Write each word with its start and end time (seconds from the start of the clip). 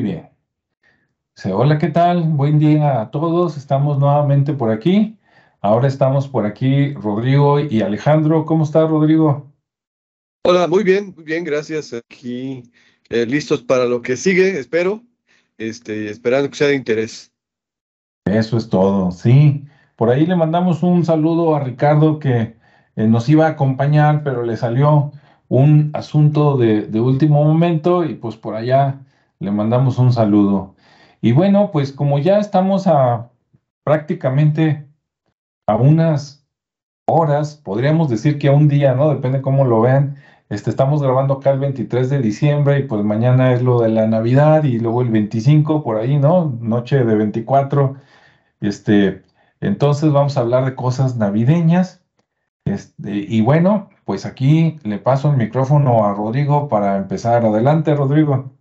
muy 0.00 0.12
bien. 0.12 0.30
hola, 1.52 1.76
¿qué 1.76 1.88
tal? 1.88 2.22
Buen 2.22 2.58
día 2.58 3.02
a 3.02 3.10
todos. 3.10 3.58
Estamos 3.58 3.98
nuevamente 3.98 4.54
por 4.54 4.70
aquí. 4.70 5.18
Ahora 5.60 5.88
estamos 5.88 6.26
por 6.26 6.46
aquí 6.46 6.94
Rodrigo 6.94 7.60
y 7.60 7.82
Alejandro. 7.82 8.46
¿Cómo 8.46 8.64
está 8.64 8.86
Rodrigo? 8.86 9.52
Hola, 10.46 10.66
muy 10.68 10.84
bien, 10.84 11.12
muy 11.14 11.24
bien, 11.24 11.44
gracias. 11.44 11.92
Aquí 11.92 12.62
eh, 13.10 13.26
listos 13.26 13.60
para 13.60 13.84
lo 13.84 14.00
que 14.00 14.16
sigue, 14.16 14.58
espero. 14.58 15.02
Este, 15.58 16.08
esperando 16.08 16.48
que 16.48 16.56
sea 16.56 16.68
de 16.68 16.76
interés. 16.76 17.30
Eso 18.24 18.56
es 18.56 18.70
todo, 18.70 19.10
sí. 19.10 19.66
Por 19.96 20.08
ahí 20.08 20.24
le 20.24 20.34
mandamos 20.34 20.82
un 20.82 21.04
saludo 21.04 21.54
a 21.54 21.60
Ricardo 21.60 22.18
que 22.18 22.56
eh, 22.96 23.06
nos 23.06 23.28
iba 23.28 23.46
a 23.46 23.50
acompañar, 23.50 24.22
pero 24.24 24.44
le 24.44 24.56
salió 24.56 25.12
un 25.48 25.90
asunto 25.92 26.56
de, 26.56 26.88
último 27.00 27.44
momento 27.44 28.04
y 28.04 28.14
pues 28.14 28.36
por 28.36 28.54
allá 28.54 29.00
le 29.40 29.50
mandamos 29.50 29.98
un 29.98 30.12
saludo. 30.12 30.76
Y 31.20 31.32
bueno, 31.32 31.70
pues 31.72 31.92
como 31.92 32.18
ya 32.18 32.38
estamos 32.38 32.86
a 32.86 33.30
prácticamente 33.84 34.86
a 35.66 35.76
unas 35.76 36.46
horas, 37.06 37.56
podríamos 37.56 38.08
decir 38.08 38.38
que 38.38 38.48
a 38.48 38.52
un 38.52 38.68
día, 38.68 38.94
¿no? 38.94 39.10
Depende 39.10 39.42
cómo 39.42 39.64
lo 39.64 39.80
vean. 39.80 40.16
Este, 40.50 40.70
estamos 40.70 41.02
grabando 41.02 41.34
acá 41.34 41.50
el 41.52 41.60
23 41.60 42.10
de 42.10 42.20
diciembre 42.20 42.78
y 42.80 42.82
pues 42.84 43.04
mañana 43.04 43.52
es 43.52 43.62
lo 43.62 43.80
de 43.80 43.88
la 43.88 44.06
Navidad 44.06 44.64
y 44.64 44.78
luego 44.78 45.02
el 45.02 45.10
25 45.10 45.82
por 45.82 45.96
ahí, 45.96 46.18
¿no? 46.18 46.56
Noche 46.60 47.04
de 47.04 47.14
24. 47.16 47.96
Este, 48.60 49.22
entonces 49.60 50.12
vamos 50.12 50.36
a 50.36 50.40
hablar 50.40 50.64
de 50.64 50.74
cosas 50.74 51.16
navideñas. 51.16 52.02
Este, 52.64 53.12
y 53.28 53.40
bueno, 53.42 53.90
pues 54.04 54.26
aquí 54.26 54.78
le 54.84 54.98
paso 54.98 55.30
el 55.30 55.36
micrófono 55.36 56.04
a 56.04 56.14
Rodrigo 56.14 56.68
para 56.68 56.96
empezar. 56.96 57.44
Adelante, 57.44 57.94
Rodrigo. 57.94 58.59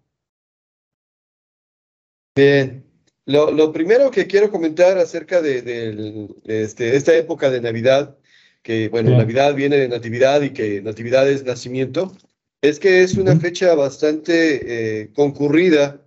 Bien, 2.40 2.86
lo, 3.26 3.74
primero 3.74 4.12
que 4.12 4.26
quiero 4.26 4.50
comentar 4.50 4.98
acerca 4.98 5.42
de, 5.42 6.30
este, 6.46 6.96
esta 6.96 7.14
época 7.14 7.50
de 7.50 7.60
Navidad, 7.60 8.16
que 8.64 8.88
bueno, 8.88 9.10
Navidad 9.18 9.54
viene 9.56 9.76
de 9.76 9.90
Natividad 9.90 10.42
y 10.42 10.52
que 10.52 10.82
Natividad 10.82 11.30
es 11.30 11.44
nacimiento, 11.44 12.16
es 12.62 12.80
que 12.80 13.04
es 13.04 13.16
una 13.16 13.36
fecha 13.36 13.76
bastante 13.76 15.02
eh, 15.02 15.10
concurrida, 15.14 16.00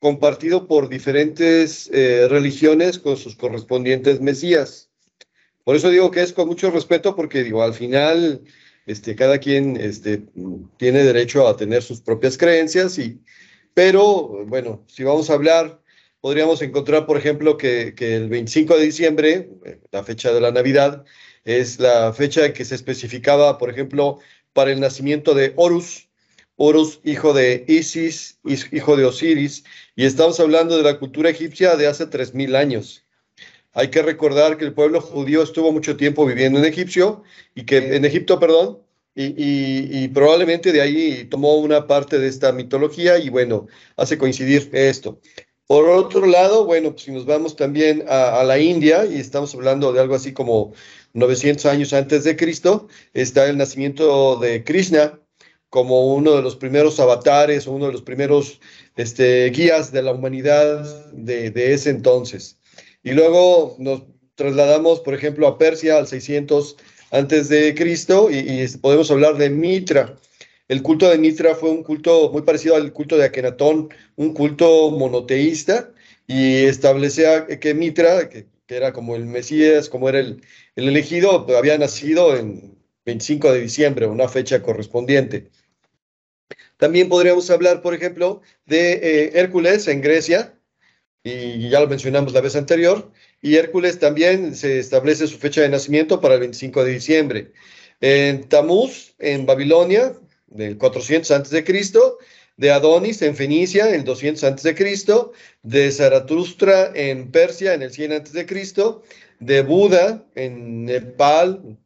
compartido 0.00 0.66
por 0.66 0.88
diferentes 0.88 1.88
eh, 1.92 2.26
religiones 2.28 2.98
con 2.98 3.16
sus 3.16 3.36
correspondientes 3.36 4.20
mesías. 4.20 4.90
Por 5.62 5.76
eso 5.76 5.90
digo 5.90 6.10
que 6.10 6.22
es 6.22 6.32
con 6.32 6.48
mucho 6.48 6.72
respeto, 6.72 7.14
porque 7.14 7.44
digo, 7.44 7.62
al 7.62 7.74
final, 7.74 8.42
este, 8.86 9.14
cada 9.14 9.38
quien 9.38 9.76
este, 9.76 10.24
tiene 10.76 11.04
derecho 11.04 11.46
a 11.46 11.56
tener 11.56 11.84
sus 11.84 12.00
propias 12.00 12.36
creencias, 12.36 12.98
y, 12.98 13.20
pero 13.78 14.44
bueno, 14.44 14.84
si 14.88 15.04
vamos 15.04 15.30
a 15.30 15.34
hablar, 15.34 15.80
podríamos 16.20 16.60
encontrar, 16.62 17.06
por 17.06 17.16
ejemplo, 17.16 17.56
que, 17.56 17.94
el 17.96 18.28
25 18.28 18.76
de 18.76 18.82
diciembre, 18.82 19.50
la 19.92 20.02
fecha 20.02 20.32
de 20.32 20.40
la 20.40 20.50
Navidad, 20.50 21.04
es 21.44 21.78
la 21.78 22.12
fecha 22.12 22.52
que 22.52 22.64
se 22.64 22.74
especificaba, 22.74 23.56
por 23.56 23.70
ejemplo, 23.70 24.18
para 24.52 24.72
el 24.72 24.80
nacimiento 24.80 25.32
de 25.32 25.52
Horus, 25.54 26.08
Horus, 26.56 26.98
hijo 27.04 27.32
de 27.32 27.64
Isis, 27.68 28.40
hijo 28.72 28.96
de 28.96 29.04
Osiris, 29.04 29.62
y 29.94 30.06
estamos 30.06 30.40
hablando 30.40 30.76
de 30.76 30.82
la 30.82 30.98
cultura 30.98 31.30
egipcia 31.30 31.76
de 31.76 31.86
hace 31.86 32.10
3.000 32.10 32.56
años. 32.56 33.06
Hay 33.74 33.90
que 33.90 34.02
recordar 34.02 34.56
que 34.58 34.64
el 34.64 34.74
pueblo 34.74 35.00
judío 35.00 35.40
estuvo 35.40 35.70
mucho 35.70 35.96
tiempo 35.96 36.26
viviendo 36.26 36.58
en 36.58 36.64
Egipcio, 36.64 37.22
y 37.54 37.64
que, 37.64 37.94
en 37.94 38.04
Egipto, 38.04 38.40
perdón, 38.40 38.80
y, 39.20 40.08
probablemente 40.08 40.70
de 40.70 40.80
ahí 40.80 41.24
tomó 41.24 41.56
una 41.56 41.86
parte 41.86 42.18
de 42.18 42.28
esta 42.28 42.52
mitología 42.52 43.18
y 43.18 43.30
bueno, 43.30 43.66
hace 43.96 44.16
coincidir 44.16 44.70
esto. 44.72 45.20
Por 45.66 45.88
otro 45.88 46.24
lado, 46.24 46.64
bueno, 46.64 46.92
pues 46.92 47.02
si 47.02 47.10
nos 47.10 47.26
vamos 47.26 47.56
también 47.56 48.04
a, 48.08 48.42
la 48.44 48.58
India 48.58 49.04
y 49.04 49.16
estamos 49.18 49.54
hablando 49.54 49.92
de 49.92 50.00
algo 50.00 50.14
así 50.14 50.32
como 50.32 50.72
900 51.14 51.66
años 51.66 51.92
antes 51.92 52.24
de 52.24 52.36
Cristo, 52.36 52.88
está 53.12 53.46
el 53.48 53.58
nacimiento 53.58 54.36
de 54.36 54.62
Krishna, 54.64 55.20
como 55.68 56.14
uno 56.14 56.36
de 56.36 56.42
los 56.42 56.56
primeros 56.56 56.98
avatares 57.00 57.66
o 57.66 57.72
uno 57.72 57.86
de 57.86 57.92
los 57.92 58.02
primeros 58.02 58.60
este, 58.96 59.50
guías 59.50 59.92
de 59.92 60.02
la 60.02 60.12
humanidad 60.12 61.12
de, 61.12 61.74
ese 61.74 61.90
entonces. 61.90 62.58
Y 63.02 63.12
luego 63.12 63.76
nos 63.78 64.04
trasladamos, 64.36 65.00
por 65.00 65.14
ejemplo, 65.14 65.48
a 65.48 65.58
Persia 65.58 65.98
al 65.98 66.06
600 66.06 66.76
antes 67.10 67.48
de 67.48 67.74
Cristo 67.74 68.30
y, 68.30 68.66
podemos 68.78 69.10
hablar 69.10 69.36
de 69.36 69.50
Mitra. 69.50 70.16
El 70.68 70.82
culto 70.82 71.08
de 71.08 71.18
Mitra 71.18 71.54
fue 71.54 71.70
un 71.70 71.82
culto 71.82 72.30
muy 72.30 72.42
parecido 72.42 72.76
al 72.76 72.92
culto 72.92 73.16
de 73.16 73.24
Akenatón, 73.24 73.88
un 74.16 74.34
culto 74.34 74.90
monoteísta 74.90 75.92
y 76.26 76.64
establecía 76.64 77.46
que 77.46 77.74
Mitra, 77.74 78.28
que, 78.28 78.46
era 78.68 78.92
como 78.92 79.16
el 79.16 79.24
Mesías, 79.24 79.88
como 79.88 80.10
era 80.10 80.20
el, 80.20 80.42
el 80.76 80.88
elegido, 80.88 81.46
había 81.56 81.78
nacido 81.78 82.36
en 82.36 82.76
25 83.06 83.52
de 83.52 83.60
diciembre, 83.62 84.06
una 84.06 84.28
fecha 84.28 84.62
correspondiente. 84.62 85.50
También 86.76 87.08
podríamos 87.08 87.50
hablar, 87.50 87.80
por 87.80 87.94
ejemplo, 87.94 88.42
de 88.66 88.92
eh, 88.92 89.30
Hércules 89.40 89.88
en 89.88 90.02
Grecia, 90.02 90.57
y 91.28 91.68
ya 91.68 91.80
lo 91.80 91.88
mencionamos 91.88 92.32
la 92.32 92.40
vez 92.40 92.56
anterior, 92.56 93.10
y 93.40 93.56
Hércules 93.56 93.98
también 93.98 94.54
se 94.54 94.78
establece 94.78 95.26
su 95.26 95.38
fecha 95.38 95.60
de 95.60 95.68
nacimiento 95.68 96.20
para 96.20 96.34
el 96.34 96.40
25 96.40 96.84
de 96.84 96.92
diciembre. 96.92 97.52
En 98.00 98.48
Tamuz, 98.48 99.14
en 99.18 99.46
Babilonia, 99.46 100.14
del 100.46 100.78
400 100.78 101.30
a.C., 101.30 101.64
de 102.56 102.72
Adonis 102.72 103.22
en 103.22 103.36
Fenicia, 103.36 103.88
en 103.88 103.94
el 103.94 104.04
200 104.04 104.42
a.C., 104.44 104.74
de 105.62 105.92
Zaratustra 105.92 106.90
en 106.94 107.30
Persia, 107.30 107.74
en 107.74 107.82
el 107.82 107.92
100 107.92 108.12
a.C., 108.12 108.46
de 109.38 109.62
Buda 109.62 110.24
en 110.34 110.84
Nepal, 110.84 111.78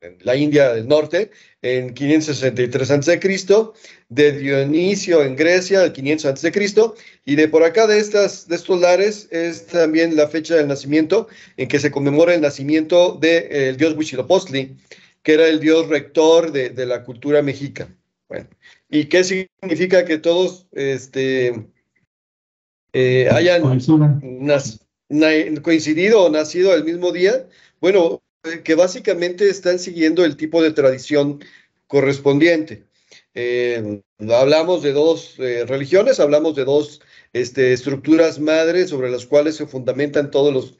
en 0.00 0.18
la 0.20 0.36
India 0.36 0.72
del 0.72 0.86
Norte, 0.86 1.32
en 1.62 1.92
563 1.92 2.90
a.C., 2.90 3.20
de 4.08 4.32
Dionisio 4.32 5.22
en 5.24 5.34
Grecia, 5.34 5.82
el 5.82 5.92
500 5.92 6.26
a.C., 6.26 6.52
y 7.24 7.34
de 7.34 7.48
por 7.48 7.64
acá 7.64 7.86
de, 7.86 7.98
estas, 7.98 8.46
de 8.46 8.56
estos 8.56 8.80
lares 8.80 9.28
es 9.30 9.66
también 9.66 10.14
la 10.14 10.28
fecha 10.28 10.54
del 10.54 10.68
nacimiento 10.68 11.28
en 11.56 11.68
que 11.68 11.80
se 11.80 11.90
conmemora 11.90 12.34
el 12.34 12.40
nacimiento 12.40 13.18
del 13.20 13.50
de, 13.50 13.74
dios 13.76 13.96
Huitzilopochtli, 13.96 14.76
que 15.22 15.34
era 15.34 15.48
el 15.48 15.58
dios 15.58 15.88
rector 15.88 16.52
de, 16.52 16.70
de, 16.70 16.86
la 16.86 17.02
cultura 17.02 17.42
mexica. 17.42 17.88
Bueno, 18.28 18.48
¿y 18.88 19.06
qué 19.06 19.24
significa 19.24 20.04
que 20.04 20.18
todos 20.18 20.66
este, 20.72 21.66
eh, 22.92 23.28
hayan 23.30 23.62
coincidido 25.62 26.24
o 26.24 26.30
nacido 26.30 26.74
el 26.74 26.84
mismo 26.84 27.12
día? 27.12 27.46
Bueno, 27.80 28.22
que 28.62 28.74
básicamente 28.74 29.48
están 29.48 29.78
siguiendo 29.78 30.24
el 30.24 30.36
tipo 30.36 30.62
de 30.62 30.72
tradición 30.72 31.40
correspondiente. 31.88 32.84
Eh, 33.38 34.00
hablamos 34.30 34.82
de 34.82 34.94
dos 34.94 35.38
eh, 35.38 35.66
religiones, 35.66 36.20
hablamos 36.20 36.56
de 36.56 36.64
dos 36.64 37.02
este, 37.34 37.74
estructuras 37.74 38.40
madres 38.40 38.88
sobre 38.88 39.10
las 39.10 39.26
cuales 39.26 39.56
se 39.56 39.66
fundamentan 39.66 40.30
todos 40.30 40.54
los, 40.54 40.78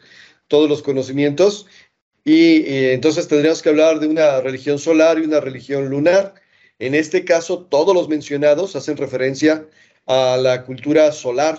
todos 0.49 0.67
los 0.67 0.83
conocimientos. 0.83 1.67
Y, 2.25 2.65
entonces 2.93 3.29
tendríamos 3.29 3.61
que 3.63 3.69
hablar 3.69 4.01
de 4.01 4.09
una 4.09 4.41
religión 4.41 4.79
solar 4.79 5.19
y 5.19 5.27
una 5.27 5.41
religión 5.41 5.91
lunar. 5.91 6.35
En 6.79 6.95
este 6.95 7.27
caso, 7.27 7.67
todos 7.67 7.95
los 7.95 8.09
mencionados 8.09 8.75
hacen 8.75 8.97
referencia 8.97 9.69
a 10.07 10.39
la 10.39 10.65
cultura 10.65 11.13
solar. 11.13 11.59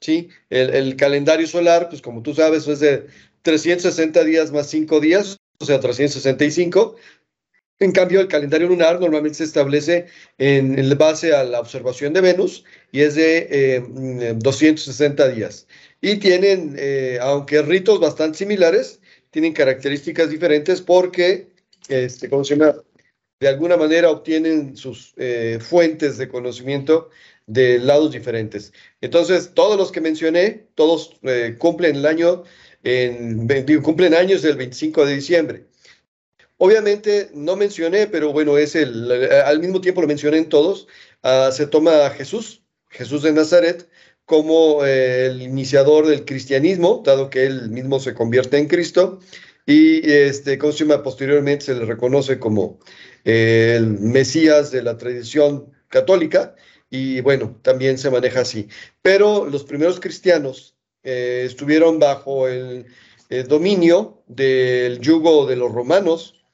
¿sí? 0.00 0.30
El, 0.48 0.70
el 0.70 0.96
calendario 0.96 1.46
solar, 1.46 1.90
pues 1.90 2.00
como 2.00 2.22
tú 2.22 2.34
sabes, 2.34 2.66
es 2.68 2.80
de 2.80 3.06
360 3.42 4.24
días 4.24 4.50
más 4.50 4.68
5 4.70 4.98
días, 4.98 5.36
o 5.60 5.66
sea, 5.66 5.78
365. 5.78 6.96
En 7.78 7.92
cambio, 7.92 8.20
el 8.20 8.28
calendario 8.28 8.68
lunar 8.68 8.98
normalmente 9.00 9.38
se 9.38 9.44
establece 9.44 10.06
en, 10.38 10.96
base 10.96 11.34
a 11.34 11.44
la 11.44 11.60
observación 11.60 12.14
de 12.14 12.22
Venus 12.22 12.64
y 12.90 13.02
es 13.02 13.14
de 13.14 13.82
260 14.36 15.26
eh, 15.26 15.34
días. 15.34 15.66
Y 16.00 16.16
tienen, 16.16 16.74
eh, 16.78 17.18
aunque 17.20 17.60
ritos 17.60 18.00
bastante 18.00 18.38
similares, 18.38 19.00
tienen 19.30 19.52
características 19.52 20.30
diferentes 20.30 20.80
porque, 20.80 21.48
este, 21.88 22.30
¿cómo 22.30 22.44
se 22.44 22.56
llama? 22.56 22.76
De 23.40 23.48
alguna 23.48 23.76
manera 23.76 24.10
obtienen 24.10 24.76
sus 24.78 25.12
eh, 25.18 25.58
fuentes 25.60 26.16
de 26.16 26.28
conocimiento 26.28 27.10
de 27.46 27.78
lados 27.78 28.10
diferentes. 28.12 28.72
Entonces, 29.02 29.50
todos 29.52 29.76
los 29.76 29.92
que 29.92 30.00
mencioné, 30.00 30.66
todos 30.74 31.20
cumplen 31.58 31.96
el 31.96 32.06
año 32.06 32.44
en, 32.82 33.46
cumplen 33.82 34.14
años 34.14 34.40
del 34.40 34.56
25 34.56 35.04
de 35.04 35.14
diciembre. 35.14 35.64
Obviamente 36.58 37.30
no 37.34 37.56
mencioné, 37.56 38.06
pero 38.06 38.32
bueno, 38.32 38.56
es 38.56 38.74
el, 38.74 39.12
al 39.44 39.60
mismo 39.60 39.80
tiempo 39.80 40.00
lo 40.00 40.06
mencioné 40.08 40.38
en 40.38 40.48
todos, 40.48 40.88
ah, 41.22 41.50
se 41.52 41.66
toma 41.66 42.06
a 42.06 42.10
Jesús, 42.10 42.62
Jesús 42.88 43.22
de 43.22 43.32
Nazaret, 43.32 43.88
como 44.24 44.84
eh, 44.84 45.26
el 45.26 45.42
iniciador 45.42 46.06
del 46.06 46.24
cristianismo, 46.24 47.02
dado 47.04 47.30
que 47.30 47.46
él 47.46 47.70
mismo 47.70 48.00
se 48.00 48.14
convierte 48.14 48.58
en 48.58 48.68
Cristo, 48.68 49.20
y 49.66 50.08
este, 50.10 50.58
posteriormente 50.58 51.66
se 51.66 51.74
le 51.74 51.84
reconoce 51.84 52.38
como 52.38 52.78
eh, 53.24 53.74
el 53.76 53.86
Mesías 53.98 54.70
de 54.70 54.82
la 54.82 54.96
tradición 54.96 55.72
católica, 55.88 56.54
y 56.90 57.20
bueno, 57.20 57.58
también 57.62 57.98
se 57.98 58.10
maneja 58.10 58.40
así. 58.40 58.68
Pero 59.02 59.46
los 59.46 59.64
primeros 59.64 60.00
cristianos 60.00 60.76
eh, 61.02 61.44
estuvieron 61.46 61.98
bajo 61.98 62.48
el, 62.48 62.86
dominio 63.48 64.22
del 64.28 65.00
yugo 65.00 65.46
de 65.46 65.56
los 65.56 65.72
romanos 65.72 66.45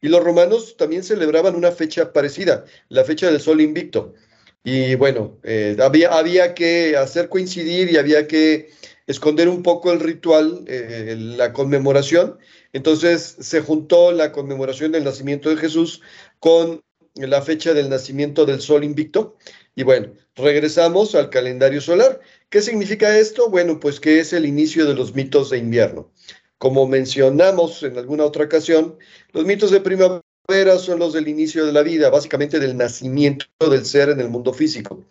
y 0.00 0.08
los 0.08 0.22
romanos 0.22 0.76
también 0.76 1.02
celebraban 1.02 1.54
una 1.54 1.72
fecha 1.72 2.12
parecida, 2.12 2.64
la 2.88 3.04
fecha 3.04 3.30
del 3.30 3.40
sol 3.40 3.60
invicto. 3.60 4.14
Y 4.62 4.94
bueno, 4.94 5.38
eh, 5.42 5.76
había, 5.80 6.10
había 6.10 6.54
que 6.54 6.96
hacer 6.96 7.28
coincidir 7.28 7.90
y 7.90 7.96
había 7.96 8.26
que 8.26 8.70
esconder 9.06 9.48
un 9.48 9.62
poco 9.62 9.92
el 9.92 10.00
ritual, 10.00 10.64
eh, 10.66 11.16
la 11.18 11.52
conmemoración. 11.52 12.38
Entonces 12.72 13.36
se 13.40 13.60
juntó 13.60 14.12
la 14.12 14.32
conmemoración 14.32 14.92
del 14.92 15.04
nacimiento 15.04 15.48
de 15.48 15.56
Jesús 15.56 16.02
con 16.38 16.82
la 17.14 17.42
fecha 17.42 17.74
del 17.74 17.88
nacimiento 17.88 18.46
del 18.46 18.60
sol 18.60 18.84
invicto. 18.84 19.36
Y 19.74 19.82
bueno, 19.82 20.12
regresamos 20.36 21.14
al 21.14 21.30
calendario 21.30 21.80
solar. 21.80 22.20
¿Qué 22.50 22.60
significa 22.62 23.18
esto? 23.18 23.48
Bueno, 23.48 23.80
pues 23.80 23.98
que 23.98 24.20
es 24.20 24.32
el 24.32 24.46
inicio 24.46 24.86
de 24.86 24.94
los 24.94 25.14
mitos 25.14 25.50
de 25.50 25.58
invierno. 25.58 26.12
Como 26.60 26.86
mencionamos 26.86 27.82
en 27.84 27.96
alguna 27.96 28.26
otra 28.26 28.44
ocasión, 28.44 28.98
los 29.32 29.46
mitos 29.46 29.70
de 29.70 29.80
primavera 29.80 30.78
son 30.78 30.98
los 30.98 31.14
del 31.14 31.26
inicio 31.26 31.64
de 31.64 31.72
la 31.72 31.82
vida, 31.82 32.10
básicamente 32.10 32.58
del 32.58 32.76
nacimiento 32.76 33.46
del 33.70 33.86
ser 33.86 34.10
en 34.10 34.20
el 34.20 34.28
mundo 34.28 34.52
físico. 34.52 35.02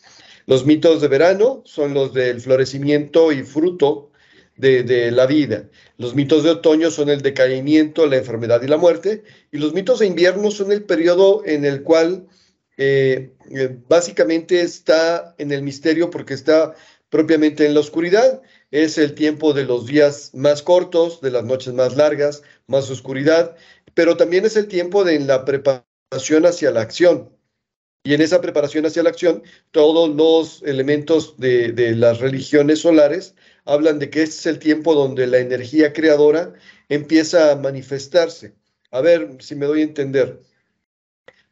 Los 0.46 0.68
mitos 0.68 1.02
de 1.02 1.08
verano 1.08 1.64
son 1.66 1.96
los 1.96 2.14
del 2.14 2.40
florecimiento 2.40 3.32
y 3.32 3.42
fruto 3.42 4.12
de, 4.58 5.10
la 5.10 5.26
vida. 5.26 5.68
Los 5.98 6.14
mitos 6.14 6.44
de 6.44 6.52
otoño 6.52 6.92
son 6.92 7.10
el 7.10 7.24
decaimiento, 7.24 8.06
la 8.06 8.18
enfermedad 8.18 8.62
y 8.62 8.68
la 8.68 8.78
muerte. 8.78 9.24
Y 9.52 9.58
los 9.58 9.74
mitos 9.74 9.98
de 9.98 10.06
invierno 10.06 10.52
son 10.52 10.72
el 10.72 10.84
periodo 10.84 11.42
en 11.48 11.66
el 11.66 11.82
cual 11.82 12.28
eh, 12.78 13.32
eh, 13.50 13.76
básicamente 13.88 14.62
está 14.62 15.34
en 15.40 15.52
el 15.52 15.64
misterio 15.64 16.12
porque 16.12 16.36
está 16.36 16.76
propiamente 17.10 17.66
en 17.66 17.74
la 17.74 17.80
oscuridad. 17.80 18.44
Es 18.72 18.98
el 18.98 19.16
tiempo 19.16 19.54
de 19.54 19.66
los 19.66 19.86
días 19.88 20.32
más 20.34 20.62
cortos, 20.62 21.22
de 21.22 21.32
las 21.32 21.44
noches 21.44 21.74
más 21.74 21.96
largas, 21.96 22.44
más 22.68 22.90
oscuridad, 22.90 23.56
pero 23.94 24.18
también 24.18 24.46
es 24.46 24.56
el 24.58 24.68
tiempo 24.68 25.04
de 25.04 25.20
la 25.20 25.46
preparación 25.46 26.46
hacia 26.46 26.72
la 26.72 26.82
acción. 26.82 27.30
Y 28.04 28.14
en 28.14 28.22
esa 28.22 28.42
preparación 28.42 28.86
hacia 28.86 29.04
la 29.04 29.10
acción, 29.10 29.44
todos 29.72 30.10
los 30.16 30.64
elementos 30.64 31.38
de, 31.38 31.74
las 31.96 32.20
religiones 32.20 32.80
solares 32.80 33.36
hablan 33.66 34.00
de 34.00 34.10
que 34.10 34.24
este 34.24 34.36
es 34.36 34.46
el 34.46 34.60
tiempo 34.60 34.96
donde 34.96 35.28
la 35.28 35.40
energía 35.40 35.92
creadora 35.92 36.54
empieza 36.88 37.52
a 37.52 37.56
manifestarse. 37.56 38.56
A 38.92 39.02
ver 39.02 39.38
si 39.40 39.56
me 39.56 39.66
doy 39.66 39.82
a 39.82 39.84
entender. 39.84 40.42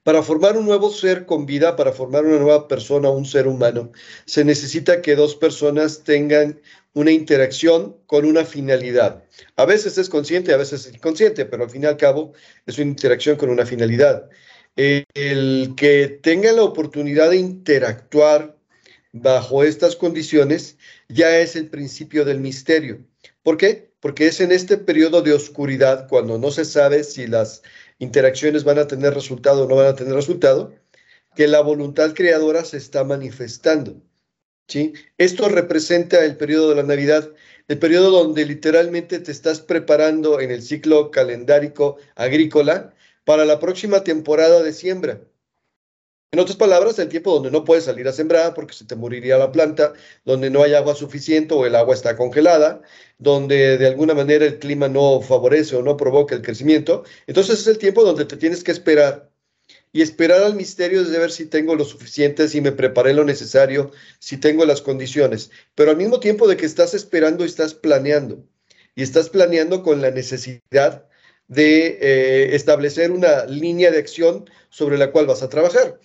Para 0.07 0.23
formar 0.23 0.55
un 0.55 0.63
nuevo 0.63 0.89
ser 0.89 1.25
con 1.25 1.45
vida, 1.45 1.75
para 1.75 1.91
formar 1.91 2.23
una 2.23 2.39
nueva 2.39 2.69
persona, 2.69 3.09
un 3.09 3.25
ser 3.25 3.45
humano, 3.45 3.91
se 4.23 4.45
necesita 4.45 5.01
que 5.01 5.17
dos 5.17 5.35
personas 5.35 6.05
tengan 6.05 6.61
una 6.93 7.11
interacción 7.11 7.97
con 8.05 8.23
una 8.23 8.45
finalidad. 8.45 9.25
A 9.57 9.65
veces 9.65 9.97
es 9.97 10.07
consciente, 10.07 10.53
a 10.53 10.57
veces 10.57 10.85
es 10.85 10.93
inconsciente, 10.95 11.43
pero 11.43 11.65
al 11.65 11.69
fin 11.69 11.83
y 11.83 11.87
al 11.87 11.97
cabo 11.97 12.31
es 12.65 12.77
una 12.77 12.87
interacción 12.87 13.35
con 13.35 13.49
una 13.49 13.65
finalidad. 13.65 14.29
El 14.77 15.73
que 15.75 16.19
tenga 16.23 16.53
la 16.53 16.63
oportunidad 16.63 17.31
de 17.31 17.39
interactuar 17.39 18.57
bajo 19.11 19.65
estas 19.65 19.97
condiciones 19.97 20.77
ya 21.09 21.37
es 21.37 21.57
el 21.57 21.69
principio 21.69 22.23
del 22.23 22.39
misterio. 22.39 23.05
¿Por 23.43 23.57
qué? 23.57 23.91
Porque 23.99 24.27
es 24.27 24.39
en 24.39 24.53
este 24.53 24.77
periodo 24.77 25.21
de 25.21 25.33
oscuridad, 25.33 26.07
cuando 26.07 26.37
no 26.37 26.49
se 26.51 26.63
sabe 26.63 27.03
si 27.03 27.27
las 27.27 27.61
interacciones 27.99 28.63
van 28.63 28.79
a 28.79 28.87
tener 28.87 29.13
resultado 29.13 29.63
o 29.63 29.67
no 29.67 29.75
van 29.75 29.87
a 29.87 29.95
tener 29.95 30.13
resultado, 30.13 30.73
que 31.35 31.47
la 31.47 31.61
voluntad 31.61 32.13
creadora 32.13 32.65
se 32.65 32.77
está 32.77 33.03
manifestando. 33.03 34.01
¿sí? 34.67 34.93
Esto 35.17 35.49
representa 35.49 36.25
el 36.25 36.37
periodo 36.37 36.69
de 36.69 36.75
la 36.75 36.83
Navidad, 36.83 37.31
el 37.67 37.79
periodo 37.79 38.11
donde 38.11 38.45
literalmente 38.45 39.19
te 39.19 39.31
estás 39.31 39.59
preparando 39.59 40.39
en 40.39 40.51
el 40.51 40.61
ciclo 40.61 41.11
calendárico 41.11 41.97
agrícola 42.15 42.93
para 43.23 43.45
la 43.45 43.59
próxima 43.59 44.03
temporada 44.03 44.63
de 44.63 44.73
siembra. 44.73 45.21
En 46.31 46.39
otras 46.39 46.57
palabras, 46.57 46.99
el 46.99 47.07
tiempo 47.07 47.33
donde 47.33 47.51
no 47.51 47.63
puedes 47.63 47.85
salir 47.85 48.05
a 48.07 48.11
sembrar 48.11 48.53
porque 48.53 48.73
se 48.73 48.83
te 48.85 48.97
moriría 48.97 49.37
la 49.37 49.51
planta, 49.53 49.93
donde 50.25 50.49
no 50.49 50.61
hay 50.61 50.73
agua 50.73 50.93
suficiente 50.93 51.53
o 51.53 51.65
el 51.65 51.73
agua 51.73 51.95
está 51.95 52.17
congelada, 52.17 52.81
donde 53.17 53.77
de 53.77 53.87
alguna 53.87 54.13
manera 54.13 54.45
el 54.45 54.59
clima 54.59 54.89
no 54.89 55.21
favorece 55.21 55.77
o 55.77 55.83
no 55.83 55.95
provoca 55.95 56.35
el 56.35 56.41
crecimiento. 56.41 57.05
Entonces 57.27 57.61
es 57.61 57.67
el 57.67 57.77
tiempo 57.77 58.03
donde 58.03 58.25
te 58.25 58.35
tienes 58.35 58.63
que 58.63 58.71
esperar. 58.71 59.31
Y 59.93 60.01
esperar 60.01 60.43
al 60.43 60.55
misterio 60.55 61.03
de 61.05 61.17
ver 61.17 61.31
si 61.31 61.45
tengo 61.45 61.75
lo 61.75 61.85
suficiente, 61.85 62.47
si 62.49 62.59
me 62.61 62.73
preparé 62.73 63.13
lo 63.13 63.23
necesario, 63.23 63.91
si 64.19 64.37
tengo 64.37 64.65
las 64.65 64.81
condiciones. 64.81 65.49
Pero 65.75 65.91
al 65.91 65.97
mismo 65.97 66.19
tiempo 66.19 66.47
de 66.47 66.57
que 66.57 66.65
estás 66.65 66.93
esperando, 66.93 67.45
estás 67.45 67.73
planeando. 67.73 68.43
Y 68.95 69.03
estás 69.03 69.29
planeando 69.29 69.81
con 69.81 70.01
la 70.01 70.11
necesidad 70.11 71.07
de 71.47 71.97
eh, 72.01 72.55
establecer 72.55 73.11
una 73.11 73.45
línea 73.45 73.91
de 73.91 73.99
acción 73.99 74.49
sobre 74.69 74.97
la 74.97 75.11
cual 75.11 75.27
vas 75.27 75.43
a 75.43 75.49
trabajar. 75.49 75.99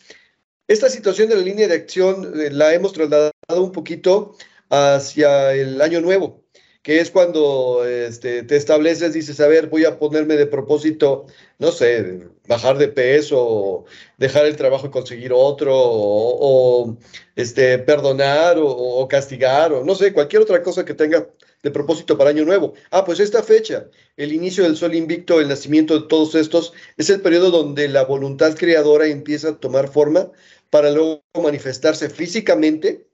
Esta 0.68 0.88
situación 0.88 1.28
de 1.28 1.36
la 1.36 1.42
línea 1.42 1.68
de 1.68 1.74
acción 1.74 2.40
eh, 2.40 2.50
la 2.50 2.72
hemos 2.74 2.92
trasladado 2.92 3.32
un 3.56 3.72
poquito 3.72 4.34
hacia 4.70 5.52
el 5.54 5.80
año 5.82 6.00
nuevo, 6.00 6.44
que 6.82 7.00
es 7.00 7.10
cuando 7.10 7.84
este, 7.86 8.42
te 8.44 8.56
estableces, 8.56 9.12
dices, 9.12 9.38
a 9.40 9.48
ver, 9.48 9.68
voy 9.68 9.84
a 9.84 9.98
ponerme 9.98 10.36
de 10.36 10.46
propósito, 10.46 11.26
no 11.58 11.72
sé, 11.72 12.28
bajar 12.48 12.78
de 12.78 12.88
peso, 12.88 13.84
dejar 14.18 14.46
el 14.46 14.56
trabajo 14.56 14.86
y 14.86 14.90
conseguir 14.90 15.32
otro, 15.34 15.72
o, 15.74 16.96
este, 17.36 17.78
perdonar, 17.78 18.56
o, 18.58 19.06
castigar, 19.08 19.72
o 19.72 19.84
no 19.84 19.94
sé, 19.94 20.12
cualquier 20.12 20.42
otra 20.42 20.62
cosa 20.62 20.84
que 20.84 20.94
tenga 20.94 21.28
de 21.62 21.70
propósito 21.70 22.18
para 22.18 22.30
Año 22.30 22.44
Nuevo. 22.44 22.74
Ah, 22.90 23.04
pues 23.04 23.20
esta 23.20 23.42
fecha, 23.42 23.88
el 24.16 24.32
inicio 24.32 24.64
del 24.64 24.76
Sol 24.76 24.94
Invicto, 24.94 25.40
el 25.40 25.48
nacimiento 25.48 25.98
de 25.98 26.08
todos 26.08 26.34
estos, 26.34 26.72
es 26.96 27.08
el 27.10 27.20
periodo 27.20 27.50
donde 27.50 27.88
la 27.88 28.04
voluntad 28.04 28.56
creadora 28.56 29.06
empieza 29.06 29.50
a 29.50 29.60
tomar 29.60 29.88
forma 29.88 30.30
para 30.70 30.90
luego 30.90 31.22
manifestarse 31.42 32.10
físicamente 32.10 33.06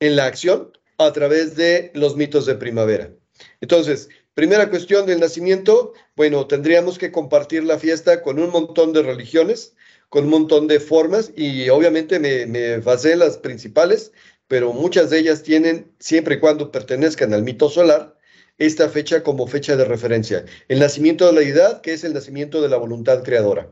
en 0.00 0.16
la 0.16 0.26
acción 0.26 0.72
a 0.98 1.12
través 1.12 1.56
de 1.56 1.90
los 1.94 2.16
mitos 2.16 2.46
de 2.46 2.54
primavera. 2.54 3.12
Entonces, 3.60 4.08
primera 4.34 4.70
cuestión 4.70 5.06
del 5.06 5.20
nacimiento, 5.20 5.92
bueno, 6.16 6.46
tendríamos 6.46 6.98
que 6.98 7.12
compartir 7.12 7.64
la 7.64 7.78
fiesta 7.78 8.22
con 8.22 8.38
un 8.38 8.50
montón 8.50 8.92
de 8.92 9.02
religiones, 9.02 9.74
con 10.08 10.24
un 10.24 10.30
montón 10.30 10.66
de 10.66 10.80
formas 10.80 11.32
y 11.36 11.68
obviamente 11.68 12.18
me, 12.18 12.46
me 12.46 12.78
basé 12.78 13.12
en 13.12 13.20
las 13.20 13.38
principales, 13.38 14.12
pero 14.50 14.72
muchas 14.72 15.10
de 15.10 15.20
ellas 15.20 15.44
tienen, 15.44 15.92
siempre 16.00 16.34
y 16.34 16.40
cuando 16.40 16.72
pertenezcan 16.72 17.32
al 17.32 17.44
mito 17.44 17.68
solar, 17.68 18.16
esta 18.58 18.88
fecha 18.88 19.22
como 19.22 19.46
fecha 19.46 19.76
de 19.76 19.84
referencia. 19.84 20.44
El 20.66 20.80
nacimiento 20.80 21.24
de 21.24 21.32
la 21.34 21.40
deidad, 21.40 21.80
que 21.82 21.92
es 21.92 22.02
el 22.02 22.14
nacimiento 22.14 22.60
de 22.60 22.68
la 22.68 22.76
voluntad 22.76 23.22
creadora. 23.22 23.68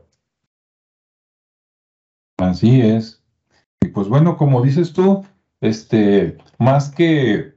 Así 2.37 2.79
es. 2.79 3.21
Y 3.81 3.89
pues 3.89 4.07
bueno, 4.07 4.37
como 4.37 4.61
dices 4.61 4.93
tú, 4.93 5.25
este, 5.59 6.37
más 6.59 6.91
que 6.91 7.55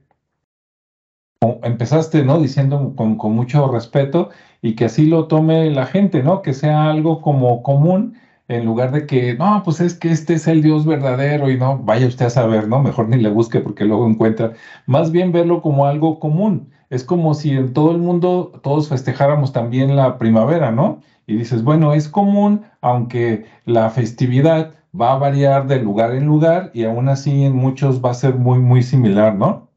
empezaste, 1.63 2.25
¿no? 2.25 2.41
Diciendo 2.41 2.93
con, 2.97 3.17
con, 3.17 3.31
mucho 3.31 3.71
respeto 3.71 4.31
y 4.61 4.75
que 4.75 4.83
así 4.83 5.05
lo 5.05 5.27
tome 5.27 5.71
la 5.71 5.85
gente, 5.85 6.23
¿no? 6.23 6.41
Que 6.41 6.53
sea 6.53 6.89
algo 6.89 7.21
como 7.21 7.63
común 7.63 8.17
en 8.47 8.65
lugar 8.65 8.91
de 8.91 9.05
que, 9.05 9.35
no, 9.35 9.61
pues 9.63 9.79
es 9.79 9.93
que 9.93 10.11
este 10.11 10.33
es 10.33 10.47
el 10.47 10.61
Dios 10.61 10.85
verdadero 10.85 11.49
y 11.49 11.57
no, 11.57 11.77
vaya 11.77 12.07
usted 12.07 12.25
a 12.25 12.29
saber, 12.29 12.67
¿no? 12.67 12.81
Mejor 12.81 13.07
ni 13.09 13.17
le 13.17 13.29
busque 13.29 13.59
porque 13.59 13.85
luego 13.85 14.07
encuentra. 14.07 14.53
Más 14.85 15.11
bien 15.11 15.31
verlo 15.31 15.61
como 15.61 15.85
algo 15.85 16.19
común. 16.19 16.69
Es 16.89 17.03
como 17.03 17.33
si 17.33 17.51
en 17.51 17.73
todo 17.73 17.91
el 17.91 17.97
mundo 17.97 18.59
todos 18.63 18.89
festejáramos 18.89 19.53
también 19.53 19.95
la 19.95 20.17
primavera, 20.17 20.71
¿no? 20.71 21.01
Y 21.25 21.37
dices, 21.37 21.63
bueno, 21.63 21.93
es 21.93 22.09
común, 22.09 22.65
aunque 22.81 23.45
la 23.65 23.89
festividad 23.89 24.75
va 24.99 25.13
a 25.13 25.17
variar 25.17 25.67
de 25.67 25.79
lugar 25.79 26.13
en 26.13 26.25
lugar 26.25 26.69
y 26.73 26.83
aún 26.83 27.09
así 27.09 27.45
en 27.45 27.55
muchos 27.55 28.03
va 28.03 28.11
a 28.11 28.13
ser 28.13 28.35
muy, 28.35 28.59
muy 28.59 28.83
similar, 28.83 29.35
¿no? 29.35 29.71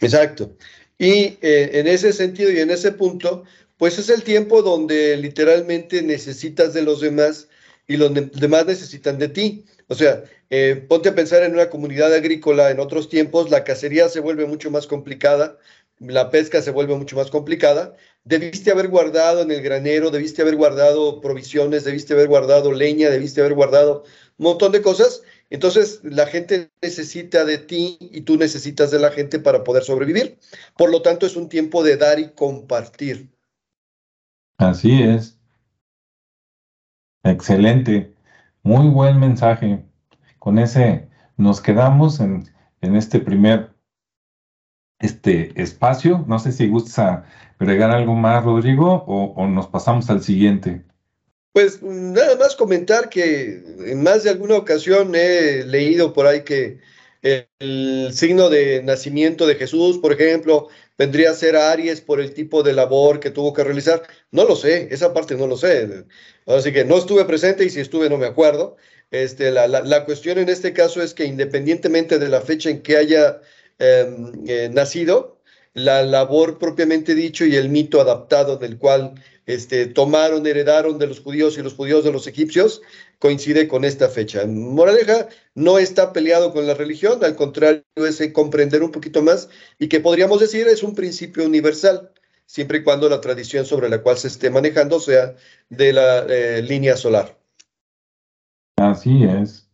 Exacto. 0.00 0.56
Y 0.98 1.38
eh, 1.42 1.70
en 1.74 1.86
ese 1.86 2.12
sentido 2.12 2.50
y 2.50 2.58
en 2.58 2.70
ese 2.70 2.92
punto, 2.92 3.44
pues 3.82 3.98
es 3.98 4.10
el 4.10 4.22
tiempo 4.22 4.62
donde 4.62 5.16
literalmente 5.16 6.02
necesitas 6.02 6.72
de 6.72 6.82
los 6.82 7.00
demás 7.00 7.48
y 7.88 7.96
los 7.96 8.12
demás 8.14 8.64
necesitan 8.64 9.18
de 9.18 9.26
ti. 9.26 9.64
O 9.88 9.96
sea, 9.96 10.22
eh, 10.50 10.86
ponte 10.88 11.08
a 11.08 11.16
pensar 11.16 11.42
en 11.42 11.52
una 11.52 11.68
comunidad 11.68 12.14
agrícola 12.14 12.70
en 12.70 12.78
otros 12.78 13.08
tiempos, 13.08 13.50
la 13.50 13.64
cacería 13.64 14.08
se 14.08 14.20
vuelve 14.20 14.46
mucho 14.46 14.70
más 14.70 14.86
complicada, 14.86 15.58
la 15.98 16.30
pesca 16.30 16.62
se 16.62 16.70
vuelve 16.70 16.94
mucho 16.94 17.16
más 17.16 17.28
complicada. 17.28 17.96
Debiste 18.22 18.70
haber 18.70 18.86
guardado 18.86 19.42
en 19.42 19.50
el 19.50 19.62
granero, 19.62 20.12
debiste 20.12 20.42
haber 20.42 20.54
guardado 20.54 21.20
provisiones, 21.20 21.82
debiste 21.82 22.12
haber 22.12 22.28
guardado 22.28 22.70
leña, 22.70 23.10
debiste 23.10 23.40
haber 23.40 23.54
guardado 23.54 24.04
un 24.38 24.44
montón 24.44 24.70
de 24.70 24.80
cosas. 24.80 25.22
Entonces, 25.50 25.98
la 26.04 26.28
gente 26.28 26.70
necesita 26.80 27.44
de 27.44 27.58
ti 27.58 27.98
y 28.00 28.20
tú 28.20 28.36
necesitas 28.36 28.92
de 28.92 29.00
la 29.00 29.10
gente 29.10 29.40
para 29.40 29.64
poder 29.64 29.82
sobrevivir. 29.82 30.38
Por 30.76 30.88
lo 30.88 31.02
tanto, 31.02 31.26
es 31.26 31.34
un 31.34 31.48
tiempo 31.48 31.82
de 31.82 31.96
dar 31.96 32.20
y 32.20 32.30
compartir. 32.30 33.31
Así 34.62 35.02
es. 35.02 35.36
Excelente. 37.24 38.14
Muy 38.62 38.88
buen 38.88 39.18
mensaje. 39.18 39.84
con 40.38 40.58
ese 40.58 41.08
nos 41.36 41.60
quedamos 41.60 42.20
en, 42.20 42.48
en 42.80 42.94
este 42.94 43.18
primer 43.18 43.70
este 45.00 45.60
espacio. 45.60 46.24
No 46.28 46.38
sé 46.38 46.52
si 46.52 46.68
gustas 46.68 47.24
agregar 47.58 47.90
algo 47.90 48.14
más, 48.14 48.44
Rodrigo, 48.44 49.04
o, 49.06 49.46
nos 49.48 49.66
pasamos 49.66 50.08
al 50.10 50.22
siguiente. 50.22 50.84
Pues 51.52 51.82
nada 51.82 52.36
más 52.36 52.54
comentar 52.54 53.08
que 53.08 53.64
en 53.84 54.02
más 54.02 54.22
de 54.22 54.30
alguna 54.30 54.56
ocasión 54.56 55.12
he 55.14 55.64
leído 55.64 56.12
por 56.12 56.26
ahí 56.26 56.44
que 56.44 56.78
el 57.22 58.10
signo 58.12 58.48
de 58.48 58.82
nacimiento 58.82 59.46
de 59.46 59.56
Jesús, 59.56 59.98
por 59.98 60.12
ejemplo, 60.12 60.68
vendría 61.02 61.30
a 61.32 61.34
ser 61.34 61.56
Aries 61.56 62.00
por 62.00 62.20
el 62.20 62.32
tipo 62.32 62.62
de 62.62 62.72
labor 62.72 63.18
que 63.18 63.32
tuvo 63.32 63.52
que 63.52 63.64
realizar. 63.64 64.02
No 64.30 64.44
lo 64.44 64.54
sé, 64.54 64.88
esa 64.92 65.12
parte 65.12 65.34
no 65.34 65.48
lo 65.48 65.56
sé. 65.56 66.04
Así 66.46 66.72
que 66.72 66.84
no 66.84 66.96
estuve 66.96 67.24
presente 67.24 67.64
y 67.64 67.70
si 67.70 67.80
estuve 67.80 68.08
no 68.08 68.18
me 68.18 68.26
acuerdo. 68.26 68.76
Este, 69.10 69.50
la, 69.50 69.66
la, 69.66 70.04
cuestión 70.04 70.38
en 70.38 70.48
este 70.48 70.72
caso 70.72 71.02
es 71.02 71.12
que 71.12 71.24
independientemente 71.24 72.20
de 72.20 72.28
la 72.28 72.40
fecha 72.40 72.70
en 72.70 72.82
que 72.82 72.96
haya 72.96 73.40
em, 73.80 74.32
eh, 74.46 74.70
nacido, 74.72 75.40
la 75.74 76.02
labor 76.04 76.58
propiamente 76.58 77.14
dicho 77.14 77.44
y 77.44 77.56
el 77.56 77.68
mito 77.68 78.00
adaptado 78.00 78.56
del 78.56 78.78
cual 78.78 79.14
este, 79.46 79.86
tomaron, 79.86 80.46
heredaron 80.46 80.98
de 80.98 81.08
los 81.08 81.20
judíos 81.20 81.58
y 81.58 81.62
los 81.62 81.74
judíos 81.74 82.04
de 82.04 82.12
los 82.12 82.26
egipcios, 82.28 82.80
coincide 83.22 83.68
con 83.68 83.84
esta 83.84 84.08
fecha. 84.08 84.44
Moraleja 84.48 85.28
no 85.54 85.78
está 85.78 86.12
peleado 86.12 86.52
con 86.52 86.66
la 86.66 86.74
religión, 86.74 87.22
al 87.22 87.36
contrario, 87.36 87.84
es 87.94 88.20
comprender 88.32 88.82
un 88.82 88.90
poquito 88.90 89.22
más 89.22 89.48
y 89.78 89.86
que 89.86 90.00
podríamos 90.00 90.40
decir 90.40 90.66
es 90.66 90.82
un 90.82 90.96
principio 90.96 91.46
universal, 91.46 92.10
siempre 92.46 92.78
y 92.78 92.82
cuando 92.82 93.08
la 93.08 93.20
tradición 93.20 93.64
sobre 93.64 93.88
la 93.88 94.02
cual 94.02 94.16
se 94.16 94.26
esté 94.26 94.50
manejando 94.50 94.98
sea 94.98 95.36
de 95.70 95.92
la 95.92 96.26
eh, 96.28 96.62
línea 96.62 96.96
solar. 96.96 97.38
Así 98.76 99.22
es. 99.22 99.70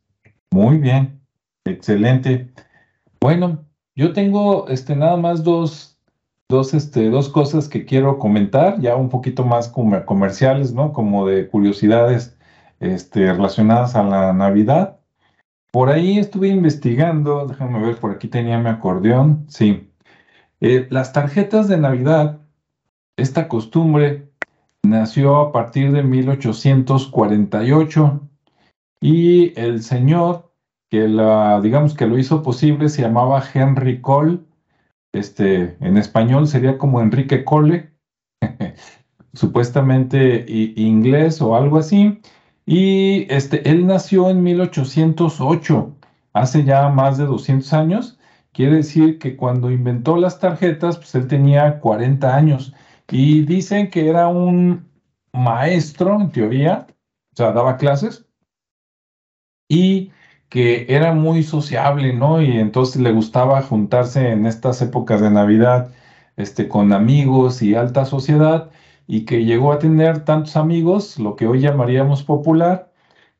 Muy 0.51 0.77
bien. 0.77 1.19
Excelente. 1.65 2.51
Bueno, 3.19 3.65
yo 3.97 4.13
tengo 4.13 4.69
este, 4.69 4.95
nada 4.95 5.17
más 5.17 5.43
dos, 5.43 5.99
dos, 6.51 6.75
este, 6.75 7.09
dos 7.09 7.31
cosas 7.31 7.71
que 7.71 7.87
quiero 7.87 8.19
comentar, 8.19 8.79
ya 8.79 8.95
un 8.95 9.09
poquito 9.09 9.43
más 9.43 9.69
comerciales, 9.69 10.75
¿no? 10.75 10.93
Como 10.93 11.27
de 11.27 11.49
curiosidades 11.49 12.38
este, 12.81 13.33
relacionadas 13.33 13.95
a 13.97 14.03
la 14.03 14.33
Navidad. 14.33 14.99
Por 15.71 15.91
ahí 15.91 16.19
estuve 16.19 16.49
investigando, 16.49 17.47
déjame 17.47 17.81
ver, 17.81 17.97
por 17.97 18.13
aquí 18.13 18.29
tenía 18.29 18.59
mi 18.59 18.69
acordeón, 18.69 19.45
sí. 19.49 19.91
Eh, 20.61 20.87
las 20.91 21.13
tarjetas 21.13 21.69
de 21.69 21.79
Navidad, 21.79 22.41
esta 23.17 23.49
costumbre 23.49 24.29
nació 24.83 25.37
a 25.37 25.53
partir 25.53 25.93
de 25.93 26.03
1848 26.03 28.29
y 29.01 29.61
el 29.61 29.83
señor 29.83 30.53
que 30.91 31.07
la, 31.07 31.61
digamos 31.61 31.95
que 31.95 32.07
lo 32.07 32.19
hizo 32.19 32.43
posible 32.43 32.89
se 32.89 33.03
llamaba 33.03 33.45
Henry 33.53 34.01
Cole, 34.01 34.41
este, 35.13 35.77
en 35.81 35.97
español 35.97 36.49
sería 36.49 36.79
como 36.79 37.01
Enrique 37.01 37.45
Cole, 37.45 37.93
supuestamente 39.35 40.47
inglés 40.49 41.43
o 41.43 41.57
algo 41.57 41.79
así, 41.79 42.21
y 42.69 43.27
este, 43.33 43.67
él 43.71 43.87
nació 43.87 44.29
en 44.29 44.43
1808, 44.43 45.97
hace 46.35 46.65
ya 46.65 46.91
más 46.91 47.17
de 47.17 47.25
200 47.25 47.73
años, 47.73 48.19
quiere 48.53 48.77
decir 48.77 49.19
que 49.19 49.37
cuando 49.37 49.71
inventó 49.71 50.19
las 50.19 50.39
tarjetas, 50.39 50.99
pues 50.99 51.15
él 51.15 51.29
tenía 51.29 51.81
40 51.81 52.37
años, 52.37 52.75
y 53.11 53.41
dicen 53.47 53.89
que 53.89 54.09
era 54.11 54.29
un 54.29 54.87
maestro, 55.33 56.21
en 56.21 56.31
teoría, 56.31 56.87
o 57.33 57.37
sea, 57.37 57.53
daba 57.53 57.79
clases, 57.79 58.27
y 59.67 60.13
que 60.51 60.85
era 60.91 61.15
muy 61.15 61.45
sociable, 61.45 62.13
¿no? 62.13 62.43
Y 62.43 62.59
entonces 62.59 63.01
le 63.01 63.13
gustaba 63.13 63.63
juntarse 63.63 64.31
en 64.31 64.45
estas 64.45 64.83
épocas 64.83 65.23
de 65.23 65.31
Navidad 65.31 65.91
este, 66.37 66.69
con 66.69 66.93
amigos 66.93 67.63
y 67.63 67.75
alta 67.75 68.05
sociedad, 68.05 68.71
y 69.09 69.25
que 69.25 69.45
llegó 69.45 69.73
a 69.73 69.81
tener 69.81 70.25
tantos 70.25 70.57
amigos, 70.57 71.19
lo 71.19 71.37
que 71.37 71.49
hoy 71.49 71.61
llamaríamos 71.61 72.23
popular, 72.25 72.93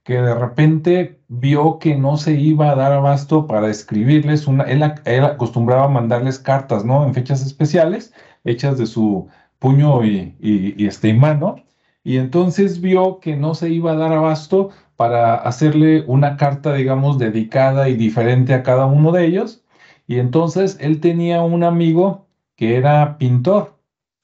que 0.05 0.15
de 0.23 0.35
repente 0.35 1.21
vio 1.29 1.79
que 1.79 1.97
no 1.97 2.17
se 2.17 2.35
iba 2.35 2.71
a 2.73 2.77
dar 2.77 2.93
abasto 2.93 3.47
para 3.47 3.71
escribirles 3.71 4.47
una, 4.49 4.65
él, 4.65 4.83
acostumbraba 4.83 5.85
a 5.85 5.89
mandarles 5.89 6.39
cartas, 6.41 6.85
¿no? 6.85 7.07
En 7.07 7.15
fechas 7.15 7.45
especiales, 7.47 8.13
hechas 8.45 8.79
de 8.79 8.87
su 8.87 9.29
puño 9.61 10.05
y, 10.05 10.37
y, 10.41 10.83
y 10.83 10.87
este, 10.89 11.15
mano, 11.15 11.57
y 12.05 12.17
entonces 12.19 12.81
vio 12.81 13.21
que 13.21 13.37
no 13.37 13.55
se 13.55 13.71
iba 13.71 13.93
a 13.93 13.97
dar 13.97 14.13
abasto 14.13 14.71
para 14.97 15.37
hacerle 15.37 16.05
una 16.07 16.37
carta, 16.37 16.73
digamos, 16.75 17.19
dedicada 17.19 17.89
y 17.89 17.95
diferente 17.97 18.55
a 18.55 18.63
cada 18.63 18.87
uno 18.87 19.13
de 19.13 19.27
ellos. 19.27 19.65
Y 20.07 20.19
entonces 20.19 20.79
él 20.81 21.01
tenía 21.01 21.43
un 21.43 21.65
amigo 21.65 22.27
que 22.57 22.77
era 22.77 23.19
pintor. 23.19 23.78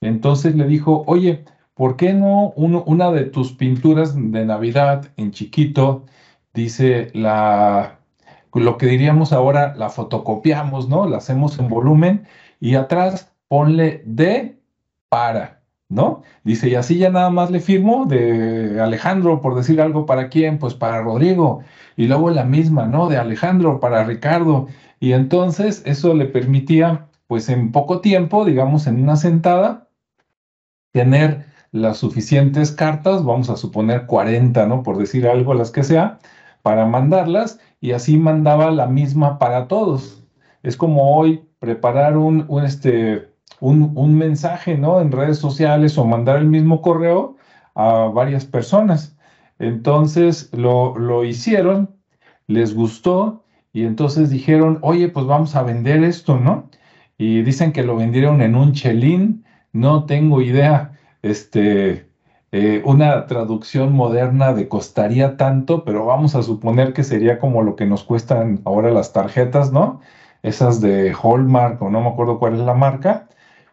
Entonces 0.04 0.54
le 0.54 0.66
dijo, 0.66 1.04
oye, 1.06 1.44
¿por 1.74 1.96
qué 1.96 2.12
no 2.14 2.52
una 2.56 3.10
de 3.10 3.24
tus 3.24 3.52
pinturas 3.52 4.14
de 4.16 4.44
Navidad 4.44 5.06
en 5.16 5.32
chiquito 5.32 6.04
dice 6.54 7.10
la, 7.14 7.98
lo 8.54 8.78
que 8.78 8.86
diríamos 8.86 9.32
ahora, 9.32 9.74
la 9.76 9.90
fotocopiamos, 9.90 10.88
¿no? 10.88 11.08
La 11.08 11.18
hacemos 11.18 11.58
en 11.58 11.68
volumen 11.68 12.26
y 12.60 12.76
atrás 12.76 13.32
ponle 13.48 14.02
de 14.06 14.58
para. 15.08 15.64
¿no? 15.88 16.22
Dice, 16.44 16.68
y 16.68 16.74
así 16.74 16.98
ya 16.98 17.10
nada 17.10 17.30
más 17.30 17.50
le 17.50 17.60
firmo 17.60 18.06
de 18.06 18.80
Alejandro, 18.80 19.40
por 19.40 19.54
decir 19.54 19.80
algo, 19.80 20.06
¿para 20.06 20.28
quién? 20.28 20.58
Pues 20.58 20.74
para 20.74 21.02
Rodrigo. 21.02 21.62
Y 21.96 22.06
luego 22.06 22.30
la 22.30 22.44
misma, 22.44 22.86
¿no? 22.86 23.08
De 23.08 23.16
Alejandro 23.16 23.80
para 23.80 24.04
Ricardo. 24.04 24.66
Y 25.00 25.12
entonces 25.12 25.82
eso 25.86 26.14
le 26.14 26.26
permitía, 26.26 27.08
pues 27.26 27.48
en 27.48 27.70
poco 27.72 28.00
tiempo, 28.00 28.44
digamos, 28.44 28.86
en 28.86 29.02
una 29.02 29.16
sentada, 29.16 29.83
tener 30.94 31.46
las 31.72 31.98
suficientes 31.98 32.70
cartas, 32.70 33.24
vamos 33.24 33.50
a 33.50 33.56
suponer 33.56 34.06
40, 34.06 34.64
¿no? 34.66 34.84
Por 34.84 34.96
decir 34.96 35.26
algo, 35.26 35.52
las 35.52 35.72
que 35.72 35.82
sea, 35.82 36.20
para 36.62 36.86
mandarlas 36.86 37.58
y 37.80 37.92
así 37.92 38.16
mandaba 38.16 38.70
la 38.70 38.86
misma 38.86 39.40
para 39.40 39.66
todos. 39.66 40.24
Es 40.62 40.76
como 40.76 41.16
hoy 41.16 41.48
preparar 41.58 42.16
un, 42.16 42.44
un 42.46 42.64
este, 42.64 43.28
un, 43.58 44.16
mensaje, 44.16 44.78
¿no? 44.78 45.00
En 45.00 45.10
redes 45.10 45.38
sociales 45.38 45.98
o 45.98 46.04
mandar 46.04 46.38
el 46.38 46.46
mismo 46.46 46.80
correo 46.80 47.36
a 47.74 48.04
varias 48.14 48.44
personas. 48.44 49.16
Entonces 49.58 50.50
lo, 50.52 50.96
lo 50.96 51.24
hicieron, 51.24 51.96
les 52.46 52.72
gustó 52.72 53.44
y 53.72 53.84
entonces 53.84 54.30
dijeron, 54.30 54.78
oye, 54.82 55.08
pues 55.08 55.26
vamos 55.26 55.56
a 55.56 55.64
vender 55.64 56.04
esto, 56.04 56.38
¿no? 56.38 56.70
Y 57.18 57.42
dicen 57.42 57.72
que 57.72 57.82
lo 57.82 57.96
vendieron 57.96 58.42
en 58.42 58.54
un 58.54 58.72
chelín, 58.74 59.44
no 59.74 60.06
tengo 60.06 60.40
idea, 60.40 60.98
este, 61.22 62.08
eh, 62.52 62.82
una 62.86 63.26
traducción 63.26 63.92
moderna 63.92 64.54
de 64.54 64.68
costaría 64.68 65.36
tanto, 65.36 65.84
pero 65.84 66.06
vamos 66.06 66.36
a 66.36 66.42
suponer 66.44 66.92
que 66.94 67.04
sería 67.04 67.38
como 67.40 67.62
lo 67.62 67.76
que 67.76 67.86
nos 67.86 68.04
cuestan 68.04 68.62
ahora 68.64 68.90
las 68.92 69.12
tarjetas, 69.12 69.72
¿no? 69.72 70.00
Esas 70.42 70.80
de 70.80 71.12
Hallmark 71.12 71.82
o 71.82 71.90
no 71.90 72.00
me 72.00 72.08
acuerdo 72.10 72.38
cuál 72.38 72.54
es 72.54 72.60
la 72.60 72.74
marca. 72.74 73.28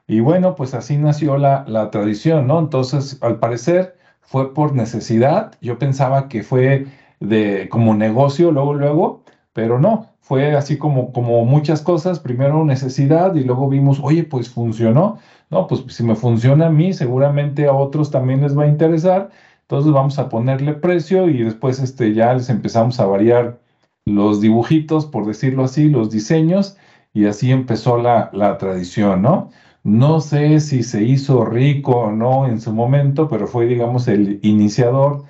Y 0.08 0.20
bueno, 0.22 0.56
pues 0.56 0.74
así 0.74 0.98
nació 0.98 1.38
la, 1.38 1.90
tradición, 1.92 2.48
¿no? 2.48 2.60
Entonces, 2.60 3.20
al 3.22 3.40
parecer 3.40 3.96
fue 4.22 4.54
por 4.54 4.74
necesidad. 4.76 5.54
Yo 5.62 5.80
pensaba 5.80 6.28
que 6.30 6.44
fue 6.44 6.88
de 7.20 7.70
como 7.70 7.94
negocio, 7.94 8.52
luego, 8.52 8.74
luego, 8.74 9.24
pero 9.54 9.80
no, 9.80 10.08
fue 10.22 10.56
así 10.56 10.78
como, 10.78 11.12
como 11.12 11.44
muchas 11.46 11.82
cosas, 11.82 12.20
primero 12.20 12.64
necesidad 12.64 13.36
y 13.36 13.44
luego 13.44 13.68
vimos, 13.70 14.00
oye, 14.04 14.24
pues 14.24 14.50
funcionó, 14.50 15.20
no, 15.50 15.68
pues 15.68 15.84
si 15.90 16.04
me 16.04 16.16
funciona 16.16 16.68
a 16.68 16.70
mí, 16.70 16.94
seguramente 16.94 17.68
a 17.68 17.74
otros 17.74 18.12
también 18.12 18.42
les 18.42 18.58
va 18.58 18.64
a 18.64 18.68
interesar, 18.68 19.32
entonces 19.64 19.92
vamos 19.92 20.20
a 20.20 20.30
ponerle 20.30 20.74
precio 20.74 21.30
y 21.30 21.44
después 21.44 21.80
este, 21.80 22.14
ya 22.14 22.34
les 22.34 22.50
empezamos 22.50 23.00
a 23.00 23.06
variar 23.06 23.60
los 24.06 24.42
dibujitos, 24.42 25.06
por 25.06 25.26
decirlo 25.26 25.64
así, 25.66 25.90
los 25.90 26.12
diseños, 26.12 26.78
y 27.14 27.26
así 27.26 27.52
empezó 27.52 27.98
la, 27.98 28.30
la 28.34 28.58
tradición, 28.58 29.22
¿no? 29.22 29.50
No 29.84 30.22
sé 30.22 30.60
si 30.60 30.84
se 30.84 31.04
hizo 31.04 31.44
rico 31.46 31.92
o 31.94 32.12
no 32.12 32.46
en 32.48 32.62
su 32.62 32.72
momento, 32.74 33.28
pero 33.28 33.48
fue, 33.48 33.66
digamos, 33.66 34.08
el 34.08 34.40
iniciador 34.44 35.24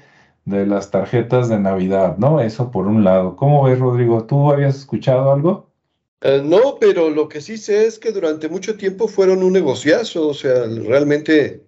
de 0.45 0.65
las 0.65 0.91
tarjetas 0.91 1.49
de 1.49 1.59
Navidad, 1.59 2.17
¿no? 2.17 2.41
Eso 2.41 2.71
por 2.71 2.87
un 2.87 3.03
lado. 3.03 3.35
¿Cómo 3.35 3.63
ves, 3.63 3.79
Rodrigo? 3.79 4.25
¿Tú 4.25 4.51
habías 4.51 4.77
escuchado 4.77 5.31
algo? 5.31 5.71
Eh, 6.21 6.41
no, 6.43 6.77
pero 6.79 7.09
lo 7.09 7.27
que 7.27 7.41
sí 7.41 7.57
sé 7.57 7.85
es 7.85 7.97
que 7.99 8.11
durante 8.11 8.49
mucho 8.49 8.77
tiempo 8.77 9.07
fueron 9.07 9.43
un 9.43 9.53
negociazo, 9.53 10.27
o 10.27 10.33
sea, 10.33 10.65
realmente 10.65 11.63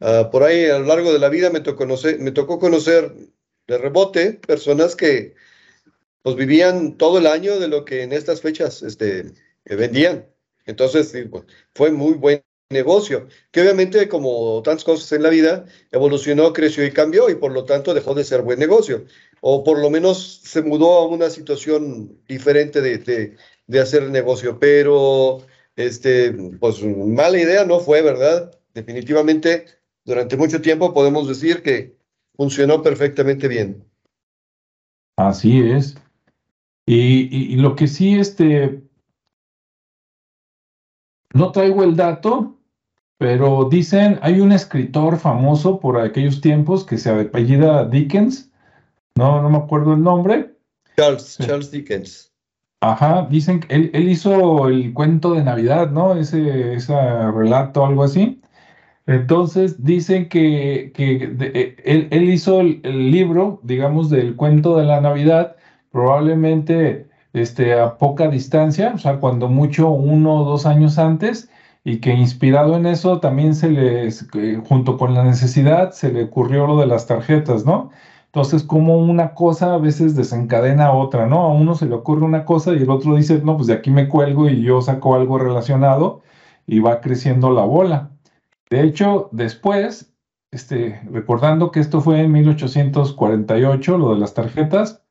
ah, 0.00 0.28
por 0.30 0.42
ahí 0.42 0.66
a 0.66 0.78
lo 0.78 0.86
largo 0.86 1.12
de 1.12 1.18
la 1.18 1.30
vida 1.30 1.50
me 1.50 1.60
tocó, 1.60 1.78
conocer, 1.78 2.18
me 2.20 2.32
tocó 2.32 2.58
conocer 2.58 3.14
de 3.66 3.78
rebote 3.78 4.34
personas 4.34 4.94
que 4.94 5.34
pues 6.22 6.36
vivían 6.36 6.98
todo 6.98 7.18
el 7.18 7.26
año 7.26 7.58
de 7.58 7.68
lo 7.68 7.84
que 7.84 8.02
en 8.02 8.12
estas 8.12 8.42
fechas 8.42 8.82
este, 8.82 9.32
vendían. 9.64 10.26
Entonces, 10.66 11.14
fue 11.74 11.90
muy 11.90 12.14
buen 12.14 12.42
negocio, 12.70 13.28
que 13.50 13.62
obviamente 13.62 14.08
como 14.08 14.62
tantas 14.62 14.84
cosas 14.84 15.10
en 15.12 15.22
la 15.22 15.30
vida, 15.30 15.64
evolucionó, 15.90 16.52
creció 16.52 16.84
y 16.84 16.92
cambió 16.92 17.30
y 17.30 17.34
por 17.34 17.52
lo 17.52 17.64
tanto 17.64 17.94
dejó 17.94 18.14
de 18.14 18.24
ser 18.24 18.42
buen 18.42 18.58
negocio, 18.58 19.06
o 19.40 19.64
por 19.64 19.78
lo 19.78 19.88
menos 19.88 20.42
se 20.44 20.62
mudó 20.62 20.98
a 20.98 21.06
una 21.06 21.30
situación 21.30 22.18
diferente 22.28 22.82
de, 22.82 22.98
de, 22.98 23.36
de 23.66 23.80
hacer 23.80 24.10
negocio, 24.10 24.58
pero 24.58 25.40
este, 25.76 26.32
pues 26.60 26.82
mala 26.82 27.38
idea 27.38 27.64
no 27.64 27.80
fue, 27.80 28.02
¿verdad? 28.02 28.58
Definitivamente 28.74 29.66
durante 30.04 30.36
mucho 30.36 30.60
tiempo 30.60 30.92
podemos 30.92 31.26
decir 31.26 31.62
que 31.62 31.96
funcionó 32.34 32.82
perfectamente 32.82 33.48
bien. 33.48 33.84
Así 35.16 35.60
es. 35.70 35.96
Y, 36.86 37.52
y, 37.52 37.56
lo 37.56 37.76
que 37.76 37.86
sí, 37.86 38.18
este, 38.18 38.82
no 41.34 41.52
traigo 41.52 41.84
el 41.84 41.96
dato, 41.96 42.57
pero 43.18 43.68
dicen, 43.70 44.18
hay 44.22 44.40
un 44.40 44.52
escritor 44.52 45.18
famoso 45.18 45.80
por 45.80 46.00
aquellos 46.00 46.40
tiempos 46.40 46.84
que 46.84 46.98
se 46.98 47.10
apellida 47.10 47.84
Dickens, 47.84 48.50
no, 49.16 49.42
no 49.42 49.50
me 49.50 49.58
acuerdo 49.58 49.94
el 49.94 50.02
nombre. 50.02 50.54
Charles, 50.96 51.36
Charles 51.38 51.70
Dickens. 51.70 52.32
Ajá, 52.80 53.26
dicen 53.28 53.60
que 53.60 53.74
él, 53.74 53.90
él, 53.92 54.08
hizo 54.08 54.68
el 54.68 54.94
cuento 54.94 55.34
de 55.34 55.42
Navidad, 55.42 55.90
¿no? 55.90 56.14
Ese, 56.14 56.74
ese 56.74 56.94
relato, 57.32 57.84
algo 57.84 58.04
así. 58.04 58.40
Entonces 59.08 59.82
dicen 59.82 60.28
que, 60.28 60.92
que 60.94 61.34
eh, 61.40 62.08
él, 62.10 62.28
hizo 62.28 62.60
el, 62.60 63.10
libro, 63.10 63.58
digamos, 63.62 64.10
del 64.10 64.36
cuento 64.36 64.76
de 64.76 64.84
la 64.84 65.00
Navidad, 65.00 65.56
probablemente 65.90 67.08
este, 67.32 67.72
a 67.72 67.96
poca 67.96 68.28
distancia, 68.28 68.92
o 68.94 68.98
sea, 68.98 69.18
cuando 69.18 69.48
mucho 69.48 69.88
uno 69.88 70.42
o 70.42 70.44
dos 70.44 70.66
años 70.66 70.98
antes, 70.98 71.50
y 71.88 72.00
que 72.00 72.12
inspirado 72.12 72.76
en 72.76 72.84
eso 72.84 73.18
también 73.18 73.54
se 73.54 73.70
le, 73.70 74.10
junto 74.68 74.98
con 74.98 75.14
la 75.14 75.24
necesidad, 75.24 75.92
se 75.92 76.12
le 76.12 76.24
ocurrió 76.24 76.66
lo 76.66 76.78
de 76.78 76.86
las 76.86 77.06
tarjetas, 77.06 77.64
¿no? 77.64 77.88
Entonces, 78.26 78.62
como 78.62 78.98
una 78.98 79.32
cosa 79.32 79.72
a 79.72 79.78
veces 79.78 80.14
desencadena 80.14 80.88
a 80.88 80.92
otra, 80.92 81.26
¿no? 81.26 81.44
A 81.44 81.54
uno 81.54 81.74
se 81.74 81.86
le 81.86 81.94
ocurre 81.94 82.26
una 82.26 82.44
cosa 82.44 82.74
y 82.74 82.82
el 82.82 82.90
otro 82.90 83.16
dice, 83.16 83.40
no, 83.42 83.56
pues 83.56 83.68
de 83.68 83.72
aquí 83.72 83.90
me 83.90 84.06
cuelgo 84.06 84.50
y 84.50 84.60
yo 84.60 84.82
saco 84.82 85.14
algo 85.14 85.38
relacionado 85.38 86.20
y 86.66 86.80
va 86.80 87.00
creciendo 87.00 87.52
la 87.52 87.64
bola. 87.64 88.10
De 88.68 88.82
hecho, 88.82 89.30
después, 89.32 90.14
este, 90.52 91.00
recordando 91.10 91.70
que 91.70 91.80
esto 91.80 92.02
fue 92.02 92.20
en 92.20 92.32
1848, 92.32 93.96
lo 93.96 94.12
de 94.12 94.20
las 94.20 94.34
tarjetas, 94.34 95.02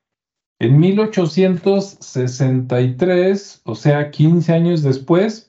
en 0.60 0.80
1863, 0.80 3.62
o 3.66 3.74
sea, 3.74 4.12
15 4.12 4.54
años 4.54 4.84
después, 4.84 5.47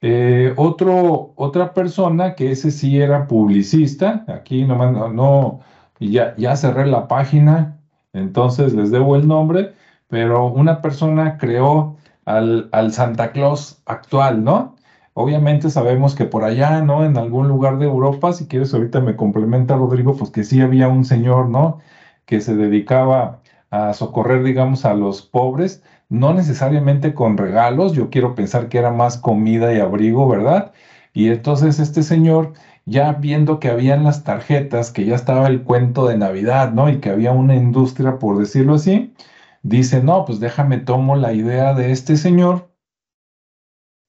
eh, 0.00 0.54
otro, 0.56 1.32
otra 1.36 1.74
persona, 1.74 2.34
que 2.34 2.52
ese 2.52 2.70
sí 2.70 3.00
era 3.00 3.26
publicista, 3.26 4.24
aquí 4.28 4.64
nomás 4.64 4.92
no, 4.92 5.08
no 5.08 5.60
ya, 6.00 6.34
ya 6.36 6.56
cerré 6.56 6.86
la 6.86 7.08
página, 7.08 7.80
entonces 8.12 8.74
les 8.74 8.90
debo 8.90 9.16
el 9.16 9.26
nombre, 9.26 9.74
pero 10.08 10.46
una 10.46 10.80
persona 10.82 11.38
creó 11.38 11.96
al, 12.24 12.68
al 12.72 12.92
Santa 12.92 13.32
Claus 13.32 13.82
actual, 13.86 14.44
¿no? 14.44 14.76
Obviamente 15.14 15.68
sabemos 15.70 16.14
que 16.14 16.26
por 16.26 16.44
allá, 16.44 16.80
¿no? 16.80 17.04
En 17.04 17.16
algún 17.18 17.48
lugar 17.48 17.78
de 17.78 17.86
Europa, 17.86 18.32
si 18.32 18.46
quieres 18.46 18.72
ahorita 18.72 19.00
me 19.00 19.16
complementa 19.16 19.76
Rodrigo, 19.76 20.16
pues 20.16 20.30
que 20.30 20.44
sí 20.44 20.60
había 20.60 20.88
un 20.88 21.04
señor, 21.04 21.48
¿no? 21.48 21.80
Que 22.24 22.40
se 22.40 22.54
dedicaba 22.56 23.40
a 23.70 23.92
socorrer, 23.94 24.44
digamos, 24.44 24.84
a 24.84 24.94
los 24.94 25.22
pobres, 25.22 25.82
no 26.08 26.32
necesariamente 26.34 27.14
con 27.14 27.36
regalos, 27.36 27.92
yo 27.92 28.10
quiero 28.10 28.34
pensar 28.34 28.68
que 28.68 28.78
era 28.78 28.90
más 28.90 29.18
comida 29.18 29.72
y 29.74 29.80
abrigo, 29.80 30.28
¿verdad? 30.28 30.72
Y 31.12 31.28
entonces 31.28 31.78
este 31.78 32.02
señor, 32.02 32.54
ya 32.86 33.12
viendo 33.12 33.60
que 33.60 33.68
habían 33.68 34.04
las 34.04 34.24
tarjetas, 34.24 34.90
que 34.90 35.04
ya 35.04 35.14
estaba 35.16 35.48
el 35.48 35.62
cuento 35.64 36.06
de 36.06 36.16
Navidad, 36.16 36.72
¿no? 36.72 36.88
Y 36.88 37.00
que 37.00 37.10
había 37.10 37.32
una 37.32 37.54
industria, 37.56 38.18
por 38.18 38.38
decirlo 38.38 38.74
así, 38.74 39.14
dice, 39.62 40.02
no, 40.02 40.24
pues 40.24 40.40
déjame 40.40 40.78
tomo 40.78 41.16
la 41.16 41.32
idea 41.32 41.74
de 41.74 41.92
este 41.92 42.16
señor, 42.16 42.70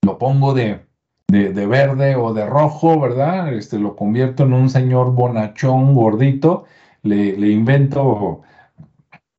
lo 0.06 0.18
pongo 0.18 0.54
de, 0.54 0.86
de, 1.28 1.66
verde 1.68 2.16
o 2.16 2.34
de 2.34 2.46
rojo, 2.46 3.00
¿verdad? 3.00 3.54
Este, 3.54 3.78
lo 3.80 3.96
convierto 3.96 4.44
en 4.44 4.54
un 4.54 4.70
señor 4.70 5.14
bonachón, 5.14 5.94
gordito, 5.94 6.66
le, 7.04 7.38
le 7.38 7.50
invento 7.50 8.42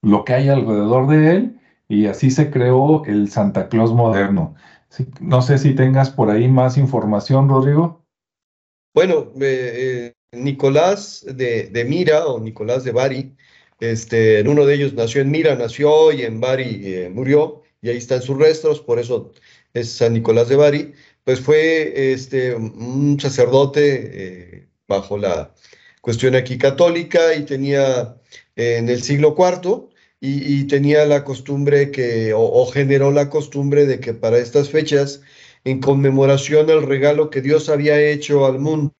lo 0.03 0.25
que 0.25 0.35
hay 0.35 0.49
alrededor 0.49 1.07
de 1.09 1.31
él 1.37 1.60
y 1.90 2.07
así 2.07 2.31
se 2.31 2.50
creó 2.50 3.05
el 3.05 3.31
Santa 3.31 3.68
Claus 3.68 3.92
moderno. 3.92 4.55
no 5.20 5.42
sé 5.42 5.59
si 5.59 5.74
tengas 5.74 6.11
por 6.11 6.31
ahí 6.31 6.48
más 6.48 6.79
información, 6.79 7.48
Rodrigo. 7.48 8.07
Bueno, 8.94 9.33
eh, 9.40 10.14
Nicolás 10.33 11.26
de, 11.26 11.64
de, 11.64 11.85
Mira 11.85 12.26
o 12.26 12.40
Nicolás 12.40 12.85
de 12.85 12.92
Bari, 12.92 13.37
este, 13.79 14.42
uno 14.48 14.64
de 14.64 14.74
ellos 14.74 14.94
nació 14.94 15.20
en 15.20 15.31
Mira, 15.31 15.55
nació 15.55 16.12
y 16.12 16.22
en 16.22 16.40
Bari 16.40 16.81
eh, 16.85 17.11
murió, 17.12 17.62
y 17.83 17.90
ahí 17.90 17.98
están 17.98 18.22
sus 18.22 18.38
restos, 18.38 18.81
por 18.81 18.98
eso 18.98 19.33
es 19.74 19.90
San 19.90 20.14
Nicolás 20.14 20.48
de 20.48 20.57
Bari 20.57 20.94
pues 21.24 21.40
fue 21.40 22.12
este, 22.12 22.55
un 22.55 23.18
sacerdote 23.20 24.11
eh, 24.12 24.68
bajo 24.88 25.16
la 25.18 25.55
cuestión 26.00 26.35
aquí 26.35 26.59
católica 26.59 27.35
y 27.35 27.44
tenía 27.44 28.16
en 28.57 28.88
el 28.88 29.03
siglo 29.03 29.35
IV 29.38 29.89
y, 30.20 30.64
tenía 30.64 31.06
la 31.06 31.24
costumbre 31.24 31.90
que, 31.90 32.35
o, 32.35 32.66
generó 32.66 33.11
la 33.11 33.30
costumbre 33.30 33.87
de 33.87 34.00
que 34.00 34.12
para 34.14 34.38
estas 34.38 34.68
fechas, 34.70 35.22
en 35.64 35.80
conmemoración 35.80 36.70
al 36.70 36.83
regalo 36.83 37.30
que 37.30 37.42
Dios 37.42 37.68
había 37.68 38.00
hecho 38.00 38.46
al 38.46 38.59
mundo 38.59 38.94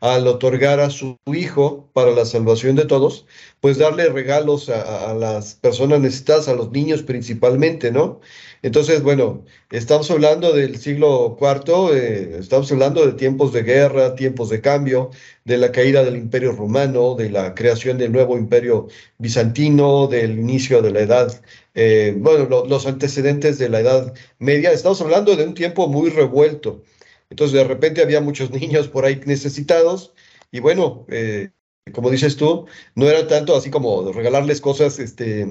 al 0.00 0.26
otorgar 0.26 0.80
a 0.80 0.90
su 0.90 1.18
Hijo 1.26 1.88
para 1.92 2.10
la 2.10 2.24
salvación 2.24 2.76
de 2.76 2.84
todos, 2.84 3.26
pues 3.60 3.78
darle 3.78 4.08
regalos 4.08 4.68
a, 4.68 5.10
a 5.10 5.14
las 5.14 5.54
personas 5.54 6.00
necesitadas, 6.00 6.48
a 6.48 6.54
los 6.54 6.70
niños 6.72 7.02
principalmente, 7.02 7.90
¿no? 7.92 8.20
Entonces, 8.64 9.02
bueno, 9.02 9.44
estamos 9.70 10.10
hablando 10.10 10.54
del 10.54 10.78
siglo 10.78 11.36
IV, 11.38 11.90
eh, 11.92 12.38
estamos 12.40 12.72
hablando 12.72 13.04
de 13.04 13.12
tiempos 13.12 13.52
de 13.52 13.62
guerra, 13.62 14.14
tiempos 14.14 14.48
de 14.48 14.62
cambio, 14.62 15.10
de 15.44 15.58
la 15.58 15.70
caída 15.70 16.02
del 16.02 16.16
imperio 16.16 16.52
romano, 16.52 17.14
de 17.14 17.28
la 17.28 17.54
creación 17.54 17.98
del 17.98 18.10
nuevo 18.12 18.38
imperio 18.38 18.88
bizantino, 19.18 20.06
del 20.06 20.38
inicio 20.38 20.80
de 20.80 20.92
la 20.92 21.00
edad, 21.00 21.42
eh, 21.74 22.14
bueno, 22.16 22.64
los 22.66 22.86
antecedentes 22.86 23.58
de 23.58 23.68
la 23.68 23.80
edad 23.80 24.14
media. 24.38 24.72
Estamos 24.72 25.02
hablando 25.02 25.36
de 25.36 25.44
un 25.44 25.52
tiempo 25.54 25.86
muy 25.86 26.08
revuelto. 26.08 26.82
Entonces, 27.28 27.54
de 27.58 27.64
repente 27.64 28.00
había 28.02 28.22
muchos 28.22 28.50
niños 28.60 28.88
por 28.88 29.04
ahí 29.04 29.20
necesitados 29.26 30.14
y 30.50 30.60
bueno, 30.60 31.04
eh, 31.10 31.50
como 31.92 32.10
dices 32.10 32.36
tú, 32.36 32.66
no 32.94 33.08
era 33.10 33.26
tanto 33.28 33.54
así 33.56 33.70
como 33.70 34.10
regalarles 34.12 34.60
cosas, 34.62 34.98
este, 34.98 35.46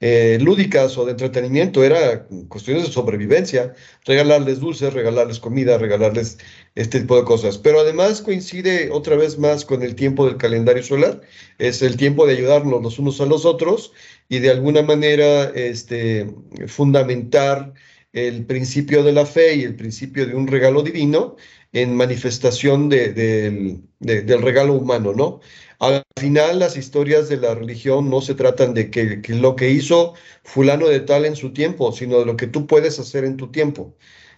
eh, 0.00 0.38
lúdicas 0.40 0.96
o 0.96 1.04
de 1.04 1.12
entretenimiento, 1.12 1.82
era 1.82 2.26
cuestiones 2.48 2.84
de 2.84 2.92
sobrevivencia, 2.92 3.74
regalarles 4.04 4.60
dulces, 4.60 4.92
regalarles 4.94 5.40
comida, 5.40 5.76
regalarles 5.78 6.38
este 6.76 7.00
tipo 7.00 7.16
de 7.16 7.24
cosas. 7.24 7.58
Pero 7.58 7.80
además 7.80 8.22
coincide 8.22 8.90
otra 8.92 9.16
vez 9.16 9.38
más 9.38 9.64
con 9.64 9.82
el 9.82 9.94
tiempo 9.96 10.26
del 10.26 10.36
calendario 10.36 10.82
solar, 10.82 11.20
es 11.58 11.82
el 11.82 11.96
tiempo 11.96 12.26
de 12.26 12.34
ayudarnos 12.34 12.82
los 12.82 12.98
unos 12.98 13.20
a 13.20 13.26
los 13.26 13.44
otros 13.44 13.92
y 14.28 14.38
de 14.38 14.50
alguna 14.50 14.82
manera 14.82 15.44
este, 15.54 16.30
fundamentar 16.66 17.74
el 18.12 18.46
principio 18.46 19.02
de 19.02 19.12
la 19.12 19.26
fe 19.26 19.56
y 19.56 19.62
el 19.64 19.76
principio 19.76 20.26
de 20.26 20.34
un 20.34 20.46
regalo 20.46 20.82
divino 20.82 21.36
en 21.72 21.94
manifestación 21.94 22.88
del 22.88 23.82
regalo 24.00 24.74
humano, 24.74 25.12
¿no? 25.14 25.40
Al 25.80 26.04
final, 26.18 26.58
las 26.58 26.76
historias 26.76 27.28
de 27.28 27.36
la 27.36 27.54
religión 27.54 28.10
no 28.10 28.20
se 28.20 28.34
tratan 28.34 28.74
de 28.74 28.90
que, 28.90 29.22
lo 29.28 29.54
que 29.54 29.70
hizo 29.70 30.14
fulano 30.42 30.88
de 30.88 31.00
tal 31.00 31.24
en 31.24 31.36
su 31.36 31.52
tiempo, 31.52 31.92
sino 31.92 32.18
de 32.18 32.26
lo 32.26 32.36
que 32.36 32.48
tú 32.48 32.66
puedes 32.66 32.98
hacer 32.98 33.24
en 33.24 33.36
tu 33.36 33.50
tiempo. 33.52 33.94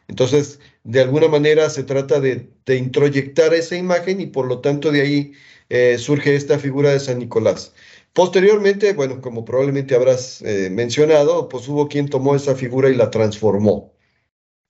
Entonces, 0.08 0.60
de 0.84 1.00
alguna 1.00 1.28
manera 1.28 1.70
se 1.70 1.84
trata 1.84 2.20
de, 2.20 2.50
introyectar 2.68 3.54
esa 3.54 3.76
imagen 3.76 4.20
y 4.20 4.26
por 4.26 4.46
lo 4.46 4.60
tanto 4.60 4.92
de 4.92 5.00
ahí 5.02 5.32
eh, 5.70 5.98
surge 5.98 6.34
esta 6.36 6.58
figura 6.58 6.90
de 6.92 7.00
San 7.00 7.18
Nicolás. 7.18 7.74
Posteriormente, 8.12 8.92
bueno, 8.92 9.20
como 9.20 9.44
probablemente 9.44 9.94
habrás 9.94 10.42
eh, 10.42 10.68
mencionado, 10.70 11.48
pues 11.48 11.68
hubo 11.68 11.88
quien 11.88 12.08
tomó 12.08 12.34
esa 12.36 12.54
figura 12.54 12.90
y 12.90 12.96
la 12.96 13.10
transformó. 13.10 13.94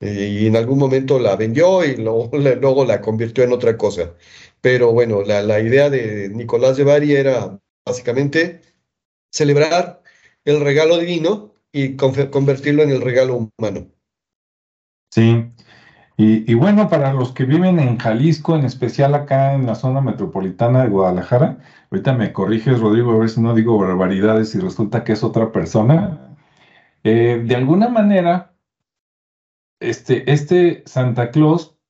Y 0.00 0.46
en 0.46 0.56
algún 0.56 0.78
momento 0.78 1.18
la 1.18 1.36
vendió 1.36 1.84
y 1.84 1.96
luego 1.96 2.84
la 2.86 3.00
convirtió 3.02 3.44
en 3.44 3.52
otra 3.52 3.76
cosa. 3.76 4.14
Pero 4.60 4.92
bueno, 4.92 5.22
la, 5.22 5.60
idea 5.60 5.88
de 5.90 6.28
Nicolás 6.28 6.76
de 6.76 6.84
Bari 6.84 7.14
era 7.14 7.58
básicamente 7.86 8.60
celebrar 9.30 10.02
el 10.44 10.60
regalo 10.60 10.98
divino 10.98 11.54
y 11.72 11.96
convertirlo 11.96 12.82
en 12.82 12.90
el 12.90 13.00
regalo 13.00 13.48
humano. 13.58 13.86
Sí, 15.10 15.44
y, 16.22 16.52
bueno, 16.52 16.90
para 16.90 17.14
los 17.14 17.32
que 17.32 17.44
viven 17.46 17.80
en 17.80 17.96
Jalisco, 17.96 18.54
en 18.54 18.66
especial 18.66 19.14
acá 19.14 19.54
en 19.54 19.64
la 19.64 19.74
zona 19.74 20.02
metropolitana 20.02 20.82
de 20.82 20.90
Guadalajara, 20.90 21.58
ahorita 21.90 22.12
me 22.12 22.34
corriges, 22.34 22.78
Rodrigo, 22.78 23.12
a 23.12 23.18
ver 23.18 23.30
si 23.30 23.40
no 23.40 23.54
digo 23.54 23.78
barbaridades 23.78 24.54
y 24.54 24.60
resulta 24.60 25.02
que 25.02 25.12
es 25.12 25.24
otra 25.24 25.50
persona. 25.50 26.36
Eh, 27.04 27.42
de 27.42 27.56
alguna 27.56 27.88
manera, 27.88 28.54
este, 29.80 30.30
este 30.30 30.82
Santa 30.84 31.30
Claus 31.30 31.80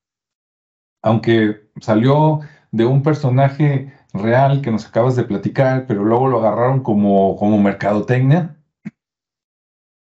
aunque 1.03 1.69
salió 1.81 2.41
de 2.73 2.87
un 2.87 3.03
personaje 3.03 3.93
real 4.13 4.61
que 4.63 4.71
nos 4.71 4.87
acabas 4.87 5.17
de 5.17 5.25
platicar, 5.25 5.87
pero 5.87 6.05
luego 6.05 6.29
lo 6.29 6.39
agarraron 6.41 6.83
como, 6.83 7.37
como 7.37 7.59
mercadotecnia, 7.59 8.57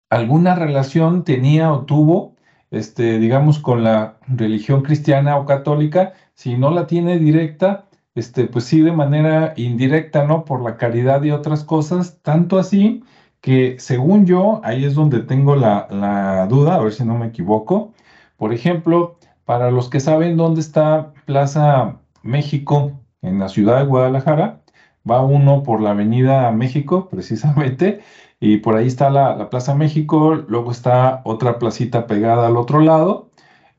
alguna 0.10 0.56
relación 0.56 1.24
tenía 1.24 1.72
o 1.72 1.86
tuvo, 1.86 2.36
este, 2.72 3.20
digamos, 3.20 3.60
con 3.60 3.84
la 3.84 4.18
religión 4.28 4.82
cristiana 4.82 5.38
o 5.38 5.46
católica, 5.46 6.14
si 6.34 6.58
no 6.58 6.72
la 6.72 6.88
tiene 6.88 7.20
directa, 7.20 7.88
este, 8.16 8.46
pues 8.46 8.66
sí 8.66 8.82
de 8.82 8.92
manera 8.92 9.54
indirecta, 9.58 10.26
¿no? 10.26 10.46
Por 10.46 10.62
la 10.62 10.78
caridad 10.78 11.24
y 11.24 11.32
otras 11.32 11.64
cosas, 11.64 12.20
tanto 12.22 12.58
así 12.60 13.04
que 13.42 13.76
según 13.80 14.26
yo, 14.26 14.62
ahí 14.64 14.86
es 14.86 14.96
donde 14.96 15.20
tengo 15.22 15.56
la, 15.56 15.88
la 15.92 16.48
duda, 16.48 16.76
a 16.76 16.80
ver 16.80 16.94
si 16.94 17.06
no 17.06 17.18
me 17.18 17.28
equivoco. 17.28 17.94
Por 18.38 18.54
ejemplo, 18.54 19.18
para 19.46 19.70
los 19.72 19.90
que 19.90 20.00
saben 20.00 20.38
dónde 20.38 20.62
está 20.62 21.14
Plaza 21.26 22.00
México 22.26 23.00
en 23.22 23.40
la 23.40 23.50
ciudad 23.50 23.80
de 23.80 23.86
Guadalajara, 23.86 24.64
va 25.10 25.24
uno 25.24 25.64
por 25.64 25.82
la 25.82 25.92
Avenida 25.92 26.52
México, 26.52 27.08
precisamente, 27.12 28.02
y 28.40 28.58
por 28.58 28.76
ahí 28.76 28.88
está 28.88 29.10
la, 29.10 29.50
Plaza 29.50 29.76
México, 29.76 30.36
luego 30.36 30.72
está 30.72 31.22
otra 31.24 31.60
placita 31.60 32.08
pegada 32.08 32.48
al 32.48 32.58
otro 32.58 32.82
lado, 32.82 33.30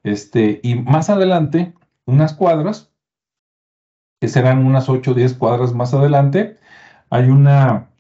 este, 0.03 0.61
y 0.63 0.77
más 0.77 1.11
adelante, 1.11 1.75
unas 2.07 2.35
cuadras, 2.35 2.93
que 4.21 4.29
serán 4.29 4.65
unas 4.65 4.89
8 4.89 5.11
o 5.11 5.15
10 5.15 5.35
cuadras 5.35 5.75
más 5.75 5.93
adelante, 5.93 6.57
hay 7.11 7.29
una 7.29 7.91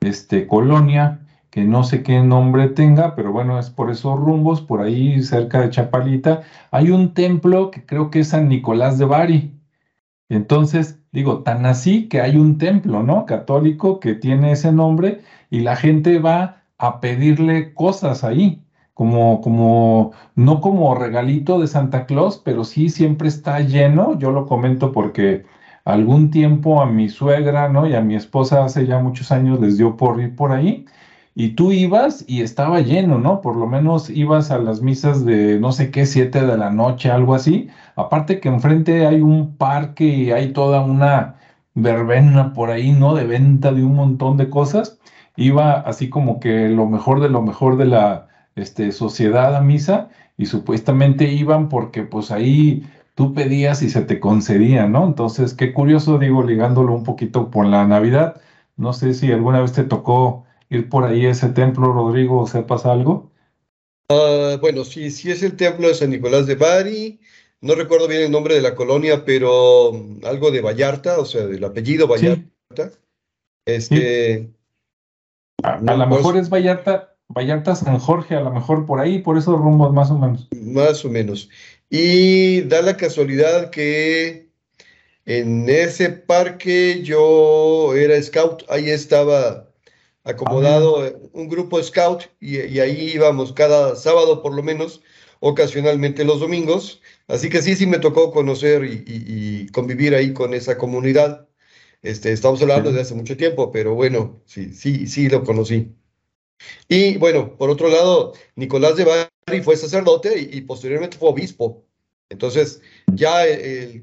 este, 0.00 0.46
colonia 0.46 1.20
que 1.50 1.64
no 1.64 1.84
sé 1.84 2.02
qué 2.02 2.20
nombre 2.20 2.68
tenga, 2.68 3.14
pero 3.14 3.32
bueno, 3.32 3.58
es 3.58 3.70
por 3.70 3.90
esos 3.90 4.18
rumbos, 4.18 4.60
por 4.60 4.82
ahí 4.82 5.22
cerca 5.22 5.60
de 5.62 5.70
Chapalita, 5.70 6.42
hay 6.70 6.90
un 6.90 7.14
templo 7.14 7.70
que 7.70 7.84
creo 7.84 8.10
que 8.10 8.20
es 8.20 8.28
San 8.28 8.48
Nicolás 8.48 8.98
de 8.98 9.06
Bari. 9.06 9.55
Entonces, 10.28 11.00
digo, 11.12 11.42
tan 11.42 11.66
así 11.66 12.08
que 12.08 12.20
hay 12.20 12.36
un 12.36 12.58
templo, 12.58 13.02
¿no? 13.02 13.26
Católico 13.26 14.00
que 14.00 14.14
tiene 14.14 14.52
ese 14.52 14.72
nombre 14.72 15.20
y 15.50 15.60
la 15.60 15.76
gente 15.76 16.18
va 16.18 16.62
a 16.78 17.00
pedirle 17.00 17.74
cosas 17.74 18.24
ahí, 18.24 18.62
como, 18.94 19.40
como, 19.40 20.12
no 20.34 20.60
como 20.60 20.94
regalito 20.94 21.60
de 21.60 21.66
Santa 21.68 22.06
Claus, 22.06 22.38
pero 22.44 22.64
sí 22.64 22.88
siempre 22.88 23.28
está 23.28 23.60
lleno. 23.60 24.18
Yo 24.18 24.30
lo 24.32 24.46
comento 24.46 24.92
porque 24.92 25.44
algún 25.84 26.30
tiempo 26.30 26.82
a 26.82 26.86
mi 26.86 27.08
suegra, 27.08 27.68
¿no? 27.68 27.86
Y 27.88 27.94
a 27.94 28.00
mi 28.00 28.16
esposa 28.16 28.64
hace 28.64 28.86
ya 28.86 28.98
muchos 28.98 29.30
años 29.32 29.60
les 29.60 29.78
dio 29.78 29.96
por 29.96 30.20
ir 30.20 30.34
por 30.34 30.52
ahí. 30.52 30.86
Y 31.34 31.50
tú 31.50 31.70
ibas 31.72 32.24
y 32.26 32.40
estaba 32.42 32.80
lleno, 32.80 33.18
¿no? 33.18 33.40
Por 33.42 33.56
lo 33.56 33.66
menos 33.66 34.08
ibas 34.10 34.50
a 34.50 34.58
las 34.58 34.80
misas 34.82 35.24
de 35.24 35.60
no 35.60 35.70
sé 35.72 35.90
qué, 35.90 36.06
siete 36.06 36.44
de 36.44 36.56
la 36.56 36.70
noche, 36.70 37.10
algo 37.10 37.34
así. 37.34 37.68
Aparte 37.96 38.40
que 38.40 38.48
enfrente 38.48 39.06
hay 39.06 39.20
un 39.20 39.56
parque 39.56 40.04
y 40.04 40.30
hay 40.30 40.52
toda 40.52 40.80
una 40.82 41.36
verbena 41.74 42.52
por 42.52 42.70
ahí, 42.70 42.92
¿no? 42.92 43.14
De 43.14 43.26
venta 43.26 43.72
de 43.72 43.84
un 43.84 43.96
montón 43.96 44.36
de 44.36 44.48
cosas 44.50 44.98
iba 45.36 45.74
así 45.80 46.08
como 46.08 46.40
que 46.40 46.68
lo 46.68 46.86
mejor 46.86 47.20
de 47.20 47.28
lo 47.28 47.42
mejor 47.42 47.76
de 47.76 47.86
la 47.86 48.28
este, 48.56 48.90
sociedad 48.92 49.54
a 49.54 49.60
misa 49.60 50.08
y 50.36 50.46
supuestamente 50.46 51.24
iban 51.32 51.68
porque 51.68 52.02
pues 52.02 52.30
ahí 52.30 52.84
tú 53.14 53.34
pedías 53.34 53.82
y 53.82 53.90
se 53.90 54.02
te 54.02 54.20
concedía, 54.20 54.86
¿no? 54.88 55.06
Entonces, 55.06 55.54
qué 55.54 55.72
curioso, 55.72 56.18
digo, 56.18 56.42
ligándolo 56.42 56.92
un 56.94 57.04
poquito 57.04 57.50
por 57.50 57.66
la 57.66 57.86
Navidad. 57.86 58.40
No 58.76 58.92
sé 58.92 59.14
si 59.14 59.32
alguna 59.32 59.60
vez 59.60 59.72
te 59.72 59.84
tocó 59.84 60.44
ir 60.68 60.88
por 60.90 61.04
ahí 61.04 61.24
a 61.24 61.30
ese 61.30 61.48
templo, 61.48 61.92
Rodrigo, 61.92 62.40
o 62.40 62.46
sepas 62.46 62.84
algo. 62.84 63.30
Uh, 64.10 64.58
bueno, 64.60 64.84
sí, 64.84 65.10
sí 65.10 65.30
es 65.30 65.42
el 65.42 65.56
templo 65.56 65.88
de 65.88 65.94
San 65.94 66.10
Nicolás 66.10 66.46
de 66.46 66.56
Bari. 66.56 67.18
No 67.60 67.74
recuerdo 67.74 68.08
bien 68.08 68.22
el 68.22 68.30
nombre 68.30 68.54
de 68.54 68.62
la 68.62 68.74
colonia, 68.74 69.24
pero 69.24 69.92
mm, 69.92 70.24
algo 70.24 70.50
de 70.50 70.60
Vallarta, 70.60 71.18
o 71.18 71.24
sea, 71.24 71.46
del 71.46 71.64
apellido 71.64 72.06
Vallarta. 72.06 72.92
Este, 73.66 74.50
a, 75.62 75.80
lo 75.80 76.06
mejor 76.06 76.36
es 76.36 76.48
Vallarta, 76.48 77.16
Vallarta 77.28 77.74
San 77.74 77.98
Jorge, 77.98 78.36
a 78.36 78.40
lo 78.40 78.52
mejor 78.52 78.86
por 78.86 79.00
ahí, 79.00 79.18
por 79.18 79.36
esos 79.36 79.58
rumbos 79.58 79.92
más 79.92 80.10
o 80.10 80.18
menos. 80.18 80.48
Más 80.52 81.04
o 81.04 81.10
menos. 81.10 81.48
Y 81.90 82.62
da 82.62 82.82
la 82.82 82.96
casualidad 82.96 83.70
que 83.70 84.48
en 85.24 85.68
ese 85.68 86.10
parque 86.10 87.02
yo 87.02 87.94
era 87.94 88.20
scout, 88.22 88.62
ahí 88.68 88.90
estaba 88.90 89.68
acomodado 90.24 91.02
ah, 91.02 91.10
un 91.32 91.48
grupo 91.48 91.82
scout 91.82 92.24
y, 92.40 92.78
ahí 92.78 93.12
íbamos 93.14 93.52
cada 93.52 93.96
sábado 93.96 94.42
por 94.42 94.54
lo 94.54 94.62
menos, 94.62 95.02
ocasionalmente 95.48 96.24
los 96.24 96.40
domingos. 96.40 97.00
Así 97.28 97.48
que 97.48 97.62
sí, 97.62 97.76
sí 97.76 97.86
me 97.86 97.98
tocó 97.98 98.32
conocer 98.32 98.84
y 98.84 99.66
convivir 99.72 100.14
ahí 100.14 100.32
con 100.32 100.54
esa 100.54 100.78
comunidad. 100.78 101.46
Este, 102.02 102.32
estamos 102.32 102.62
hablando 102.62 102.92
de 102.92 103.00
hace 103.00 103.14
mucho 103.14 103.36
tiempo, 103.36 103.72
pero 103.72 103.94
bueno, 103.94 104.40
sí, 104.46 104.72
sí, 104.72 105.08
sí 105.08 105.28
lo 105.28 105.42
conocí. 105.42 105.92
Y 106.88 107.16
bueno, 107.18 107.56
por 107.56 107.70
otro 107.70 107.88
lado, 107.88 108.32
Nicolás 108.54 108.96
de 108.96 109.04
Bari 109.04 109.62
fue 109.62 109.76
sacerdote 109.76 110.38
y, 110.38 110.60
posteriormente 110.62 111.18
fue 111.18 111.30
obispo. 111.30 111.84
Entonces, 112.30 112.80
ya 113.12 113.44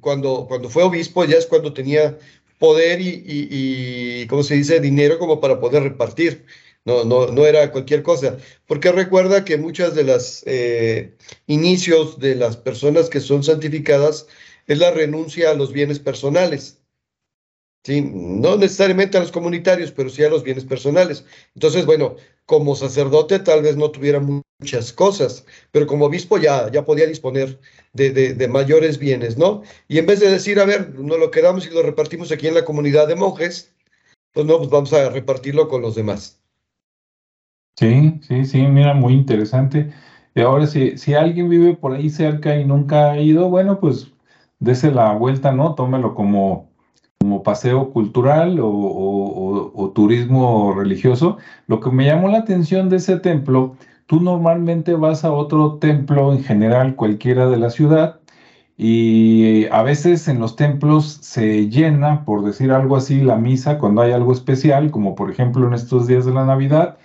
cuando, 0.01 0.47
cuando 0.47 0.69
fue 0.69 0.84
obispo, 0.84 1.25
ya 1.25 1.38
es 1.38 1.45
cuando 1.47 1.73
tenía 1.73 2.17
poder 2.60 3.01
y, 3.01 3.23
y, 3.25 4.27
¿cómo 4.27 4.43
se 4.43 4.56
dice?, 4.56 4.79
dinero 4.79 5.17
como 5.19 5.39
para 5.39 5.60
poder 5.60 5.84
repartir. 5.84 6.45
No, 6.86 7.06
no, 7.06 7.28
no 7.28 7.46
era 7.46 7.72
cualquier 7.72 8.04
cosa. 8.04 8.38
Porque 8.67 8.91
recuerda 8.91 9.46
que 9.46 9.58
muchas 9.58 9.96
de 9.96 10.04
las 10.04 10.43
eh, 10.46 11.15
inicios 11.48 12.19
de 12.19 12.36
las 12.36 12.58
personas 12.58 13.10
que 13.10 13.22
son 13.22 13.43
santificadas 13.43 14.28
es 14.67 14.80
la 14.80 14.91
renuncia 14.91 15.52
a 15.52 15.54
los 15.54 15.72
bienes 15.72 16.00
personales. 16.00 16.84
¿sí? 17.84 18.02
no 18.02 18.56
necesariamente 18.58 19.17
a 19.17 19.22
los 19.22 19.32
comunitarios, 19.32 19.91
pero 19.91 20.10
sí 20.10 20.24
a 20.24 20.30
los 20.30 20.43
bienes 20.43 20.65
personales. 20.65 21.26
Entonces, 21.56 21.86
bueno, 21.86 22.15
como 22.46 22.76
sacerdote 22.76 23.39
tal 23.39 23.62
vez 23.62 23.78
no 23.78 23.91
tuviera 23.91 24.19
muchas 24.19 24.93
cosas, 24.93 25.46
pero 25.72 25.88
como 25.88 26.06
obispo 26.06 26.38
ya, 26.38 26.72
ya 26.72 26.86
podía 26.86 27.06
disponer 27.06 27.60
de, 27.93 28.48
mayores 28.50 28.98
bienes, 28.98 29.38
¿no? 29.38 29.63
Y 29.88 29.98
en 30.00 30.06
vez 30.06 30.19
de 30.19 30.30
decir, 30.30 30.60
a 30.60 30.65
ver, 30.65 30.96
no 30.96 31.17
lo 31.17 31.32
quedamos 31.32 31.65
y 31.67 31.69
lo 31.69 31.84
repartimos 31.84 32.32
aquí 32.32 32.48
en 32.48 32.56
la 32.56 32.65
comunidad 32.65 33.08
de 33.08 33.15
monjes, 33.15 33.74
pues 34.34 34.46
no, 34.46 34.58
pues 34.58 34.69
vamos 34.69 34.93
a 34.93 35.10
repartirlo 35.10 35.67
con 35.69 35.82
los 35.82 35.96
demás. 35.96 36.42
Sí, 37.76 38.20
sí, 38.22 38.46
sí, 38.46 38.62
mira, 38.68 38.94
muy 38.94 39.14
interesante. 39.14 39.92
Y 40.36 40.42
ahora, 40.42 40.68
si, 40.68 40.98
si 40.98 41.14
alguien 41.16 41.50
vive 41.50 41.76
por 41.76 41.94
ahí 41.94 42.10
cerca 42.10 42.56
y 42.58 42.66
nunca 42.66 43.12
ha 43.12 43.20
ido, 43.20 43.50
bueno, 43.50 43.80
pues 43.80 44.12
dese 44.60 44.92
la 44.92 45.14
vuelta, 45.14 45.52
¿no? 45.52 45.74
Tómelo 45.76 46.14
como, 46.14 46.70
como 47.20 47.44
paseo 47.44 47.92
cultural 47.92 48.60
o, 48.62 49.92
turismo 49.96 50.74
religioso. 50.74 51.38
Lo 51.68 51.80
que 51.80 51.92
me 51.92 52.06
llamó 52.06 52.30
la 52.30 52.40
atención 52.40 52.90
de 52.90 52.98
ese 52.98 53.20
templo, 53.20 53.76
tú 54.08 54.20
normalmente 54.22 54.96
vas 54.96 55.24
a 55.26 55.32
otro 55.32 55.78
templo 55.80 56.34
en 56.34 56.44
general, 56.44 56.96
cualquiera 56.96 57.48
de 57.50 57.58
la 57.58 57.70
ciudad, 57.70 58.20
y 58.78 59.66
a 59.68 59.84
veces 59.84 60.28
en 60.28 60.40
los 60.40 60.56
templos 60.56 61.20
se 61.22 61.70
llena, 61.70 62.26
por 62.26 62.44
decir 62.44 62.72
algo 62.72 62.96
así, 62.98 63.22
la 63.22 63.38
misa 63.38 63.78
cuando 63.80 64.02
hay 64.02 64.12
algo 64.12 64.34
especial, 64.34 64.92
como 64.92 65.16
por 65.16 65.32
ejemplo 65.32 65.68
en 65.68 65.74
estos 65.74 66.08
días 66.08 66.26
de 66.26 66.34
la 66.34 66.46
Navidad, 66.46 66.98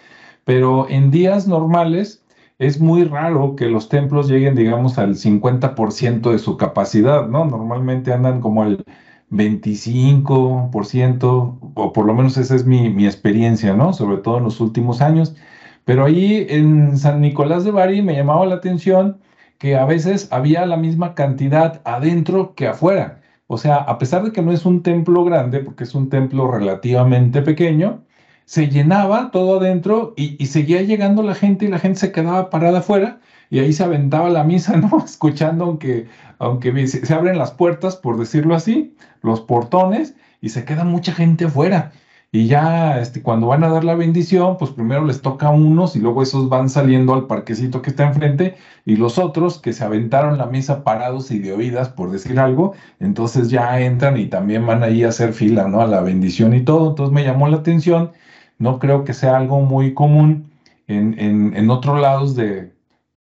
pero 0.49 0.89
en 0.89 1.11
días 1.11 1.47
normales 1.47 2.25
es 2.59 2.81
muy 2.81 3.05
raro 3.05 3.55
que 3.55 3.67
los 3.67 3.91
templos 3.91 4.31
lleguen, 4.31 4.55
digamos, 4.55 4.97
al 4.97 5.15
50% 5.15 6.31
de 6.31 6.39
su 6.39 6.57
capacidad, 6.57 7.29
¿no? 7.29 7.45
Normalmente 7.45 8.15
andan 8.15 8.41
como 8.41 8.65
el 8.65 8.83
25%, 9.31 11.59
o 11.75 11.93
por 11.93 12.07
lo 12.07 12.15
menos 12.15 12.39
esa 12.39 12.57
es 12.57 12.65
mi, 12.65 13.05
experiencia, 13.05 13.75
¿no? 13.75 13.93
Sobre 13.93 14.17
todo 14.23 14.39
en 14.39 14.45
los 14.45 14.59
últimos 14.61 15.03
años. 15.03 15.37
Pero 15.85 16.07
ahí 16.07 16.47
en 16.49 16.97
San 16.97 17.21
Nicolás 17.21 17.65
de 17.65 17.71
Bari 17.71 18.01
me 18.01 18.17
llamaba 18.17 18.47
la 18.47 18.55
atención 18.55 19.19
que 19.59 19.77
a 19.77 19.85
veces 19.85 20.29
había 20.33 20.65
la 20.65 20.79
misma 20.79 21.15
cantidad 21.15 21.83
adentro 21.85 22.55
que 22.55 22.69
afuera. 22.69 23.21
O 23.49 23.59
sea, 23.59 23.77
a 23.77 23.99
pesar 23.99 24.25
de 24.25 24.33
que 24.33 24.41
no 24.41 24.53
es 24.53 24.65
un 24.65 24.83
templo 24.83 25.27
grande, 25.27 25.61
porque 25.61 25.85
es 25.85 25.95
un 25.95 26.09
templo 26.09 26.51
relativamente 26.51 27.43
pequeño, 27.43 28.03
se 28.49 28.69
llenaba 28.69 29.31
todo 29.31 29.61
adentro 29.61 30.15
y, 30.17 30.47
seguía 30.47 30.81
llegando 30.81 31.23
la 31.23 31.35
gente 31.35 31.67
y 31.67 31.69
la 31.69 31.79
gente 31.79 32.01
se 32.01 32.13
quedaba 32.13 32.49
parada 32.49 32.79
afuera 32.79 33.21
y 33.51 33.59
ahí 33.59 33.75
se 33.75 33.85
aventaba 33.85 34.31
la 34.31 34.43
misa, 34.43 34.75
¿no? 34.79 35.05
Escuchando, 35.05 35.65
aunque, 35.65 36.07
aunque 36.39 36.87
se, 36.87 37.13
abren 37.13 37.37
las 37.37 37.51
puertas, 37.51 37.97
por 37.97 38.17
decirlo 38.19 38.55
así, 38.55 38.97
los 39.21 39.43
portones, 39.43 40.15
y 40.41 40.49
se 40.49 40.65
queda 40.65 40.85
mucha 40.85 41.13
gente 41.13 41.45
afuera. 41.45 41.93
Y 42.33 42.47
ya 42.47 42.99
este, 42.99 43.23
cuando 43.23 43.49
van 43.49 43.65
a 43.65 43.69
dar 43.69 43.85
la 43.85 43.95
bendición, 43.95 44.57
pues 44.57 44.71
primero 44.71 45.05
les 45.05 45.21
toca 45.21 45.49
a 45.49 45.51
unos 45.51 45.95
y 45.95 45.99
luego 45.99 46.23
esos 46.23 46.49
van 46.49 46.71
saliendo 46.71 47.13
al 47.13 47.27
parquecito 47.27 47.83
que 47.83 47.91
está 47.91 48.07
enfrente 48.07 48.57
y 48.87 48.97
los 48.97 49.19
otros 49.19 49.59
que 49.59 49.75
se 49.75 49.85
aventaron 49.85 50.39
la 50.39 50.47
misa 50.47 50.85
parados 50.85 51.31
y 51.33 51.39
de 51.39 51.53
oídas, 51.53 51.91
por 51.91 52.11
decir 52.11 52.41
algo, 52.41 52.73
entonces 52.99 53.51
ya 53.51 53.79
entran 53.81 54.17
y 54.17 54.27
también 54.27 54.67
van 54.67 54.83
ahí 54.83 55.05
a 55.05 55.11
hacer 55.11 55.35
fila, 55.35 55.69
¿no? 55.69 55.83
A 55.83 55.87
la 55.87 56.01
bendición 56.01 56.55
y 56.55 56.63
todo. 56.63 56.91
Entonces 56.91 57.13
me 57.13 57.25
llamó 57.25 57.47
la 57.49 57.59
atención. 57.59 58.13
No 58.59 58.79
creo 58.79 59.05
que 59.05 59.15
sea 59.15 59.37
algo 59.37 59.61
muy 59.61 59.95
común 59.95 60.51
en, 60.87 61.19
en, 61.19 61.57
en 61.57 61.71
otros 61.71 62.01
lados 62.01 62.35
de, 62.35 62.73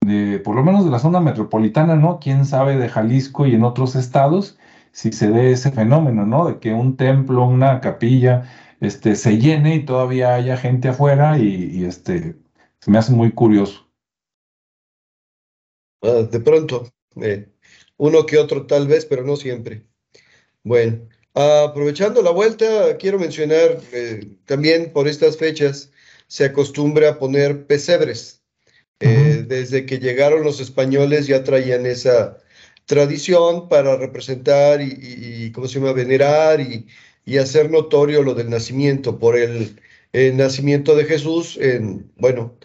de, 0.01 0.39
por 0.39 0.55
lo 0.55 0.63
menos 0.63 0.85
de 0.85 0.91
la 0.91 0.99
zona 0.99 1.19
metropolitana, 1.19 1.95
¿no? 1.95 2.19
Quién 2.19 2.45
sabe 2.45 2.77
de 2.77 2.89
Jalisco 2.89 3.45
y 3.45 3.55
en 3.55 3.63
otros 3.63 3.95
estados 3.95 4.57
si 4.97 5.11
se 5.11 5.29
dé 5.29 5.51
ese 5.51 5.71
fenómeno, 5.71 6.25
¿no? 6.25 6.47
De 6.47 6.59
que 6.59 6.73
un 6.73 6.97
templo, 6.97 7.45
una 7.45 7.81
capilla, 7.81 8.49
este, 8.79 9.15
se 9.15 9.37
llene 9.37 9.75
y 9.75 9.85
todavía 9.85 10.33
haya 10.33 10.57
gente 10.57 10.87
afuera 10.87 11.37
y, 11.37 11.85
este, 11.85 12.35
se 12.79 12.89
me 12.89 12.97
hace 12.97 13.13
muy 13.13 13.31
curioso. 13.31 13.87
Ah, 16.01 16.27
de 16.31 16.39
pronto, 16.39 16.87
eh, 17.21 17.47
uno 17.97 18.25
que 18.25 18.39
otro 18.39 18.65
tal 18.65 18.87
vez, 18.87 19.05
pero 19.05 19.23
no 19.23 19.35
siempre. 19.35 19.85
Bueno, 20.63 21.07
aprovechando 21.37 22.23
la 22.23 22.31
vuelta, 22.31 22.97
quiero 22.97 23.19
mencionar 23.19 23.79
eh, 23.91 24.27
también 24.45 24.91
por 24.91 25.07
estas 25.07 25.37
fechas 25.37 25.91
se 26.27 26.45
acostumbra 26.45 27.09
a 27.09 27.19
poner 27.19 27.67
pesebres. 27.67 28.41
Eh, 28.99 29.45
desde 29.47 29.85
que 29.85 29.99
llegaron 29.99 30.43
los 30.43 30.59
españoles 30.59 31.27
ya 31.27 31.43
traían 31.43 31.85
esa 31.85 32.39
tradición 32.85 33.69
para 33.69 33.95
representar 33.95 34.81
y, 34.81 35.51
¿cómo 35.51 35.67
se 35.67 35.75
llama?, 35.79 35.93
venerar 35.93 36.59
y, 36.59 36.87
hacer 37.37 37.69
notorio 37.69 38.23
lo 38.23 38.33
del 38.33 38.49
nacimiento, 38.49 39.19
por 39.19 39.37
el, 39.37 39.79
nacimiento 40.13 40.95
de 40.95 41.05
Jesús, 41.05 41.57
en, 41.61 42.11
bueno, 42.15 42.57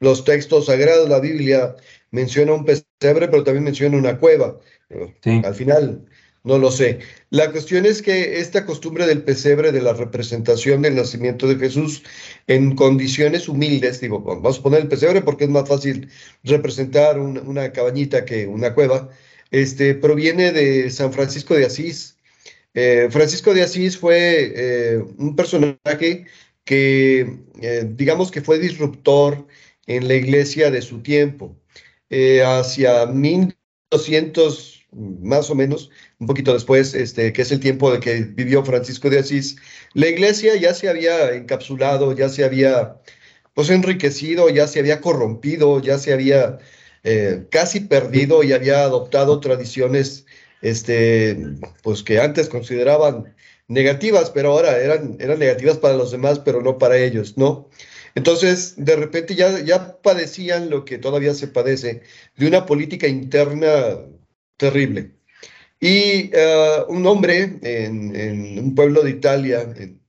los 0.00 0.24
textos 0.24 0.66
sagrados, 0.66 1.08
la 1.08 1.20
Biblia 1.20 1.74
menciona 2.10 2.52
un 2.52 2.66
pesebre, 2.66 3.28
pero 3.28 3.44
también 3.44 3.64
menciona 3.64 3.96
una 3.96 4.18
cueva. 4.18 4.58
Al 5.44 5.54
final, 5.54 6.04
no 6.44 6.58
lo 6.58 6.70
sé. 6.70 6.98
La 7.30 7.52
cuestión 7.52 7.86
es 7.86 8.02
que 8.02 8.40
esta 8.40 8.66
costumbre 8.66 9.06
del 9.06 9.22
pesebre, 9.22 9.70
de 9.72 9.80
la 9.80 9.92
representación 9.92 10.82
del 10.82 10.96
nacimiento 10.96 11.46
de 11.46 11.56
Jesús 11.56 12.02
en 12.48 12.74
condiciones 12.74 13.48
humildes, 13.48 14.00
digo, 14.00 14.20
vamos 14.20 14.58
a 14.58 14.62
poner 14.62 14.80
el 14.80 14.88
pesebre 14.88 15.22
porque 15.22 15.44
es 15.44 15.50
más 15.50 15.68
fácil 15.68 16.08
representar 16.42 17.18
una 17.20 17.72
cabañita 17.72 18.24
que 18.24 18.46
una 18.46 18.74
cueva, 18.74 19.10
este, 19.52 19.94
proviene 19.94 20.52
de 20.52 20.90
San 20.90 21.12
Francisco 21.12 21.54
de 21.54 21.66
Asís. 21.66 22.16
Eh, 22.74 23.08
Francisco 23.10 23.54
de 23.54 23.62
Asís 23.62 23.98
fue 23.98 24.52
eh, 24.56 25.04
un 25.18 25.36
personaje 25.36 26.26
que, 26.64 27.38
eh, 27.60 27.84
digamos 27.88 28.30
que 28.30 28.40
fue 28.40 28.58
disruptor 28.58 29.46
en 29.86 30.08
la 30.08 30.14
iglesia 30.14 30.70
de 30.70 30.82
su 30.82 31.02
tiempo. 31.02 31.56
hacia 32.44 33.06
1200 33.06 34.82
más 34.92 35.50
o 35.50 35.54
menos, 35.54 35.90
un 36.22 36.26
poquito 36.28 36.54
después, 36.54 36.94
este, 36.94 37.32
que 37.32 37.42
es 37.42 37.50
el 37.50 37.58
tiempo 37.58 37.92
de 37.92 37.98
que 37.98 38.20
vivió 38.22 38.64
Francisco 38.64 39.10
de 39.10 39.18
Asís, 39.18 39.56
la 39.92 40.08
iglesia 40.08 40.54
ya 40.54 40.72
se 40.72 40.88
había 40.88 41.32
encapsulado, 41.32 42.12
ya 42.12 42.28
se 42.28 42.44
había 42.44 42.96
pues 43.54 43.70
enriquecido, 43.70 44.48
ya 44.48 44.68
se 44.68 44.78
había 44.78 45.00
corrompido, 45.00 45.82
ya 45.82 45.98
se 45.98 46.12
había 46.12 46.58
eh, 47.02 47.44
casi 47.50 47.80
perdido 47.80 48.44
y 48.44 48.52
había 48.52 48.84
adoptado 48.84 49.40
tradiciones 49.40 50.24
este, 50.62 51.36
pues 51.82 52.04
que 52.04 52.20
antes 52.20 52.48
consideraban 52.48 53.34
negativas, 53.66 54.30
pero 54.30 54.52
ahora 54.52 54.78
eran, 54.78 55.16
eran 55.18 55.40
negativas 55.40 55.78
para 55.78 55.96
los 55.96 56.12
demás, 56.12 56.38
pero 56.38 56.62
no 56.62 56.78
para 56.78 56.98
ellos, 56.98 57.36
¿no? 57.36 57.68
Entonces, 58.14 58.74
de 58.76 58.94
repente 58.94 59.34
ya, 59.34 59.58
ya 59.58 60.00
padecían 60.02 60.70
lo 60.70 60.84
que 60.84 60.98
todavía 60.98 61.34
se 61.34 61.48
padece, 61.48 62.02
de 62.36 62.46
una 62.46 62.64
política 62.64 63.08
interna 63.08 63.98
terrible. 64.56 65.16
Y 65.82 66.30
eh, 66.32 66.84
un 66.88 67.04
hombre 67.06 67.58
en, 67.60 68.56
un 68.56 68.72
pueblo 68.72 69.02
de 69.02 69.10
Italia, 69.10 69.62
en 69.62 70.00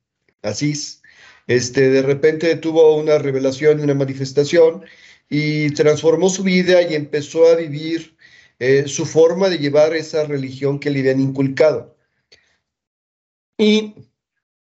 Asís, 0.43 1.01
este, 1.47 1.89
de 1.89 2.03
repente 2.03 2.55
tuvo 2.57 2.95
una 2.95 3.17
revelación 3.17 3.79
una 3.79 3.95
manifestación 3.95 4.85
y 5.29 5.71
transformó 5.71 6.29
su 6.29 6.43
vida 6.43 6.83
y 6.83 6.93
empezó 6.93 7.47
a 7.47 7.55
vivir 7.55 8.15
eh, 8.59 8.83
su 8.87 9.07
forma 9.07 9.49
de 9.49 9.57
llevar 9.57 9.95
esa 9.95 10.25
religión 10.25 10.79
que 10.79 10.91
le 10.91 10.99
habían 10.99 11.19
inculcado. 11.21 11.97
Y 13.57 13.95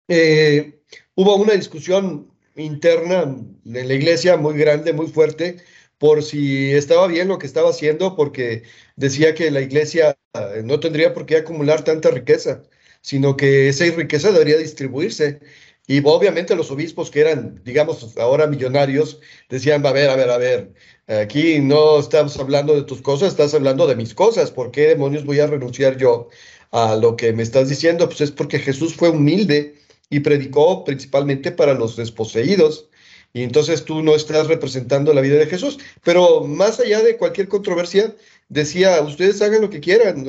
eh, 0.10 0.82
hubo 1.16 1.38
una 1.38 1.54
discusión 1.54 2.30
interna 2.58 3.22
en 3.24 3.88
la 3.88 3.94
iglesia 3.94 4.36
muy 4.36 4.58
grande, 4.58 4.92
muy 4.92 5.08
fuerte, 5.08 5.64
por 5.98 6.24
si 6.24 6.72
estaba 6.74 7.08
bien 7.08 7.28
lo 7.28 7.38
que 7.40 7.46
estaba 7.46 7.70
haciendo, 7.70 8.16
porque 8.16 8.64
decía 9.00 9.34
que 9.34 9.50
la 9.50 9.62
iglesia 9.62 10.18
eh, 10.34 10.62
no 10.64 10.80
tendría 10.80 11.14
por 11.14 11.26
qué 11.26 11.38
acumular 11.38 11.84
tanta 11.84 12.12
riqueza, 12.12 12.64
sino 13.02 13.38
que 13.38 13.70
esa 13.70 13.86
riqueza 13.86 14.32
debería 14.32 14.58
distribuirse. 14.58 15.40
Y 15.88 16.02
obviamente 16.06 16.56
los 16.56 16.70
obispos 16.70 17.10
que 17.10 17.22
eran, 17.22 17.62
digamos, 17.64 18.16
ahora 18.18 18.46
millonarios, 18.46 19.22
decían, 19.50 19.86
a 19.86 19.92
ver, 19.92 20.10
a 20.10 20.16
ver, 20.16 20.30
a 20.30 20.38
ver, 20.38 20.74
aquí 21.08 21.60
no 21.60 22.00
estamos 22.00 22.38
hablando 22.38 22.76
de 22.76 22.84
tus 22.84 23.02
cosas, 23.02 23.30
estás 23.30 23.54
hablando 23.54 23.88
de 23.88 23.96
mis 23.96 24.14
cosas. 24.14 24.52
¿Por 24.52 24.70
qué 24.72 24.88
demonios 24.88 25.26
voy 25.26 25.40
a 25.40 25.48
renunciar 25.48 25.98
yo 25.98 26.28
a 26.72 26.96
lo 26.96 27.16
que 27.16 27.34
me 27.34 27.42
estás 27.44 27.70
diciendo? 27.70 28.08
Pues 28.08 28.22
es 28.22 28.32
porque 28.32 28.60
Jesús 28.60 28.94
fue 28.96 29.10
humilde 29.10 29.76
y 30.10 30.20
predicó 30.20 30.84
principalmente 30.84 31.52
para 31.52 31.74
los 31.74 31.96
desposeídos 31.96 32.90
y 33.34 33.44
entonces 33.44 33.86
tú 33.86 34.02
no 34.02 34.16
estás 34.16 34.48
representando 34.48 35.14
la 35.14 35.22
vida 35.22 35.36
de 35.36 35.46
Jesús. 35.46 35.78
Pero 36.04 36.42
más 36.46 36.80
allá 36.80 37.02
de 37.04 37.18
cualquier 37.18 37.48
controversia, 37.48 38.16
decía, 38.50 39.02
ustedes 39.02 39.42
hagan 39.42 39.62
lo 39.62 39.70
que 39.70 39.80
quieran, 39.80 40.26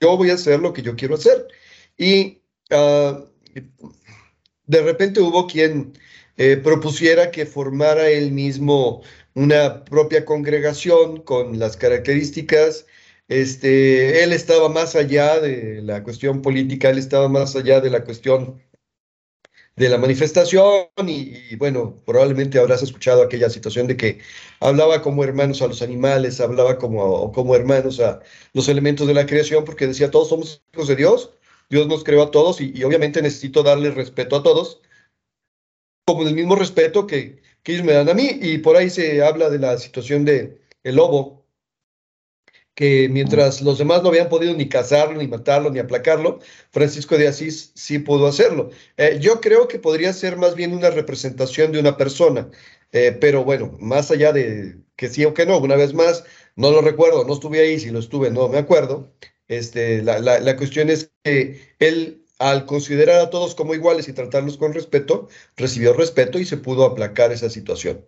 yo 0.00 0.16
voy 0.16 0.30
a 0.30 0.34
hacer 0.34 0.60
lo 0.60 0.72
que 0.72 0.82
yo 0.82 0.96
quiero 0.96 1.16
hacer. 1.16 1.48
Y 1.98 2.42
ah, 2.70 3.24
de 4.66 4.82
repente 4.82 5.20
hubo 5.20 5.46
quien 5.46 5.92
eh, 6.36 6.56
propusiera 6.56 7.30
que 7.30 7.46
formara 7.46 8.08
él 8.08 8.32
mismo 8.32 9.02
una 9.34 9.84
propia 9.84 10.24
congregación 10.24 11.22
con 11.22 11.58
las 11.58 11.76
características. 11.76 12.86
Este, 13.28 14.22
él 14.24 14.32
estaba 14.32 14.68
más 14.68 14.96
allá 14.96 15.40
de 15.40 15.82
la 15.82 16.02
cuestión 16.02 16.42
política, 16.42 16.90
él 16.90 16.98
estaba 16.98 17.28
más 17.28 17.56
allá 17.56 17.80
de 17.80 17.90
la 17.90 18.04
cuestión 18.04 18.62
de 19.82 19.88
la 19.88 19.98
manifestación 19.98 20.86
y, 21.06 21.56
bueno, 21.56 21.96
probablemente 22.06 22.58
habrás 22.58 22.82
escuchado 22.84 23.22
aquella 23.22 23.50
situación 23.50 23.88
de 23.88 23.96
que 23.96 24.20
hablaba 24.60 25.02
como 25.02 25.24
hermanos 25.24 25.60
a 25.60 25.66
los 25.66 25.82
animales, 25.82 26.40
hablaba 26.40 26.78
como, 26.78 27.32
como 27.32 27.56
hermanos 27.56 27.98
a 27.98 28.20
los 28.52 28.68
elementos 28.68 29.08
de 29.08 29.14
la 29.14 29.26
creación, 29.26 29.64
porque 29.64 29.88
decía, 29.88 30.10
todos 30.10 30.28
somos 30.28 30.62
hijos 30.72 30.86
de 30.86 30.96
Dios, 30.96 31.32
Dios 31.68 31.88
nos 31.88 32.04
creó 32.04 32.22
a 32.22 32.30
todos 32.30 32.60
y, 32.60 32.82
obviamente 32.84 33.22
necesito 33.22 33.64
darle 33.64 33.90
respeto 33.90 34.36
a 34.36 34.42
todos, 34.44 34.80
como 36.06 36.22
el 36.22 36.34
mismo 36.34 36.54
respeto 36.54 37.06
que, 37.06 37.42
que 37.64 37.72
ellos 37.72 37.84
me 37.84 37.92
dan 37.92 38.08
a 38.08 38.14
mí, 38.14 38.38
y 38.40 38.58
por 38.58 38.76
ahí 38.76 38.88
se 38.88 39.22
habla 39.22 39.50
de 39.50 39.58
la 39.58 39.78
situación 39.78 40.24
de 40.24 40.60
el 40.84 40.94
lobo, 40.94 41.41
que 42.74 43.08
mientras 43.10 43.60
los 43.60 43.78
demás 43.78 44.02
no 44.02 44.08
habían 44.08 44.28
podido 44.28 44.54
ni 44.54 44.68
cazarlo, 44.68 45.18
ni 45.20 45.28
matarlo, 45.28 45.70
ni 45.70 45.78
aplacarlo, 45.78 46.40
Francisco 46.70 47.18
de 47.18 47.28
Asís 47.28 47.72
sí 47.74 47.98
pudo 47.98 48.26
hacerlo. 48.26 48.70
Eh, 48.96 49.18
yo 49.20 49.40
creo 49.40 49.68
que 49.68 49.78
podría 49.78 50.12
ser 50.12 50.36
más 50.36 50.54
bien 50.54 50.72
una 50.74 50.90
representación 50.90 51.72
de 51.72 51.80
una 51.80 51.96
persona, 51.96 52.50
eh, 52.92 53.16
pero 53.20 53.44
bueno, 53.44 53.76
más 53.80 54.10
allá 54.10 54.32
de 54.32 54.78
que 54.96 55.08
sí 55.08 55.24
o 55.24 55.34
que 55.34 55.46
no, 55.46 55.58
una 55.58 55.76
vez 55.76 55.94
más, 55.94 56.24
no 56.56 56.70
lo 56.70 56.80
recuerdo, 56.82 57.24
no 57.24 57.34
estuve 57.34 57.60
ahí, 57.60 57.78
si 57.80 57.90
lo 57.90 57.98
estuve, 57.98 58.30
no 58.30 58.48
me 58.48 58.58
acuerdo. 58.58 59.12
Este, 59.48 60.02
la, 60.02 60.18
la 60.20 60.56
cuestión 60.56 60.88
es 60.88 61.10
que 61.24 61.60
él, 61.78 62.24
al 62.38 62.64
considerar 62.66 63.20
a 63.20 63.30
todos 63.30 63.54
como 63.54 63.74
iguales 63.74 64.08
y 64.08 64.12
tratarlos 64.14 64.56
con 64.56 64.72
respeto, 64.72 65.28
recibió 65.56 65.92
respeto 65.92 66.38
y 66.38 66.44
se 66.46 66.56
pudo 66.56 66.84
aplacar 66.84 67.32
esa 67.32 67.50
situación. 67.50 68.04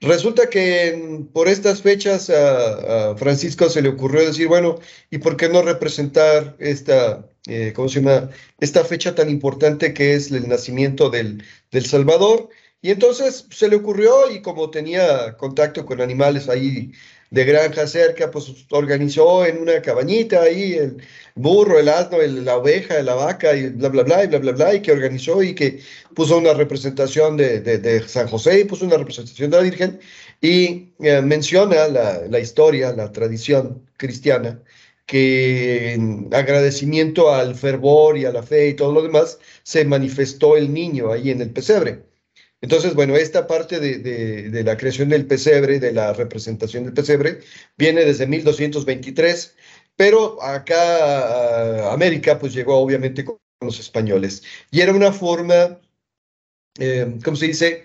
Resulta 0.00 0.50
que 0.50 1.24
por 1.32 1.48
estas 1.48 1.82
fechas 1.82 2.30
a, 2.30 3.16
Francisco 3.16 3.68
se 3.68 3.82
le 3.82 3.88
ocurrió 3.90 4.26
decir, 4.26 4.48
bueno, 4.48 4.78
¿y 5.10 5.18
por 5.18 5.36
qué 5.36 5.48
no 5.48 5.62
representar 5.62 6.56
esta, 6.58 7.28
eh, 7.46 7.72
¿cómo 7.74 7.88
se 7.88 8.00
llama? 8.00 8.30
Esta 8.60 8.84
fecha 8.84 9.14
tan 9.14 9.30
importante 9.30 9.94
que 9.94 10.14
es 10.14 10.30
el 10.30 10.48
nacimiento 10.48 11.10
del, 11.10 11.42
del 11.70 11.86
Salvador. 11.86 12.48
Y 12.82 12.90
entonces 12.90 13.46
se 13.50 13.68
le 13.68 13.76
ocurrió 13.76 14.30
y 14.30 14.42
como 14.42 14.70
tenía 14.70 15.36
contacto 15.38 15.86
con 15.86 16.02
animales 16.02 16.50
ahí 16.50 16.92
de 17.34 17.44
granja 17.44 17.86
cerca, 17.86 18.30
pues 18.30 18.66
organizó 18.70 19.44
en 19.44 19.58
una 19.58 19.82
cabañita 19.82 20.42
ahí 20.42 20.74
el 20.74 21.02
burro, 21.34 21.78
el 21.80 21.88
asno, 21.88 22.18
la 22.22 22.56
oveja, 22.58 23.02
la 23.02 23.14
vaca 23.14 23.54
y 23.56 23.70
bla, 23.70 23.88
bla, 23.88 24.04
bla, 24.04 24.24
y 24.24 24.26
bla, 24.28 24.38
bla, 24.38 24.52
bla, 24.52 24.74
y 24.74 24.82
que 24.82 24.92
organizó 24.92 25.42
y 25.42 25.54
que 25.54 25.80
puso 26.14 26.38
una 26.38 26.54
representación 26.54 27.36
de, 27.36 27.60
de, 27.60 28.08
San 28.08 28.28
José 28.28 28.60
y 28.60 28.64
puso 28.64 28.84
una 28.86 28.98
representación 28.98 29.50
de 29.50 29.56
la 29.56 29.62
Virgen 29.64 30.00
y 30.40 30.92
eh, 31.00 31.22
menciona 31.22 31.88
la, 31.88 32.26
la 32.28 32.38
historia, 32.38 32.92
la 32.92 33.10
tradición 33.12 33.84
cristiana, 33.96 34.62
que 35.06 35.94
en 35.94 36.28
agradecimiento 36.32 37.32
al 37.32 37.54
fervor 37.56 38.16
y 38.16 38.26
a 38.26 38.32
la 38.32 38.42
fe 38.42 38.68
y 38.68 38.74
todo 38.74 38.92
lo 38.92 39.02
demás, 39.02 39.38
se 39.64 39.84
manifestó 39.84 40.56
el 40.56 40.72
niño 40.72 41.12
ahí 41.12 41.30
en 41.30 41.40
el 41.40 41.50
pesebre. 41.50 42.13
Entonces, 42.64 42.94
bueno, 42.94 43.14
esta 43.14 43.46
parte 43.46 43.78
de, 43.78 44.62
la 44.64 44.78
creación 44.78 45.10
del 45.10 45.26
pesebre, 45.26 45.78
de 45.78 45.92
la 45.92 46.14
representación 46.14 46.84
del 46.84 46.94
pesebre, 46.94 47.40
viene 47.76 48.06
desde 48.06 48.26
1223, 48.26 49.54
pero 49.96 50.42
acá 50.42 51.92
América 51.92 52.38
pues 52.38 52.54
llegó 52.54 52.78
obviamente 52.78 53.22
con 53.22 53.38
los 53.60 53.78
españoles. 53.78 54.42
Y 54.70 54.80
era 54.80 54.94
una 54.94 55.12
forma 55.12 55.78
eh, 56.78 57.18
¿cómo 57.22 57.36
se 57.36 57.48
dice? 57.48 57.84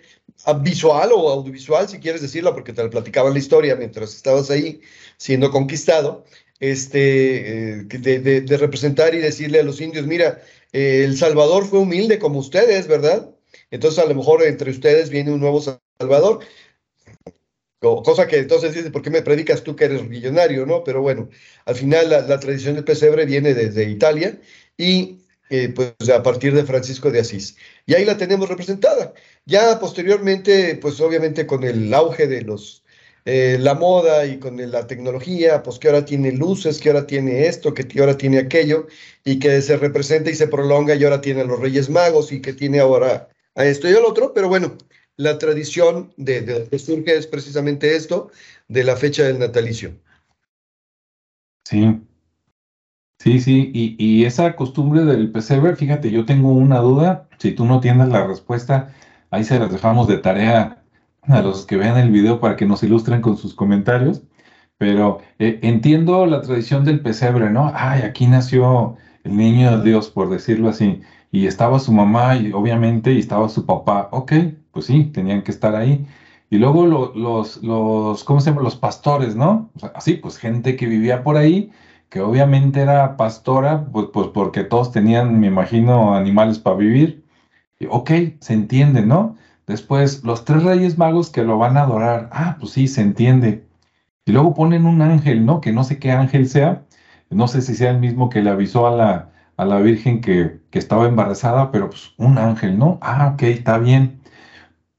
Visual 0.61 1.09
o 1.13 1.29
audiovisual, 1.29 1.89
si 1.89 1.99
quieres 1.99 2.21
decirlo, 2.21 2.53
porque 2.53 2.71
te 2.71 2.81
lo 2.81 2.89
platicaba 2.89 3.29
la 3.31 3.39
historia 3.39 3.75
mientras 3.75 4.15
estabas 4.15 4.49
ahí 4.49 4.79
siendo 5.17 5.51
conquistado, 5.51 6.23
este, 6.61 7.79
eh, 7.81 7.83
de, 7.83 8.41
de, 8.41 8.57
representar 8.57 9.13
y 9.13 9.17
decirle 9.17 9.59
a 9.59 9.63
los 9.63 9.81
indios, 9.81 10.07
mira, 10.07 10.41
El 10.71 11.17
Salvador 11.17 11.65
fue 11.65 11.79
humilde 11.79 12.17
como 12.17 12.39
ustedes, 12.39 12.87
¿verdad? 12.87 13.29
Entonces 13.71 13.99
a 14.03 14.07
lo 14.07 14.15
mejor 14.15 14.43
entre 14.43 14.71
ustedes 14.71 15.09
viene 15.09 15.31
un 15.31 15.39
nuevo 15.39 15.61
Salvador. 15.99 16.39
Cosa 17.79 18.27
que 18.27 18.37
entonces 18.39 18.73
dice, 18.73 18.91
¿por 18.91 19.01
qué 19.01 19.09
me 19.09 19.21
predicas 19.21 19.63
tú 19.63 19.75
que 19.75 19.85
eres 19.85 20.03
millonario? 20.07 20.65
¿no? 20.65 20.83
Pero 20.83 21.01
bueno, 21.01 21.29
al 21.65 21.75
final 21.75 22.09
la, 22.09 22.39
tradición 22.39 22.75
del 22.75 22.83
pesebre 22.83 23.25
viene 23.25 23.53
desde 23.53 23.85
Italia 23.89 24.37
y 24.77 25.19
eh, 25.49 25.69
pues 25.69 26.09
a 26.09 26.21
partir 26.21 26.53
de 26.53 26.65
Francisco 26.65 27.09
de 27.09 27.21
Asís. 27.21 27.55
Y 27.85 27.93
ahí 27.93 28.03
la 28.03 28.17
tenemos 28.17 28.49
representada. 28.49 29.13
Ya 29.45 29.79
posteriormente, 29.79 30.75
pues 30.81 30.99
obviamente 30.99 31.47
con 31.47 31.63
el 31.63 31.93
auge 31.93 32.27
de 32.27 32.41
los, 32.41 32.83
eh, 33.25 33.57
la 33.59 33.75
moda 33.75 34.25
y 34.25 34.39
con 34.39 34.57
la 34.71 34.85
tecnología, 34.85 35.63
pues 35.63 35.79
que 35.79 35.87
ahora 35.87 36.03
tiene 36.03 36.33
luces, 36.33 36.79
que 36.79 36.89
ahora 36.89 37.07
tiene 37.07 37.47
esto, 37.47 37.73
que 37.73 37.87
ahora 38.01 38.17
tiene 38.17 38.39
aquello, 38.39 38.87
y 39.23 39.39
que 39.39 39.61
se 39.61 39.77
representa 39.77 40.29
y 40.31 40.35
se 40.35 40.47
prolonga 40.47 40.95
y 40.95 41.03
ahora 41.05 41.21
tiene 41.21 41.45
los 41.45 41.59
Reyes 41.59 41.89
Magos 41.89 42.31
y 42.33 42.41
que 42.41 42.53
tiene 42.53 42.79
ahora 42.79 43.29
a 43.59 43.65
esto 43.65 43.89
y 43.89 43.93
al 43.93 44.05
otro, 44.05 44.33
pero 44.33 44.47
bueno, 44.47 44.77
la 45.17 45.37
tradición 45.37 46.13
de, 46.15 46.41
de, 46.41 46.79
surge 46.79 47.17
es 47.17 47.27
precisamente 47.27 47.93
esto, 47.93 48.31
de 48.69 48.85
la 48.85 48.95
fecha 48.95 49.23
del 49.23 49.37
natalicio. 49.37 49.91
Sí, 51.65 52.01
sí, 53.19 53.41
sí, 53.41 53.69
y, 53.73 54.23
esa 54.23 54.55
costumbre 54.55 55.03
del 55.03 55.29
pesebre, 55.31 55.75
fíjate, 55.75 56.09
yo 56.09 56.25
tengo 56.25 56.53
una 56.53 56.79
duda, 56.79 57.27
si 57.37 57.51
tú 57.51 57.65
no 57.65 57.81
tienes 57.81 58.07
la 58.07 58.25
respuesta, 58.25 58.95
ahí 59.29 59.43
se 59.43 59.59
las 59.59 59.69
dejamos 59.69 60.07
de 60.07 60.19
tarea 60.19 60.81
a 61.23 61.41
los 61.41 61.65
que 61.65 61.75
vean 61.75 61.97
el 61.97 62.11
video 62.11 62.39
para 62.39 62.55
que 62.55 62.65
nos 62.65 62.81
ilustren 62.81 63.21
con 63.21 63.35
sus 63.35 63.53
comentarios, 63.53 64.21
pero 64.77 65.19
eh, 65.37 65.59
entiendo 65.63 66.25
la 66.27 66.41
tradición 66.41 66.85
del 66.85 67.01
pesebre, 67.01 67.49
¿no? 67.49 67.73
Ay, 67.75 68.03
aquí 68.03 68.25
nació 68.25 68.95
el 69.25 69.35
niño 69.35 69.77
de 69.77 69.83
Dios, 69.83 70.09
por 70.09 70.29
decirlo 70.29 70.69
así, 70.69 71.01
y 71.31 71.47
estaba 71.47 71.79
su 71.79 71.91
mamá 71.91 72.35
y 72.37 72.51
obviamente 72.53 73.13
y 73.13 73.19
estaba 73.19 73.49
su 73.49 73.65
papá. 73.65 74.09
Ok, 74.11 74.33
pues 74.71 74.85
sí, 74.85 75.05
tenían 75.05 75.43
que 75.43 75.51
estar 75.51 75.75
ahí. 75.75 76.05
Y 76.49 76.57
luego 76.57 76.85
los, 76.85 77.57
los, 77.63 78.23
¿cómo 78.23 78.41
se 78.41 78.49
llama? 78.49 78.63
Los 78.63 78.75
pastores, 78.75 79.35
¿no? 79.35 79.71
así, 79.93 80.15
pues 80.15 80.37
gente 80.37 80.75
que 80.75 80.87
vivía 80.87 81.23
por 81.23 81.37
ahí, 81.37 81.71
que 82.09 82.21
obviamente 82.21 82.81
era 82.81 83.17
pastora, 83.17 83.85
pues, 83.91 84.07
pues 84.11 84.27
porque 84.29 84.63
todos 84.63 84.91
tenían, 84.91 85.39
me 85.39 85.47
imagino, 85.47 86.15
animales 86.15 86.57
para 86.59 86.75
vivir. 86.77 87.23
Ok, 87.89 88.11
se 88.41 88.53
entiende, 88.53 89.05
¿no? 89.05 89.35
Después, 89.67 90.23
los 90.23 90.45
tres 90.45 90.63
reyes 90.63 90.97
magos 90.97 91.29
que 91.31 91.43
lo 91.43 91.57
van 91.57 91.77
a 91.77 91.83
adorar. 91.83 92.29
Ah, 92.31 92.57
pues 92.59 92.71
sí, 92.73 92.87
se 92.87 93.01
entiende. 93.01 93.67
Y 94.25 94.31
luego 94.31 94.53
ponen 94.53 94.85
un 94.85 95.01
ángel, 95.01 95.45
¿no? 95.45 95.61
Que 95.61 95.71
no 95.73 95.83
sé 95.83 95.99
qué 95.99 96.11
ángel 96.11 96.47
sea. 96.49 96.85
No 97.29 97.47
sé 97.47 97.61
si 97.61 97.75
sea 97.75 97.91
el 97.91 97.99
mismo 97.99 98.29
que 98.29 98.41
le 98.41 98.49
avisó 98.49 98.87
a 98.87 98.91
la, 98.95 99.31
a 99.59 99.65
la 99.65 99.81
Virgen 99.81 100.21
que, 100.21 100.61
estaba 100.71 101.05
embarazada, 101.05 101.69
pero 101.69 101.89
pues 101.89 102.13
un 102.17 102.37
ángel, 102.37 102.79
¿no? 102.79 102.97
Ah, 103.01 103.31
ok, 103.33 103.43
está 103.43 103.77
bien. 103.77 104.21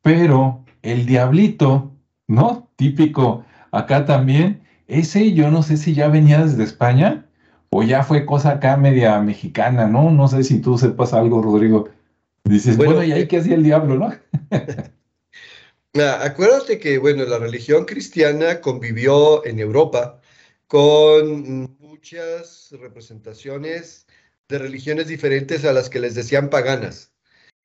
Pero 0.03 0.67
el 0.83 1.07
diablito, 1.07 1.93
¿no? 2.29 2.71
Típico 2.77 3.47
acá 3.73 4.05
también, 4.05 4.63
ese 4.87 5.33
yo 5.33 5.51
no 5.51 5.63
sé 5.63 5.79
si 5.79 5.95
ya 5.95 6.09
venía 6.09 6.45
desde 6.45 6.65
España 6.65 7.27
o 7.71 7.83
ya 7.83 8.03
fue 8.03 8.27
cosa 8.27 8.51
acá 8.51 8.77
media 8.77 9.19
mexicana, 9.21 9.87
¿no? 9.87 10.11
No 10.11 10.29
sé 10.29 10.45
si 10.45 10.61
tú 10.61 10.77
sepas 10.77 11.15
algo, 11.15 11.41
Rodrigo. 11.41 11.89
Dices, 12.45 12.77
bueno, 12.77 13.03
¿y 13.03 13.13
ahí 13.13 13.23
eh, 13.23 13.29
qué 13.29 13.39
hacía 13.39 13.55
el 13.55 13.63
diablo, 13.63 13.95
no? 13.95 14.13
acuérdate 16.23 16.79
que, 16.79 16.99
bueno, 16.99 17.25
la 17.25 17.39
religión 17.39 17.87
cristiana 17.87 18.61
convivió 18.61 19.43
en 19.47 19.59
Europa 19.59 20.21
con 20.67 21.79
muchas 21.79 22.69
representaciones 22.79 24.07
de 24.51 24.59
religiones 24.59 25.09
diferentes 25.09 25.65
a 25.65 25.73
las 25.73 25.89
que 25.89 26.01
les 26.01 26.15
decían 26.15 26.51
paganas, 26.51 27.13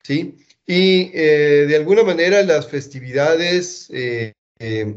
¿sí? 0.03 0.37
Y 0.65 1.11
eh, 1.13 1.65
de 1.67 1.75
alguna 1.75 2.03
manera 2.03 2.41
las 2.43 2.69
festividades 2.69 3.87
eh, 3.91 4.33
eh, 4.59 4.95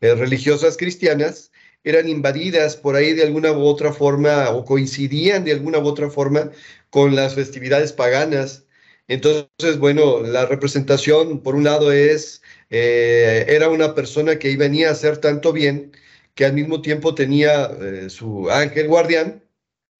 religiosas 0.00 0.76
cristianas 0.76 1.50
eran 1.84 2.08
invadidas 2.08 2.76
por 2.76 2.96
ahí 2.96 3.12
de 3.12 3.24
alguna 3.24 3.52
u 3.52 3.62
otra 3.64 3.92
forma 3.92 4.50
o 4.50 4.64
coincidían 4.64 5.44
de 5.44 5.52
alguna 5.52 5.78
u 5.78 5.86
otra 5.86 6.10
forma 6.10 6.50
con 6.90 7.16
las 7.16 7.34
festividades 7.34 7.92
paganas. 7.92 8.66
Entonces, 9.08 9.78
bueno, 9.78 10.20
la 10.22 10.46
representación, 10.46 11.42
por 11.42 11.56
un 11.56 11.64
lado, 11.64 11.92
es, 11.92 12.42
era 12.70 13.68
una 13.68 13.94
persona 13.94 14.38
que 14.38 14.56
venía 14.56 14.88
a 14.88 14.92
hacer 14.92 15.18
tanto 15.18 15.52
bien 15.52 15.92
que 16.34 16.44
al 16.44 16.54
mismo 16.54 16.82
tiempo 16.82 17.14
tenía 17.14 17.70
su 18.08 18.48
ángel 18.50 18.88
guardián, 18.88 19.41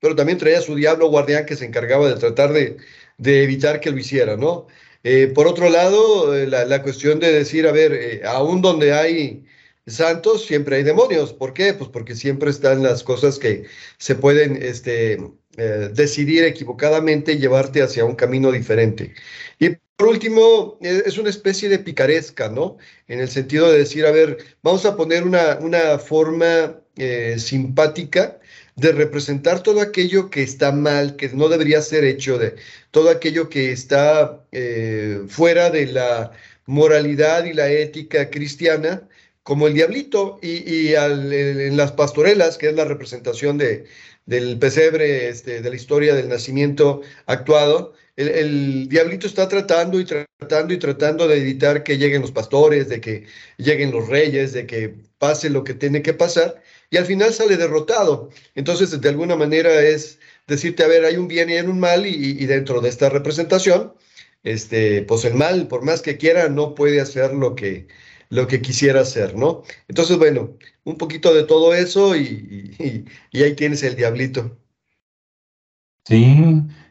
pero 0.03 0.17
también 0.17 0.37
traía 0.37 0.61
su 0.61 0.75
diablo 0.75 1.09
guardián 1.09 1.47
que 1.47 1.55
se 1.55 1.65
encargaba 1.65 2.09
de 2.09 2.17
tratar 2.17 2.53
de, 2.53 2.77
evitar 3.25 3.79
que 3.81 3.93
lo 3.93 3.99
hiciera, 3.99 4.37
¿no? 4.37 4.67
Eh, 5.05 5.29
por 5.29 5.47
otro 5.47 5.71
lado, 5.71 6.37
eh, 6.37 6.49
la, 6.49 6.83
cuestión 6.83 7.21
de 7.21 7.33
decir, 7.33 7.69
a 7.69 7.73
ver, 7.73 7.93
eh, 7.93 8.23
aún 8.27 8.63
donde 8.63 8.93
hay 8.93 9.45
santos, 9.87 10.45
siempre 10.45 10.77
hay 10.77 10.83
demonios. 10.83 11.33
¿Por 11.33 11.55
qué? 11.55 11.73
Pues 11.75 11.89
porque 11.89 12.17
siempre 12.17 12.51
están 12.51 12.83
las 12.83 13.05
cosas 13.05 13.39
que 13.39 13.65
se 13.99 14.17
pueden 14.17 14.61
este, 14.61 15.19
decidir 15.57 16.45
equivocadamente 16.45 17.35
y 17.35 17.39
llevarte 17.39 17.81
hacia 17.83 18.05
un 18.05 18.17
camino 18.17 18.51
diferente. 18.51 19.15
Y 19.61 19.77
por 19.97 20.09
último, 20.09 20.79
es 20.81 21.17
una 21.17 21.31
especie 21.31 21.69
de 21.69 21.79
picaresca, 21.79 22.49
¿no? 22.49 22.77
En 23.07 23.21
el 23.21 23.29
sentido 23.29 23.71
de 23.71 23.79
decir, 23.79 24.05
a 24.07 24.11
ver, 24.11 24.39
vamos 24.63 24.85
a 24.85 24.97
poner 24.97 25.23
una, 25.23 25.59
una 25.61 25.99
forma 26.01 26.81
simpática 27.37 28.41
de 28.77 28.93
representar 28.93 29.63
todo 29.63 29.81
aquello 29.81 30.31
que 30.31 30.43
está 30.43 30.73
mal, 30.73 31.17
que 31.17 31.29
no 31.31 31.49
debería 31.49 31.83
ser 31.83 32.05
hecho, 32.05 32.39
de 32.39 32.57
todo 32.91 33.11
aquello 33.11 33.49
que 33.49 33.73
está 33.73 34.45
eh, 34.53 35.23
fuera 35.29 35.71
de 35.71 35.87
la 35.87 36.33
moralidad 36.67 37.45
y 37.45 37.53
la 37.53 37.71
ética 37.71 38.31
cristiana, 38.31 39.09
como 39.43 39.67
el 39.67 39.75
diablito, 39.75 40.39
y, 40.43 40.95
en 40.95 41.77
las 41.77 41.93
pastorelas, 41.93 42.59
que 42.59 42.69
es 42.69 42.75
la 42.75 42.85
representación 42.85 43.59
de, 43.59 43.85
del 44.27 44.59
pesebre, 44.59 45.29
este, 45.29 45.61
de 45.61 45.71
la 45.71 45.77
historia 45.77 46.15
del 46.15 46.29
nacimiento 46.29 47.03
actuado, 47.27 47.95
el, 48.17 48.29
el, 48.29 48.89
diablito 48.89 49.27
está 49.27 49.49
tratando 49.49 49.99
y 49.99 50.05
tratando 50.05 50.75
y 50.75 50.79
tratando 50.79 51.27
de 51.29 51.39
evitar 51.39 51.83
que 51.83 51.99
lleguen 51.99 52.23
los 52.23 52.31
pastores, 52.31 52.89
de 52.89 53.01
que 53.01 53.27
lleguen 53.57 53.91
los 53.91 54.09
reyes, 54.09 54.53
de 54.53 54.67
que 54.67 54.95
pase 55.19 55.51
lo 55.51 55.65
que 55.65 55.75
tiene 55.75 56.03
que 56.03 56.13
pasar, 56.13 56.63
y 56.93 56.99
al 56.99 57.07
final 57.07 57.33
sale 57.33 57.57
derrotado. 57.57 58.29
Entonces, 58.55 59.01
de 59.01 59.09
alguna 59.09 59.35
manera 59.35 59.81
es 59.81 60.21
decirte, 60.47 60.85
a 60.85 60.89
ver, 60.89 61.07
hay 61.07 61.17
un 61.17 61.27
bien 61.27 61.49
y 61.49 61.55
hay 61.55 61.67
un 61.67 61.81
mal, 61.81 62.07
y, 62.07 62.45
dentro 62.45 62.83
de 62.83 62.91
esta 62.91 63.09
representación, 63.09 63.95
este, 64.45 65.03
pues 65.03 65.25
el 65.25 65.35
mal, 65.35 65.69
por 65.69 65.83
más 65.85 66.03
que 66.03 66.19
quiera, 66.19 66.51
no 66.51 66.75
puede 66.75 67.01
hacer 67.01 67.33
lo 67.33 67.55
que, 67.55 67.89
lo 68.29 68.47
que 68.47 68.61
quisiera 68.61 69.01
hacer, 69.01 69.35
¿no? 69.37 69.63
Entonces, 69.89 70.19
bueno, 70.19 70.51
un 70.85 70.99
poquito 70.99 71.33
de 71.35 71.45
todo 71.45 71.75
eso 71.75 72.15
y, 72.15 72.77
ahí 73.33 73.55
tienes 73.55 73.83
el 73.85 73.97
diablito. 73.97 74.59
Sí, 76.05 76.45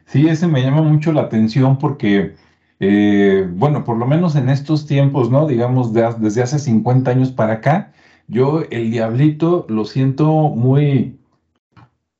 sí, 0.06 0.28
ese 0.28 0.48
me 0.48 0.62
llama 0.62 0.82
mucho 0.82 1.12
la 1.12 1.22
atención 1.22 1.78
porque, 1.78 2.34
eh, 2.80 3.46
bueno, 3.50 3.84
por 3.84 3.96
lo 3.98 4.06
menos 4.06 4.34
en 4.34 4.48
estos 4.48 4.84
tiempos, 4.84 5.30
¿no? 5.30 5.46
Digamos, 5.46 5.92
desde 5.92 6.42
hace 6.42 6.58
50 6.58 7.08
años 7.08 7.30
para 7.30 7.54
acá, 7.54 7.92
yo 8.32 8.62
el 8.70 8.90
diablito 8.90 9.66
lo 9.68 9.84
siento 9.84 10.48
muy, 10.48 11.20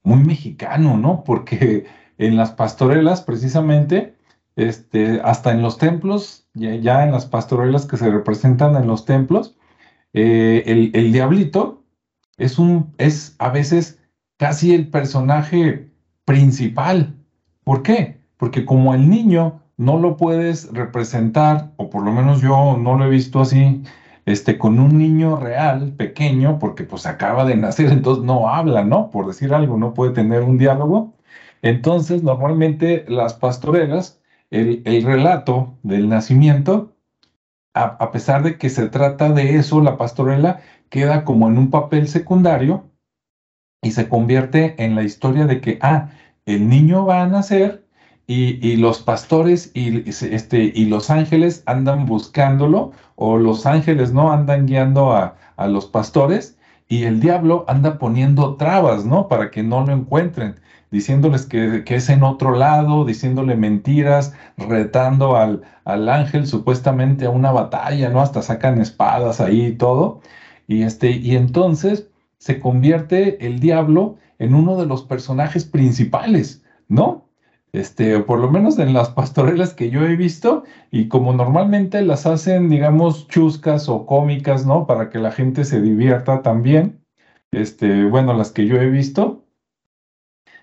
muy 0.02 0.18
mexicano, 0.18 0.98
¿no? 0.98 1.24
Porque 1.24 1.86
en 2.18 2.36
las 2.36 2.52
pastorelas, 2.52 3.22
precisamente, 3.22 4.14
este, 4.54 5.20
hasta 5.24 5.52
en 5.52 5.62
los 5.62 5.78
templos, 5.78 6.46
ya, 6.54 7.04
en 7.04 7.12
las 7.12 7.26
pastorelas 7.26 7.86
que 7.86 7.96
se 7.96 8.10
representan 8.10 8.76
en 8.76 8.86
los 8.86 9.06
templos, 9.06 9.56
eh, 10.12 10.90
el, 10.92 11.12
diablito 11.12 11.82
es, 12.36 12.58
un, 12.58 12.92
es 12.98 13.34
a 13.38 13.48
veces 13.48 13.98
casi 14.36 14.74
el 14.74 14.88
personaje 14.88 15.90
principal. 16.26 17.16
¿Por 17.64 17.82
qué? 17.82 18.20
Porque 18.36 18.66
como 18.66 18.92
el 18.92 19.08
niño 19.08 19.62
no 19.78 19.98
lo 19.98 20.18
puedes 20.18 20.70
representar, 20.74 21.72
o 21.76 21.88
por 21.88 22.04
lo 22.04 22.12
menos 22.12 22.42
yo 22.42 22.76
no 22.76 22.98
lo 22.98 23.06
he 23.06 23.10
visto 23.10 23.40
así, 23.40 23.82
este, 24.26 24.58
con 24.58 24.78
un 24.78 24.98
niño 24.98 25.36
real, 25.36 25.92
pequeño, 25.92 26.58
porque 26.58 26.84
pues 26.84 27.06
acaba 27.06 27.44
de 27.44 27.56
nacer, 27.56 27.90
entonces 27.92 28.24
no 28.24 28.48
habla, 28.48 28.84
¿no? 28.84 29.10
Por 29.10 29.26
decir 29.26 29.52
algo, 29.54 29.76
no 29.76 29.94
puede 29.94 30.12
tener 30.12 30.42
un 30.42 30.58
diálogo. 30.58 31.14
Entonces, 31.62 32.22
normalmente 32.22 33.04
las 33.08 33.34
pastorelas, 33.34 34.20
el, 34.50 34.82
relato 35.04 35.78
del 35.82 36.08
nacimiento, 36.08 36.96
a, 37.74 38.10
pesar 38.12 38.42
de 38.42 38.58
que 38.58 38.68
se 38.68 38.88
trata 38.88 39.32
de 39.32 39.56
eso, 39.56 39.80
la 39.80 39.96
pastorela 39.96 40.60
queda 40.90 41.24
como 41.24 41.48
en 41.48 41.58
un 41.58 41.70
papel 41.70 42.08
secundario 42.08 42.90
y 43.82 43.92
se 43.92 44.08
convierte 44.08 44.74
en 44.84 44.94
la 44.94 45.04
historia 45.04 45.46
de 45.46 45.60
que, 45.60 45.78
ah, 45.80 46.10
el 46.46 46.68
niño 46.68 47.06
va 47.06 47.22
a 47.22 47.28
nacer 47.28 47.86
y, 48.26 48.76
los 48.76 49.02
pastores 49.02 49.70
y, 49.74 50.08
este, 50.08 50.72
y 50.74 50.86
los 50.86 51.10
ángeles 51.10 51.62
andan 51.66 52.06
buscándolo, 52.06 52.92
o 53.24 53.38
los 53.38 53.66
ángeles 53.66 54.12
no 54.12 54.32
andan 54.32 54.66
guiando 54.66 55.12
a, 55.12 55.36
a 55.56 55.68
los 55.68 55.86
pastores, 55.86 56.58
y 56.88 57.04
el 57.04 57.20
diablo 57.20 57.64
anda 57.68 57.96
poniendo 57.98 58.56
trabas, 58.56 59.04
¿no? 59.04 59.28
Para 59.28 59.52
que 59.52 59.62
no 59.62 59.86
lo 59.86 59.92
encuentren, 59.92 60.56
diciéndoles 60.90 61.46
que, 61.46 61.84
es 61.86 62.08
en 62.10 62.24
otro 62.24 62.56
lado, 62.56 63.04
diciéndole 63.04 63.54
mentiras, 63.54 64.34
retando 64.58 65.36
al, 65.36 65.62
al, 65.84 66.08
ángel 66.08 66.48
supuestamente 66.48 67.26
a 67.26 67.30
una 67.30 67.52
batalla, 67.52 68.10
¿no? 68.10 68.20
Hasta 68.20 68.42
sacan 68.42 68.80
espadas 68.80 69.40
ahí 69.40 69.66
y 69.66 69.76
todo. 69.76 70.20
Y, 70.66 70.82
este, 70.82 71.12
y 71.12 71.36
entonces 71.36 72.08
se 72.38 72.58
convierte 72.58 73.46
el 73.46 73.60
diablo 73.60 74.16
en 74.40 74.54
uno 74.54 74.76
de 74.76 74.86
los 74.86 75.04
personajes 75.04 75.64
principales, 75.64 76.64
¿no? 76.88 77.28
Este, 77.72 78.20
por 78.20 78.38
lo 78.38 78.50
menos 78.50 78.78
en 78.78 78.92
las 78.92 79.10
pastorelas 79.10 79.72
que 79.72 79.88
yo 79.88 80.04
he 80.04 80.14
visto, 80.16 80.64
y 80.90 81.08
como 81.08 81.32
normalmente 81.32 82.02
las 82.02 82.26
hacen, 82.26 82.68
digamos, 82.68 83.28
chuscas 83.28 83.88
o 83.88 84.04
cómicas, 84.04 84.66
¿no? 84.66 84.86
Para 84.86 85.08
que 85.08 85.18
la 85.18 85.32
gente 85.32 85.64
se 85.64 85.80
divierta 85.80 86.42
también. 86.42 87.02
Este, 87.50 88.04
bueno, 88.04 88.34
las 88.34 88.50
que 88.52 88.66
yo 88.66 88.76
he 88.76 88.90
visto, 88.90 89.46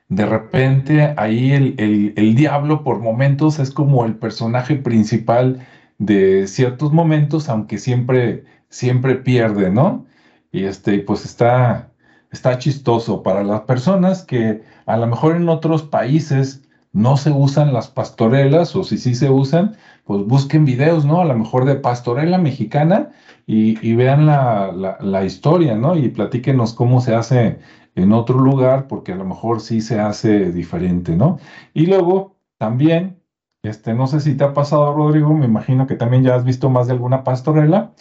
de 0.08 0.26
repente 0.26 1.14
ahí 1.18 1.52
el, 1.52 1.76
el, 2.18 2.36
diablo 2.36 2.84
por 2.84 3.00
momentos 3.00 3.60
es 3.60 3.72
como 3.72 4.06
el 4.06 4.16
personaje 4.16 4.76
principal 4.76 5.66
de 6.00 6.48
ciertos 6.48 6.92
momentos, 6.94 7.50
aunque 7.50 7.78
siempre, 7.78 8.46
siempre 8.70 9.16
pierde, 9.16 9.72
¿no? 9.72 10.06
Y 10.52 10.66
este, 10.66 11.00
pues 11.00 11.26
está, 11.26 11.92
está 12.32 12.58
chistoso 12.58 13.24
para 13.24 13.44
las 13.44 13.62
personas 13.62 14.24
que 14.24 14.64
a 14.86 14.98
lo 14.98 15.08
mejor 15.08 15.36
en 15.36 15.50
otros 15.50 15.84
países 15.84 16.64
no 16.92 17.18
se 17.18 17.32
usan 17.32 17.74
las 17.74 17.88
pastorelas 17.90 18.76
o 18.76 18.84
si 18.84 18.98
sí 18.98 19.16
se 19.16 19.30
usan, 19.30 19.78
pues 20.06 20.26
busquen 20.26 20.66
videos, 20.66 21.06
¿no? 21.06 21.22
A 21.22 21.26
lo 21.26 21.36
mejor 21.38 21.66
de 21.66 21.76
pastorela 21.76 22.38
mexicana 22.38 23.12
y, 23.46 23.94
vean 23.96 24.26
la, 24.26 25.26
historia, 25.26 25.76
¿no? 25.76 25.96
Y 25.96 26.10
platíquenos 26.10 26.74
cómo 26.74 27.02
se 27.02 27.16
hace 27.16 27.60
en 27.96 28.14
otro 28.14 28.40
lugar, 28.40 28.88
porque 28.88 29.14
a 29.14 29.16
lo 29.16 29.26
mejor 29.26 29.62
sí 29.62 29.82
se 29.82 30.00
hace 30.00 30.52
diferente, 30.52 31.16
¿no? 31.16 31.40
Y 31.74 31.88
luego 31.88 32.38
también, 32.58 33.22
este, 33.64 33.94
no 33.94 34.08
sé 34.08 34.20
si 34.20 34.36
te 34.36 34.44
ha 34.44 34.54
pasado, 34.54 34.94
Rodrigo, 34.94 35.34
me 35.34 35.46
imagino 35.46 35.88
que 35.88 35.96
también 35.96 36.24
ya 36.24 36.36
has 36.36 36.44
visto 36.44 36.70
más 36.70 36.88
de 36.88 36.94
alguna 36.94 37.24
pastorela, 37.24 37.94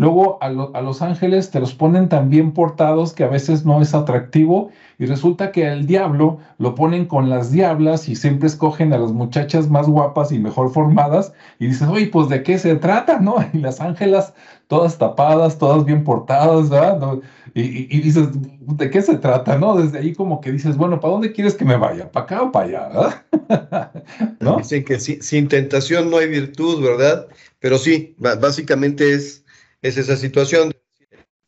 Luego 0.00 0.38
a, 0.40 0.48
los 0.48 1.02
ángeles 1.02 1.50
te 1.50 1.60
los 1.60 1.74
ponen 1.74 2.08
tan 2.08 2.30
bien 2.30 2.52
portados 2.52 3.12
que 3.12 3.22
a 3.22 3.28
veces 3.28 3.66
no 3.66 3.82
es 3.82 3.92
atractivo 3.92 4.70
y 4.98 5.04
resulta 5.04 5.52
que 5.52 5.68
al 5.68 5.86
diablo 5.86 6.38
lo 6.56 6.74
ponen 6.74 7.04
con 7.04 7.28
las 7.28 7.52
diablas 7.52 8.08
y 8.08 8.16
siempre 8.16 8.48
escogen 8.48 8.94
a 8.94 8.98
las 8.98 9.12
muchachas 9.12 9.68
más 9.68 9.86
guapas 9.86 10.32
y 10.32 10.38
mejor 10.38 10.72
formadas 10.72 11.34
y 11.58 11.66
dices, 11.66 11.86
oye, 11.86 12.06
pues 12.06 12.30
de 12.30 12.42
qué 12.42 12.58
se 12.58 12.76
trata, 12.76 13.20
¿no? 13.20 13.36
Y 13.52 13.58
las 13.58 13.82
ángelas 13.82 14.32
todas 14.68 14.96
tapadas, 14.96 15.58
todas 15.58 15.84
bien 15.84 16.02
portadas, 16.02 16.70
¿verdad? 16.70 17.18
Y, 17.52 18.00
dices, 18.00 18.28
¿de 18.32 18.88
qué 18.88 19.02
se 19.02 19.18
trata, 19.18 19.58
no? 19.58 19.76
Desde 19.76 19.98
ahí 19.98 20.14
como 20.14 20.40
que 20.40 20.50
dices, 20.50 20.78
bueno, 20.78 20.98
¿para 20.98 21.12
dónde 21.12 21.32
quieres 21.32 21.56
que 21.56 21.66
me 21.66 21.76
vaya? 21.76 22.10
¿Para 22.10 22.24
acá 22.24 22.42
o 22.42 22.52
para 22.52 22.88
allá? 22.88 23.24
¿No? 24.40 24.56
Dicen 24.56 24.82
que 24.82 24.98
sin 24.98 25.48
tentación 25.48 26.10
no 26.10 26.16
hay 26.16 26.28
virtud, 26.28 26.82
¿verdad? 26.82 27.26
Pero 27.58 27.76
sí, 27.76 28.14
básicamente 28.16 29.12
es 29.12 29.39
es 29.82 29.96
esa 29.96 30.16
situación. 30.16 30.72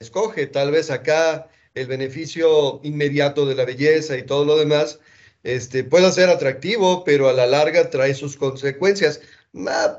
Escoge 0.00 0.46
tal 0.46 0.70
vez 0.70 0.90
acá 0.90 1.48
el 1.74 1.86
beneficio 1.86 2.80
inmediato 2.82 3.46
de 3.46 3.54
la 3.54 3.64
belleza 3.64 4.16
y 4.16 4.24
todo 4.24 4.44
lo 4.44 4.56
demás, 4.56 5.00
este, 5.42 5.84
pueda 5.84 6.12
ser 6.12 6.28
atractivo, 6.28 7.04
pero 7.04 7.28
a 7.28 7.32
la 7.32 7.46
larga 7.46 7.90
trae 7.90 8.14
sus 8.14 8.36
consecuencias. 8.36 9.20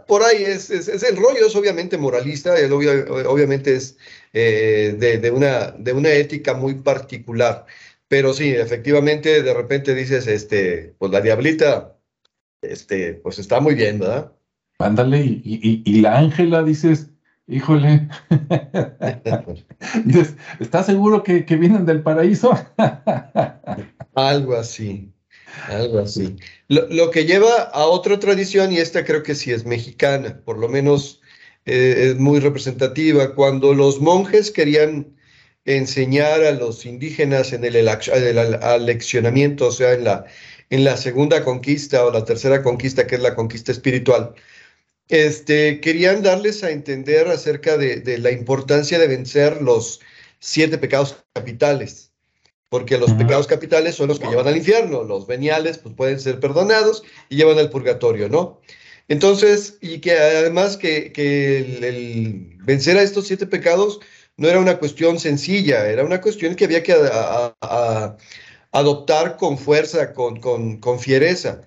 por 0.07 0.23
ahí 0.23 0.43
es, 0.43 0.69
es, 0.69 1.03
el 1.03 1.17
rollo, 1.17 1.45
es 1.45 1.55
obviamente 1.55 1.97
moralista, 1.97 2.55
obviamente 3.27 3.75
es 3.75 3.97
eh, 4.33 4.95
de, 4.97 5.31
una, 5.31 5.71
de 5.71 5.93
una 5.93 6.11
ética 6.11 6.53
muy 6.53 6.75
particular. 6.75 7.65
Pero 8.07 8.33
sí, 8.33 8.49
efectivamente, 8.49 9.41
de 9.41 9.53
repente 9.53 9.95
dices, 9.95 10.27
este, 10.27 10.93
pues 10.99 11.11
la 11.11 11.21
diablita, 11.21 11.97
este, 12.61 13.15
pues 13.15 13.39
está 13.39 13.59
muy 13.59 13.75
bien, 13.75 13.99
¿verdad? 13.99 14.31
Ándale, 14.79 15.19
y, 15.19 15.41
y, 15.43 15.83
y 15.85 16.01
la 16.01 16.19
Ángela 16.19 16.63
dices, 16.63 17.12
Híjole. 17.47 18.07
¿Estás 20.59 20.85
seguro 20.85 21.23
que, 21.23 21.41
vienen 21.41 21.85
del 21.85 22.01
paraíso? 22.01 22.51
algo 24.15 24.55
así, 24.55 25.11
algo 25.67 25.99
así. 25.99 26.37
Lo, 26.69 27.11
que 27.11 27.25
lleva 27.25 27.63
a 27.73 27.85
otra 27.85 28.19
tradición, 28.19 28.71
y 28.71 28.77
esta 28.77 29.03
creo 29.03 29.23
que 29.23 29.35
sí 29.35 29.51
es 29.51 29.65
mexicana, 29.65 30.41
por 30.45 30.57
lo 30.57 30.69
menos 30.69 31.21
eh, 31.65 32.11
es 32.11 32.15
muy 32.17 32.39
representativa, 32.39 33.35
cuando 33.35 33.73
los 33.73 33.99
monjes 33.99 34.49
querían 34.49 35.13
enseñar 35.65 36.43
a 36.43 36.51
los 36.51 36.85
indígenas 36.85 37.51
en 37.51 37.65
el, 37.65 37.87
aleccionamiento, 37.87 39.67
o 39.67 39.71
sea, 39.71 39.93
en 39.93 40.05
la, 40.05 40.25
en 40.69 40.85
la 40.85 40.95
segunda 40.95 41.43
conquista 41.43 42.05
o 42.05 42.11
la 42.11 42.23
tercera 42.23 42.63
conquista, 42.63 43.05
que 43.05 43.15
es 43.15 43.21
la 43.21 43.35
conquista 43.35 43.71
espiritual 43.73 44.33
este, 45.13 45.79
querían 45.79 46.23
darles 46.23 46.63
a 46.63 46.71
entender 46.71 47.27
acerca 47.27 47.77
de, 47.77 48.17
la 48.17 48.31
importancia 48.31 48.97
de 48.97 49.05
vencer 49.05 49.61
los 49.61 49.99
siete 50.39 50.79
pecados 50.79 51.17
capitales, 51.33 52.11
porque 52.67 52.97
los 52.97 53.13
pecados 53.13 53.45
capitales 53.45 53.93
son 53.93 54.07
los 54.07 54.19
que 54.19 54.25
llevan 54.25 54.47
al 54.47 54.57
infierno, 54.57 55.03
los 55.03 55.27
veniales 55.27 55.77
pues 55.77 55.93
pueden 55.93 56.19
ser 56.19 56.39
perdonados 56.39 57.03
y 57.29 57.35
llevan 57.35 57.59
al 57.59 57.69
purgatorio, 57.69 58.27
¿no? 58.27 58.59
Entonces, 59.07 59.77
y 59.81 59.99
que 59.99 60.13
además 60.13 60.77
que, 60.77 61.11
el, 61.15 62.57
vencer 62.63 62.97
a 62.97 63.03
estos 63.03 63.27
siete 63.27 63.45
pecados 63.45 63.99
no 64.35 64.49
era 64.49 64.59
una 64.59 64.79
cuestión 64.79 65.19
sencilla, 65.19 65.87
era 65.87 66.03
una 66.03 66.21
cuestión 66.21 66.55
que 66.55 66.65
había 66.65 66.81
que 66.81 66.95
adoptar 68.71 69.37
con 69.37 69.59
fuerza, 69.59 70.11
con, 70.13 70.39
con, 70.39 70.77
con 70.77 70.99
fiereza. 70.99 71.61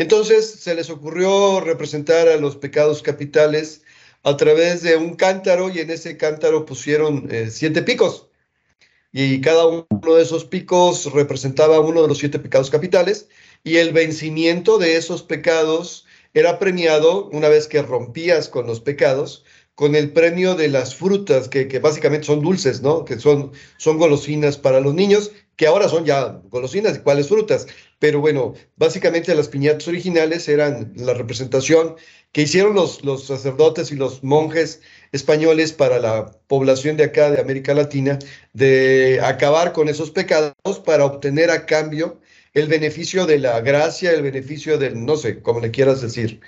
Entonces 0.00 0.48
se 0.48 0.74
les 0.74 0.88
ocurrió 0.88 1.60
representar 1.60 2.26
a 2.26 2.38
los 2.38 2.56
pecados 2.56 3.02
capitales 3.02 3.82
a 4.22 4.34
través 4.34 4.80
de 4.82 4.96
un 4.96 5.14
cántaro 5.14 5.68
y 5.68 5.80
en 5.80 5.90
ese 5.90 6.16
cántaro 6.16 6.64
pusieron 6.64 7.28
eh, 7.30 7.48
siete 7.50 7.82
picos. 7.82 8.28
Y 9.12 9.42
cada 9.42 9.66
uno 9.66 10.14
de 10.14 10.22
esos 10.22 10.46
picos 10.46 11.12
representaba 11.12 11.80
uno 11.80 12.00
de 12.00 12.08
los 12.08 12.16
siete 12.16 12.38
pecados 12.38 12.70
capitales 12.70 13.28
y 13.62 13.76
el 13.76 13.92
vencimiento 13.92 14.78
de 14.78 14.96
esos 14.96 15.22
pecados 15.22 16.06
era 16.32 16.58
premiado 16.58 17.26
una 17.26 17.50
vez 17.50 17.66
que 17.66 17.82
rompías 17.82 18.48
con 18.48 18.66
los 18.66 18.80
pecados, 18.80 19.44
con 19.74 19.94
el 19.94 20.14
premio 20.14 20.54
de 20.54 20.68
las 20.68 20.94
frutas, 20.94 21.50
que, 21.50 21.66
básicamente 21.78 22.24
son 22.24 22.40
dulces, 22.40 22.80
¿no? 22.80 23.04
Que 23.04 23.18
son, 23.18 23.52
son 23.76 23.98
golosinas 23.98 24.56
para 24.56 24.80
los 24.80 24.94
niños, 24.94 25.30
que 25.60 25.66
ahora 25.66 25.90
son 25.90 26.06
ya 26.06 26.40
golosinas 26.48 26.96
y 26.96 27.00
cuáles 27.00 27.28
frutas. 27.28 27.66
Pero 27.98 28.22
bueno, 28.22 28.54
básicamente 28.76 29.34
las 29.34 29.48
piñatas 29.48 29.86
originales 29.88 30.48
eran 30.48 30.94
la 30.96 31.12
representación 31.12 31.96
que 32.32 32.40
hicieron 32.40 32.74
los, 32.74 33.04
los 33.04 33.26
sacerdotes 33.26 33.92
y 33.92 33.96
los 33.96 34.24
monjes 34.24 34.80
españoles 35.12 35.72
para 35.72 35.98
la 35.98 36.30
población 36.46 36.96
de 36.96 37.04
acá, 37.04 37.30
de 37.30 37.42
América 37.42 37.74
Latina, 37.74 38.18
de 38.54 39.20
acabar 39.22 39.74
con 39.74 39.90
esos 39.90 40.10
pecados 40.10 40.54
para 40.86 41.04
obtener 41.04 41.50
a 41.50 41.66
cambio 41.66 42.22
el 42.54 42.66
beneficio 42.66 43.26
de 43.26 43.38
la 43.38 43.60
gracia, 43.60 44.12
el 44.12 44.22
beneficio 44.22 44.78
del, 44.78 45.04
no 45.04 45.18
sé, 45.18 45.42
como 45.42 45.60
le 45.60 45.70
quieras 45.70 46.00
decir. 46.00 46.40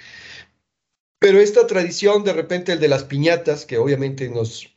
Pero 1.18 1.38
esta 1.38 1.66
tradición, 1.66 2.24
de 2.24 2.32
repente, 2.32 2.72
el 2.72 2.80
de 2.80 2.88
las 2.88 3.04
piñatas, 3.04 3.66
que 3.66 3.76
obviamente 3.76 4.30
nos 4.30 4.71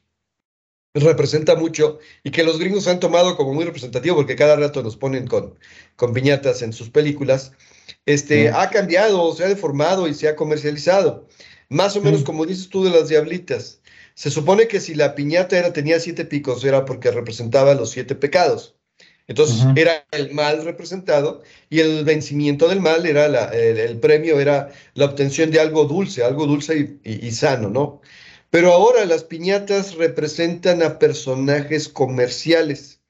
representa 1.03 1.55
mucho 1.55 1.99
y 2.23 2.31
que 2.31 2.43
los 2.43 2.57
gringos 2.57 2.87
han 2.87 2.99
tomado 2.99 3.35
como 3.35 3.53
muy 3.53 3.65
representativo 3.65 4.15
porque 4.15 4.35
cada 4.35 4.55
rato 4.55 4.81
nos 4.81 4.95
ponen 4.95 5.27
con, 5.27 5.57
con 5.95 6.13
piñatas 6.13 6.61
en 6.61 6.71
sus 6.71 6.89
películas, 6.89 7.51
este, 8.05 8.49
ha 8.49 8.69
cambiado, 8.69 9.33
se 9.35 9.43
ha 9.43 9.49
deformado 9.49 10.07
y 10.07 10.13
se 10.13 10.27
ha 10.27 10.35
comercializado. 10.35 11.27
Más 11.69 11.95
o 11.95 12.01
menos 12.01 12.23
como 12.23 12.45
dices 12.45 12.69
tú 12.69 12.83
de 12.83 12.91
las 12.91 13.09
diablitas. 13.09 13.81
Se 14.13 14.31
supone 14.31 14.67
que 14.67 14.79
si 14.79 14.95
la 14.95 15.15
piñata 15.15 15.57
era, 15.57 15.73
tenía 15.73 15.99
siete 15.99 16.23
picos 16.23 16.63
era 16.63 16.85
porque 16.85 17.11
representaba 17.11 17.73
los 17.73 17.89
siete 17.89 18.15
pecados. 18.15 18.75
Entonces 19.27 19.65
era 19.75 20.05
el 20.11 20.31
mal 20.33 20.63
representado 20.63 21.41
y 21.69 21.79
el 21.79 22.05
vencimiento 22.05 22.69
del 22.69 22.79
mal 22.79 23.07
era 23.07 23.27
la, 23.27 23.45
el, 23.45 23.99
premio, 23.99 24.39
era 24.39 24.69
la 24.93 25.05
obtención 25.05 25.49
de 25.49 25.59
algo 25.59 25.85
dulce, 25.85 26.23
algo 26.23 26.45
dulce 26.45 26.99
y 27.03 27.31
sano, 27.31 27.69
¿no? 27.69 28.01
Pero 28.55 28.71
ahora 28.71 29.03
las 29.03 29.25
piñatas 29.25 29.95
representan 29.95 30.81
a 30.81 30.97
personajes 30.97 31.89
comerciales. 31.89 33.01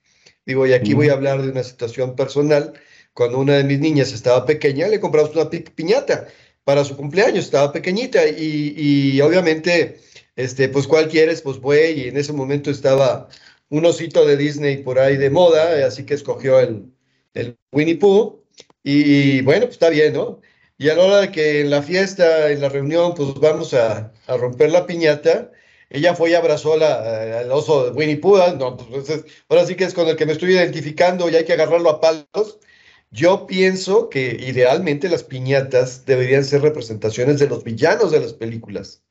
Digo, 0.44 0.66
y 0.66 0.74
aquí 0.74 0.96
voy 0.96 1.10
a 1.10 1.14
hablar 1.14 1.40
de 1.44 1.52
una 1.52 1.62
situación 1.62 2.16
personal. 2.16 2.74
Cuando 3.14 3.38
una 3.38 3.58
de 3.58 3.64
mis 3.64 3.80
niñas 3.80 4.12
estaba 4.12 4.48
pequeña, 4.48 4.88
le 4.88 5.00
compramos 5.00 5.36
una 5.36 5.48
piñata 5.48 6.28
para 6.64 6.84
su 6.84 6.98
cumpleaños, 6.98 7.46
estaba 7.46 7.72
pequeñita 7.72 8.28
y, 8.28 9.22
obviamente, 9.22 10.00
este, 10.36 10.68
pues 10.68 10.88
cuál 10.88 11.10
quieres, 11.10 11.44
pues 11.44 11.60
fue 11.60 11.92
y 11.92 12.08
en 12.08 12.18
ese 12.18 12.34
momento 12.34 12.72
estaba 12.72 13.30
un 13.70 13.86
osito 13.86 14.26
de 14.26 14.38
Disney 14.38 14.78
por 14.78 14.98
ahí 14.98 15.16
de 15.16 15.30
moda, 15.30 15.86
así 15.86 16.08
que 16.08 16.16
escogió 16.16 16.60
el, 16.60 16.92
el 17.36 17.56
Winnie 17.72 17.98
Pooh 17.98 18.44
y, 18.82 19.42
bueno, 19.42 19.66
pues 19.68 19.76
está 19.76 19.92
bien, 19.92 20.14
¿no? 20.14 20.42
Y 20.78 20.90
a 20.90 20.96
la 20.96 21.04
hora 21.04 21.22
de 21.22 21.32
que 21.32 21.62
en 21.62 21.70
la 21.70 21.82
fiesta, 21.82 22.52
en 22.52 22.62
la 22.62 22.70
reunión, 22.70 23.14
pues 23.16 23.34
vamos 23.36 23.74
a, 23.74 24.12
a 24.28 24.38
romper 24.38 24.72
la 24.72 24.86
piñata, 24.86 25.52
ella 25.90 26.16
fue 26.16 26.32
y 26.32 26.34
abrazó 26.34 26.78
la, 26.78 27.40
al 27.40 27.52
oso 27.52 27.86
de 27.86 27.92
Winnie 27.92 28.18
Pooh, 28.18 28.56
no, 28.58 28.76
pues 28.76 29.24
ahora 29.50 29.66
sí 29.66 29.76
que 29.76 29.86
es 29.86 29.94
con 29.94 30.08
el 30.08 30.16
que 30.16 30.26
me 30.26 30.34
estoy 30.34 30.54
identificando 30.54 31.30
y 31.30 31.36
hay 31.36 31.46
que 31.46 31.54
agarrarlo 31.54 31.90
a 31.90 32.02
palos. 32.02 32.60
Yo 33.12 33.48
pienso 33.48 34.10
que 34.10 34.38
idealmente 34.42 35.08
las 35.08 35.24
piñatas 35.24 36.06
deberían 36.06 36.44
ser 36.44 36.62
representaciones 36.62 37.40
de 37.40 37.48
los 37.48 37.64
villanos 37.64 38.12
de 38.12 38.20
las 38.20 38.34
películas. 38.34 39.04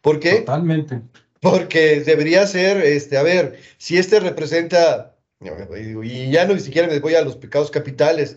¿Por 0.00 0.18
qué? 0.18 0.40
Totalmente. 0.40 1.02
Porque 1.40 2.00
debería 2.00 2.46
ser, 2.46 2.78
este, 2.78 3.16
a 3.16 3.22
ver, 3.22 3.60
si 3.76 3.98
este 3.98 4.18
representa, 4.18 5.14
y 5.40 6.30
ya 6.30 6.46
no 6.46 6.54
ni 6.54 6.60
siquiera 6.60 6.88
me 6.88 6.98
voy 6.98 7.14
a 7.14 7.22
los 7.22 7.36
pecados 7.36 7.70
capitales, 7.70 8.36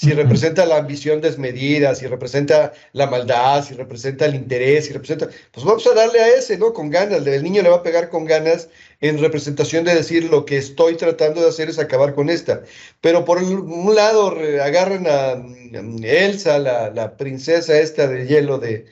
si 0.00 0.14
representa 0.14 0.64
la 0.64 0.78
ambición 0.78 1.20
desmedida, 1.20 1.94
si 1.94 2.06
representa 2.06 2.72
la 2.94 3.06
maldad, 3.06 3.62
si 3.62 3.74
representa 3.74 4.24
el 4.24 4.34
interés, 4.34 4.86
si 4.86 4.94
representa, 4.94 5.28
pues 5.52 5.66
vamos 5.66 5.86
a 5.86 5.92
darle 5.92 6.20
a 6.20 6.28
ese, 6.28 6.56
¿no? 6.56 6.72
Con 6.72 6.88
ganas, 6.88 7.26
el 7.26 7.42
niño 7.42 7.60
le 7.60 7.68
va 7.68 7.76
a 7.76 7.82
pegar 7.82 8.08
con 8.08 8.24
ganas 8.24 8.70
en 9.02 9.18
representación 9.18 9.84
de 9.84 9.94
decir 9.94 10.24
lo 10.24 10.46
que 10.46 10.56
estoy 10.56 10.96
tratando 10.96 11.42
de 11.42 11.50
hacer 11.50 11.68
es 11.68 11.78
acabar 11.78 12.14
con 12.14 12.30
esta. 12.30 12.62
Pero 13.02 13.26
por 13.26 13.42
un 13.42 13.94
lado 13.94 14.34
agarran 14.62 15.06
a 15.06 15.34
Elsa, 16.02 16.58
la, 16.58 16.88
la 16.88 17.18
princesa 17.18 17.78
esta 17.78 18.06
de 18.06 18.26
hielo 18.26 18.56
de, 18.56 18.86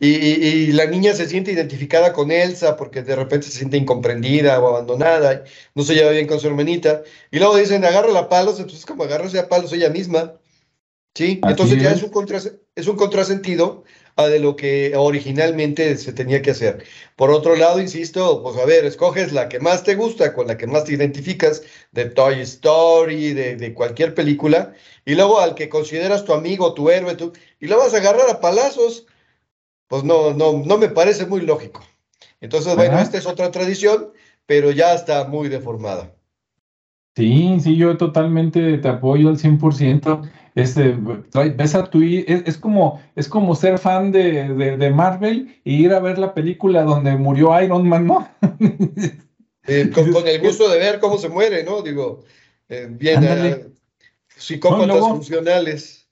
y, 0.00 0.72
la 0.72 0.86
niña 0.86 1.12
se 1.12 1.28
siente 1.28 1.52
identificada 1.52 2.14
con 2.14 2.30
Elsa 2.30 2.76
porque 2.76 3.02
de 3.02 3.16
repente 3.16 3.48
se 3.48 3.58
siente 3.58 3.76
incomprendida 3.76 4.58
o 4.60 4.68
abandonada, 4.68 5.44
no 5.74 5.82
se 5.82 5.94
lleva 5.94 6.10
bien 6.10 6.26
con 6.26 6.40
su 6.40 6.46
hermanita. 6.46 7.02
Y 7.30 7.38
luego 7.38 7.56
dicen, 7.56 7.84
agárrala 7.84 8.20
a 8.20 8.28
palos, 8.30 8.58
entonces 8.58 8.86
como 8.86 9.04
agarrarse 9.04 9.38
a 9.38 9.48
palos 9.48 9.72
ella 9.72 9.90
misma. 9.90 10.38
¿Sí? 11.14 11.40
Entonces 11.46 11.80
ya 11.80 11.92
es 11.92 12.02
un, 12.02 12.10
es 12.74 12.88
un 12.88 12.96
contrasentido 12.96 13.84
a 14.16 14.26
de 14.26 14.38
lo 14.40 14.56
que 14.56 14.94
originalmente 14.96 15.96
se 15.96 16.12
tenía 16.12 16.42
que 16.42 16.50
hacer. 16.50 16.84
Por 17.16 17.30
otro 17.30 17.56
lado, 17.56 17.80
insisto, 17.80 18.42
pues 18.42 18.56
a 18.56 18.64
ver, 18.64 18.84
escoges 18.84 19.32
la 19.32 19.48
que 19.48 19.60
más 19.60 19.84
te 19.84 19.94
gusta, 19.94 20.34
con 20.34 20.46
la 20.46 20.56
que 20.56 20.66
más 20.66 20.84
te 20.84 20.94
identificas, 20.94 21.62
de 21.92 22.06
Toy 22.06 22.40
Story, 22.40 23.32
de, 23.32 23.56
de 23.56 23.74
cualquier 23.74 24.14
película, 24.14 24.72
y 25.04 25.14
luego 25.14 25.40
al 25.40 25.54
que 25.54 25.68
consideras 25.68 26.24
tu 26.24 26.32
amigo, 26.32 26.74
tu 26.74 26.90
héroe, 26.90 27.14
tú, 27.14 27.32
y 27.60 27.66
lo 27.66 27.78
vas 27.78 27.94
a 27.94 27.98
agarrar 27.98 28.28
a 28.30 28.40
palazos, 28.40 29.06
pues 29.88 30.04
no, 30.04 30.32
no, 30.32 30.62
no 30.64 30.78
me 30.78 30.88
parece 30.88 31.26
muy 31.26 31.40
lógico. 31.40 31.84
Entonces, 32.40 32.74
bueno, 32.76 32.98
esta 32.98 33.18
es 33.18 33.26
otra 33.26 33.50
tradición, 33.50 34.10
pero 34.46 34.70
ya 34.70 34.94
está 34.94 35.24
muy 35.24 35.48
deformada. 35.48 36.12
Sí, 37.16 37.58
sí, 37.60 37.76
yo 37.76 37.96
totalmente 37.96 38.78
te 38.78 38.88
apoyo 38.88 39.28
al 39.28 39.38
100%. 39.38 40.28
Este, 40.54 40.96
ves 41.56 41.74
a 41.74 41.84
tu, 41.90 42.00
es, 42.02 42.58
como, 42.58 43.02
es 43.16 43.28
como 43.28 43.56
ser 43.56 43.78
fan 43.78 44.12
de, 44.12 44.92
Marvel 44.94 45.60
y 45.64 45.84
ir 45.84 45.92
a 45.92 45.98
ver 45.98 46.18
la 46.18 46.32
película 46.32 46.84
donde 46.84 47.16
murió 47.16 47.60
Iron 47.60 47.88
Man, 47.88 48.06
¿no? 48.06 48.28
Eh, 49.66 49.90
con, 49.94 50.28
el 50.28 50.42
gusto 50.42 50.68
de 50.68 50.78
ver 50.78 51.00
cómo 51.00 51.16
se 51.16 51.30
muere, 51.30 51.64
¿no? 51.64 51.80
Digo, 51.80 52.22
eh, 52.68 52.86
bien, 52.90 53.24
uh, 53.24 53.72
psicópatas 54.36 54.98
funcionales. 54.98 56.06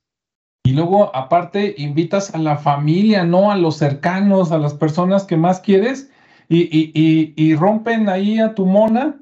Y 0.65 0.73
luego, 0.73 1.15
aparte, 1.15 1.75
invitas 1.77 2.35
a 2.35 2.39
la 2.39 2.57
familia, 2.57 3.25
¿no? 3.25 3.53
A 3.53 3.57
los 3.59 3.77
cercanos, 3.77 4.53
a 4.53 4.59
las 4.59 4.73
personas 4.73 5.25
que 5.25 5.37
más 5.37 5.61
quieres, 5.61 6.09
y, 6.49 6.63
y, 6.63 7.35
y 7.37 7.55
rompen 7.55 8.09
ahí 8.09 8.39
a 8.39 8.55
tu 8.55 8.65
mona 8.65 9.22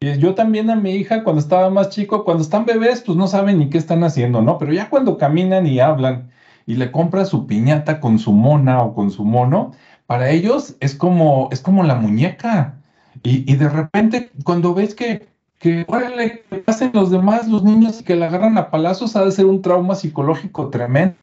yo 0.00 0.34
también 0.34 0.70
a 0.70 0.76
mi 0.76 0.92
hija 0.92 1.22
cuando 1.24 1.40
estaba 1.40 1.68
más 1.68 1.90
chico, 1.90 2.24
cuando 2.24 2.42
están 2.42 2.64
bebés, 2.64 3.02
pues 3.02 3.18
no 3.18 3.26
saben 3.26 3.58
ni 3.58 3.68
qué 3.68 3.76
están 3.76 4.02
haciendo, 4.02 4.40
¿no? 4.40 4.56
Pero 4.56 4.72
ya 4.72 4.88
cuando 4.88 5.18
caminan 5.18 5.66
y 5.66 5.78
hablan 5.78 6.30
y 6.64 6.76
le 6.76 6.90
compra 6.90 7.26
su 7.26 7.46
piñata 7.46 8.00
con 8.00 8.18
su 8.18 8.32
mona 8.32 8.78
o 8.82 8.94
con 8.94 9.10
su 9.10 9.26
mono, 9.26 9.72
para 10.06 10.30
ellos 10.30 10.76
es 10.80 10.94
como, 10.94 11.50
es 11.52 11.60
como 11.60 11.82
la 11.82 11.96
muñeca. 11.96 12.80
Y, 13.22 13.50
y 13.50 13.56
de 13.56 13.68
repente, 13.68 14.30
cuando 14.42 14.72
ves 14.72 14.94
que 14.94 15.28
que 15.60 15.84
órale, 15.88 16.42
que 16.48 16.56
pasen 16.56 16.90
los 16.94 17.10
demás, 17.10 17.46
los 17.46 17.62
niños 17.62 18.02
que 18.02 18.16
la 18.16 18.26
agarran 18.26 18.56
a 18.56 18.70
palazos, 18.70 19.14
ha 19.14 19.26
de 19.26 19.30
ser 19.30 19.44
un 19.44 19.60
trauma 19.60 19.94
psicológico 19.94 20.70
tremendo. 20.70 21.16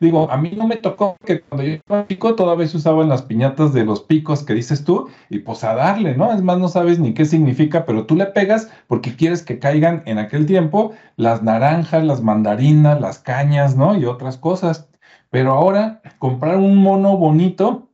Digo, 0.00 0.30
a 0.30 0.36
mí 0.36 0.52
no 0.54 0.66
me 0.66 0.76
tocó 0.76 1.16
que 1.24 1.40
cuando 1.40 1.66
yo 1.66 1.78
era 1.88 2.06
chico 2.06 2.34
todavía 2.34 2.68
se 2.68 2.76
usaban 2.76 3.08
las 3.08 3.22
piñatas 3.22 3.72
de 3.72 3.86
los 3.86 4.02
picos 4.02 4.44
que 4.44 4.52
dices 4.52 4.84
tú, 4.84 5.08
y 5.30 5.38
pues 5.38 5.64
a 5.64 5.74
darle, 5.74 6.14
¿no? 6.14 6.30
Es 6.30 6.42
más, 6.42 6.58
no 6.58 6.68
sabes 6.68 6.98
ni 6.98 7.14
qué 7.14 7.24
significa, 7.24 7.86
pero 7.86 8.04
tú 8.04 8.16
le 8.16 8.26
pegas 8.26 8.70
porque 8.86 9.16
quieres 9.16 9.42
que 9.42 9.58
caigan 9.58 10.02
en 10.04 10.18
aquel 10.18 10.44
tiempo 10.44 10.92
las 11.16 11.42
naranjas, 11.42 12.04
las 12.04 12.20
mandarinas, 12.20 13.00
las 13.00 13.18
cañas, 13.18 13.76
¿no? 13.76 13.96
Y 13.96 14.04
otras 14.04 14.36
cosas. 14.36 14.90
Pero 15.30 15.52
ahora, 15.52 16.02
comprar 16.18 16.58
un 16.58 16.76
mono 16.76 17.16
bonito 17.16 17.88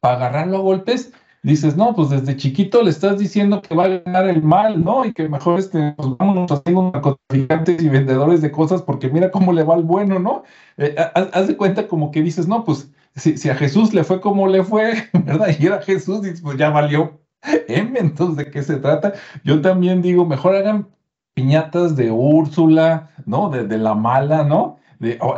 para 0.00 0.16
agarrarlo 0.16 0.58
a 0.58 0.60
golpes, 0.60 1.14
dices, 1.42 1.76
no, 1.76 1.94
pues 1.94 2.10
desde 2.10 2.36
chiquito 2.36 2.82
le 2.82 2.90
estás 2.90 3.18
diciendo 3.18 3.60
que 3.62 3.74
va 3.74 3.84
a 3.84 3.88
ganar 3.88 4.28
el 4.28 4.42
mal, 4.42 4.82
¿no? 4.84 5.04
Y 5.04 5.12
que 5.12 5.28
mejor 5.28 5.58
este, 5.58 5.92
pues 5.92 6.08
vámonos 6.18 6.50
ser 6.50 6.74
narcotraficantes 6.74 7.82
y 7.82 7.88
vendedores 7.88 8.40
de 8.42 8.52
cosas 8.52 8.82
porque 8.82 9.08
mira 9.08 9.30
cómo 9.30 9.52
le 9.52 9.64
va 9.64 9.74
al 9.74 9.82
bueno, 9.82 10.18
¿no? 10.18 10.44
Eh, 10.76 10.94
haz 11.14 11.48
de 11.48 11.56
cuenta 11.56 11.88
como 11.88 12.10
que 12.10 12.22
dices, 12.22 12.46
no, 12.46 12.64
pues 12.64 12.90
si, 13.16 13.48
a 13.48 13.54
Jesús 13.54 13.92
le 13.92 14.04
fue 14.04 14.20
como 14.20 14.46
le 14.46 14.62
fue, 14.62 15.08
¿verdad? 15.12 15.48
Y 15.58 15.66
era 15.66 15.82
Jesús, 15.82 16.20
pues 16.42 16.56
ya 16.56 16.70
valió. 16.70 17.20
M, 17.68 17.98
entonces, 17.98 18.36
¿de 18.36 18.50
qué 18.50 18.62
se 18.62 18.76
trata? 18.76 19.14
Yo 19.44 19.60
también 19.60 20.00
digo, 20.00 20.24
mejor 20.24 20.54
hagan 20.54 20.88
piñatas 21.34 21.96
de 21.96 22.10
Úrsula, 22.12 23.10
¿no? 23.26 23.50
De, 23.50 23.66
de 23.66 23.78
la 23.78 23.94
mala, 23.94 24.44
¿no? 24.44 24.78
De, 25.02 25.18
oh, 25.20 25.36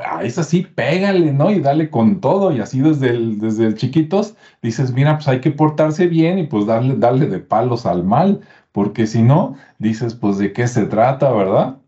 pégale, 0.75 1.33
¿no? 1.33 1.51
Y 1.51 1.61
dale 1.61 1.89
con 1.89 2.21
todo, 2.21 2.53
y 2.53 2.61
así 2.61 2.81
desde 2.81 3.09
el, 3.09 3.41
desde 3.41 3.65
el 3.65 3.77
chiquitos 3.77 4.35
dices, 4.61 4.93
mira, 4.93 5.17
pues 5.17 5.27
hay 5.27 5.41
que 5.41 5.51
portarse 5.51 6.07
bien 6.07 6.39
y 6.39 6.47
pues 6.47 6.67
darle, 6.67 6.97
darle 6.99 7.27
de 7.27 7.39
palos 7.39 7.87
al 7.87 8.05
mal, 8.05 8.43
porque 8.73 9.07
si 9.07 9.23
no, 9.23 9.57
dices, 9.79 10.15
pues 10.15 10.37
de 10.37 10.53
qué 10.53 10.69
se 10.69 10.85
trata, 10.85 11.33
¿verdad? 11.33 11.79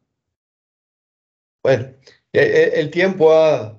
Bueno, 1.62 1.88
e, 2.32 2.40
e, 2.40 2.80
el 2.80 2.90
tiempo 2.90 3.30
ha 3.34 3.78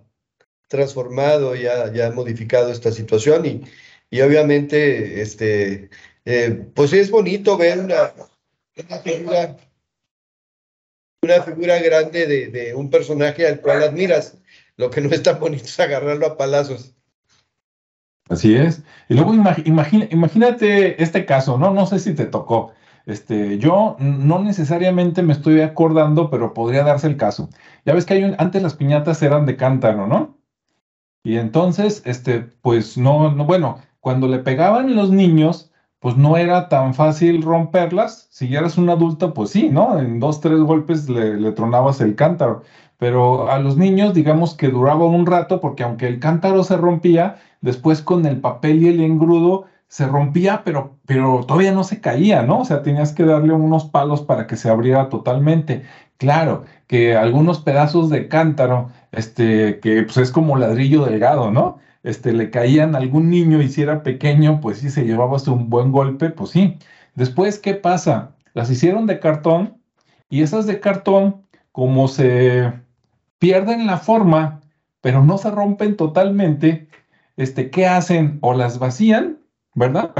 transformado 0.67 1.55
y 1.55 1.65
ha 1.65 2.11
modificado 2.13 2.71
esta 2.71 2.91
situación 2.91 3.47
y, 3.47 3.63
y 4.11 4.21
obviamente, 4.21 5.21
este, 5.23 5.89
eh, 6.25 6.67
pues 6.75 6.93
es 6.93 7.09
bonito 7.09 7.57
ver 7.57 7.79
una, 7.79 8.13
una 8.87 8.97
figura 8.99 9.57
una 11.27 11.43
figura 11.43 11.79
grande 11.79 12.25
de, 12.25 12.73
un 12.75 12.89
personaje 12.89 13.47
al 13.47 13.61
cual 13.61 13.83
admiras. 13.83 14.37
Lo 14.77 14.89
que 14.89 15.01
no 15.01 15.09
es 15.09 15.23
tan 15.23 15.39
bonito 15.39 15.65
es 15.65 15.79
agarrarlo 15.79 16.25
a 16.27 16.37
palazos. 16.37 16.93
Así 18.29 18.55
es. 18.55 18.83
Y 19.09 19.15
luego 19.15 19.33
imagínate 19.33 21.01
este 21.01 21.25
caso, 21.25 21.57
¿no? 21.57 21.73
No 21.73 21.85
sé 21.85 21.99
si 21.99 22.13
te 22.13 22.25
tocó. 22.25 22.73
Este, 23.05 23.57
yo 23.57 23.95
no 23.99 24.39
necesariamente 24.43 25.23
me 25.23 25.31
estoy 25.33 25.61
acordando, 25.61 26.29
pero 26.29 26.53
podría 26.53 26.83
darse 26.83 27.07
el 27.07 27.15
caso. 27.15 27.49
Ya 27.85 27.93
ves 27.93 28.05
que 28.05 28.15
hay 28.15 28.35
antes 28.37 28.61
las 28.61 28.75
piñatas 28.75 29.21
eran 29.21 29.45
de 29.45 29.55
cántaro, 29.55 30.07
¿no? 30.07 30.37
Y 31.23 31.37
entonces, 31.37 32.01
este, 32.05 32.39
pues 32.39 32.97
no, 32.97 33.31
no, 33.31 33.45
bueno, 33.45 33.81
cuando 34.01 34.27
le 34.27 34.39
pegaban 34.39 34.95
los 34.95 35.09
niños, 35.09 35.71
pues 35.99 36.15
no 36.17 36.37
era 36.37 36.69
tan 36.69 36.93
fácil 36.93 37.41
romperlas. 37.41 38.27
Si 38.31 38.49
ya 38.49 38.59
eras 38.59 38.77
un 38.77 38.89
adulto, 38.89 39.33
pues 39.33 39.49
sí, 39.51 39.69
¿no? 39.69 39.99
En 39.99 40.19
dos, 40.19 40.39
tres 40.41 40.59
golpes 40.59 41.09
le, 41.09 41.51
tronabas 41.53 42.01
el 42.01 42.15
cántaro. 42.15 42.63
Pero 42.97 43.49
a 43.51 43.59
los 43.59 43.77
niños, 43.77 44.13
digamos 44.13 44.55
que 44.55 44.69
duraba 44.69 45.05
un 45.05 45.25
rato, 45.25 45.59
porque 45.59 45.83
aunque 45.83 46.07
el 46.07 46.19
cántaro 46.19 46.63
se 46.63 46.77
rompía, 46.77 47.37
después 47.61 48.01
con 48.01 48.25
el 48.25 48.39
papel 48.41 48.83
y 48.83 48.89
el 48.89 49.01
engrudo 49.01 49.65
se 49.87 50.05
rompía, 50.07 50.63
pero, 50.65 50.97
pero 51.05 51.43
todavía 51.45 51.71
no 51.71 51.83
se 51.83 52.01
caía, 52.01 52.43
¿no? 52.43 52.59
O 52.59 52.65
sea, 52.65 52.81
tenías 52.83 53.13
que 53.13 53.23
darle 53.23 53.53
unos 53.53 53.85
palos 53.85 54.21
para 54.21 54.45
que 54.47 54.57
se 54.57 54.69
abriera 54.69 55.09
totalmente. 55.09 55.83
Claro, 56.17 56.65
que 56.87 57.15
algunos 57.15 57.59
pedazos 57.59 58.09
de 58.09 58.27
cántaro, 58.27 58.89
este, 59.11 59.79
que 59.79 60.03
pues 60.03 60.17
es 60.17 60.31
como 60.31 60.57
ladrillo 60.57 61.05
delgado, 61.05 61.51
¿no? 61.51 61.79
Este, 62.03 62.33
le 62.33 62.49
caían 62.49 62.95
a 62.95 62.99
algún 62.99 63.29
niño 63.29 63.61
y 63.61 63.69
si 63.69 63.81
era 63.81 64.03
pequeño, 64.03 64.61
pues 64.61 64.79
sí 64.79 64.89
se 64.89 65.05
llevaba 65.05 65.37
un 65.47 65.69
buen 65.69 65.91
golpe, 65.91 66.29
pues 66.29 66.51
sí. 66.51 66.77
Después, 67.15 67.59
¿qué 67.59 67.73
pasa? 67.73 68.35
Las 68.53 68.69
hicieron 68.69 69.05
de 69.05 69.19
cartón 69.19 69.77
y 70.29 70.41
esas 70.41 70.65
de 70.67 70.79
cartón, 70.79 71.43
como 71.71 72.07
se 72.07 72.73
pierden 73.39 73.85
la 73.87 73.97
forma, 73.97 74.61
pero 75.01 75.23
no 75.23 75.37
se 75.37 75.51
rompen 75.51 75.95
totalmente, 75.95 76.87
este, 77.37 77.69
¿qué 77.69 77.87
hacen? 77.87 78.39
O 78.41 78.53
las 78.53 78.79
vacían, 78.79 79.39
¿verdad? 79.75 80.13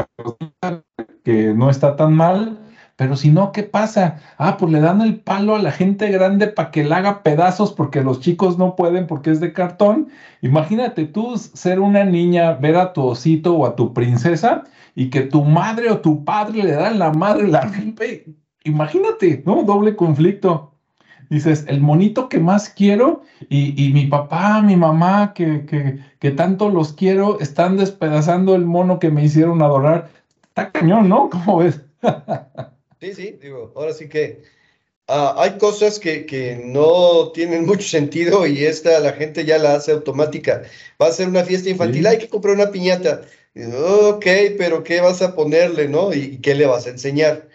Que 1.24 1.54
no 1.54 1.70
está 1.70 1.96
tan 1.96 2.14
mal, 2.14 2.60
pero 2.98 3.16
si 3.16 3.30
no, 3.30 3.52
¿qué 3.52 3.62
pasa? 3.62 4.20
Ah, 4.40 4.58
pues 4.58 4.72
le 4.72 4.82
dan 4.82 5.02
el 5.02 5.20
palo 5.20 5.56
a 5.56 5.62
la 5.62 5.72
gente 5.72 6.10
grande 6.10 6.48
para 6.48 6.72
que 6.72 6.84
la 6.84 6.98
haga 6.98 7.22
pedazos 7.22 7.72
porque 7.72 8.02
los 8.02 8.22
chicos 8.22 8.58
no 8.58 8.76
pueden 8.76 9.06
porque 9.06 9.30
es 9.30 9.40
de 9.40 9.54
cartón. 9.54 10.10
Imagínate 10.42 11.06
tú 11.06 11.38
ser 11.38 11.80
una 11.80 12.04
niña, 12.06 12.54
ver 12.54 12.76
a 12.76 12.94
tu 12.94 13.04
osito 13.06 13.56
o 13.56 13.68
a 13.68 13.76
tu 13.76 13.94
princesa 13.94 14.64
y 14.96 15.12
que 15.12 15.22
tu 15.22 15.44
madre 15.44 15.92
o 15.92 16.00
tu 16.02 16.26
padre 16.26 16.64
le 16.64 16.72
dan 16.72 16.98
la 16.98 17.14
madre, 17.14 17.48
la 17.48 17.62
rompe. 17.62 18.26
Imagínate, 18.64 19.44
¿no? 19.46 19.64
Doble 19.64 19.96
conflicto. 19.96 20.74
dices, 21.30 21.66
el 21.68 21.82
monito 21.82 22.30
que 22.30 22.40
más 22.40 22.70
quiero 22.70 23.22
y, 23.48 23.92
mi 23.94 24.08
papá, 24.08 24.62
mi 24.64 24.76
mamá, 24.76 25.34
que, 25.36 25.66
que, 25.68 26.00
que, 26.20 26.32
tanto 26.32 26.70
los 26.70 26.94
quiero, 26.94 27.40
están 27.42 27.78
despedazando 27.78 28.56
el 28.56 28.66
mono 28.66 28.98
que 28.98 29.12
me 29.12 29.24
hicieron 29.24 29.62
adorar. 29.62 30.10
Está 30.44 30.72
cañón, 30.72 31.10
¿no? 31.10 31.30
¿Cómo 31.30 31.58
ves? 31.58 31.86
sí, 33.00 33.14
sí, 33.14 33.38
digo, 33.42 33.72
ahora 33.76 33.94
sí 33.94 34.08
que 34.10 34.44
ah, 35.08 35.36
hay 35.38 35.58
cosas 35.58 36.00
que, 36.00 36.26
que, 36.26 36.62
no 36.64 37.32
tienen 37.34 37.66
mucho 37.66 37.88
sentido 37.88 38.46
y 38.46 38.64
esta 38.64 39.00
la 39.00 39.14
gente 39.14 39.46
ya 39.46 39.58
la 39.58 39.76
hace 39.76 39.92
automática. 39.92 40.64
Va 41.02 41.08
a 41.08 41.12
ser 41.12 41.28
una 41.28 41.44
fiesta 41.44 41.70
infantil, 41.70 42.08
hay 42.08 42.18
que 42.18 42.30
comprar 42.30 42.56
una 42.56 42.72
piñata. 42.72 43.22
Ok, 43.56 44.26
pero 44.58 44.84
¿qué 44.84 45.02
vas 45.02 45.22
a 45.22 45.36
ponerle, 45.36 45.88
no? 45.88 46.14
¿Y 46.14 46.38
qué 46.38 46.54
le 46.56 46.68
vas 46.68 46.86
a 46.86 46.92
enseñar? 46.92 47.50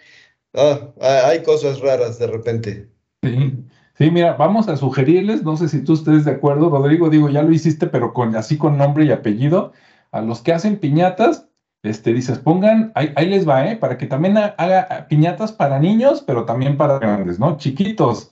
Ah, 0.53 0.93
hay 1.01 1.43
cosas 1.43 1.79
raras 1.79 2.19
de 2.19 2.27
repente. 2.27 2.87
Sí. 3.21 3.63
Sí, 3.95 4.09
mira, 4.09 4.33
vamos 4.33 4.67
a 4.69 4.75
sugerirles, 4.75 5.43
no 5.43 5.55
sé 5.55 5.69
si 5.69 5.83
tú 5.83 5.93
estés 5.93 6.25
de 6.25 6.31
acuerdo, 6.31 6.69
Rodrigo, 6.69 7.09
digo, 7.09 7.29
ya 7.29 7.43
lo 7.43 7.51
hiciste, 7.51 7.85
pero 7.85 8.11
con 8.11 8.35
así 8.35 8.57
con 8.57 8.75
nombre 8.75 9.05
y 9.05 9.11
apellido, 9.11 9.71
a 10.11 10.21
los 10.21 10.41
que 10.41 10.51
hacen 10.51 10.79
piñatas, 10.79 11.47
este, 11.83 12.13
dices, 12.13 12.39
pongan, 12.39 12.93
ahí, 12.95 13.27
les 13.27 13.47
va, 13.47 13.67
¿eh? 13.67 13.75
Para 13.75 13.97
que 13.97 14.07
también 14.07 14.37
haga 14.37 15.05
piñatas 15.09 15.51
para 15.51 15.79
niños, 15.79 16.23
pero 16.25 16.45
también 16.45 16.77
para 16.77 16.97
grandes, 16.97 17.39
¿no? 17.39 17.57
Chiquitos, 17.57 18.31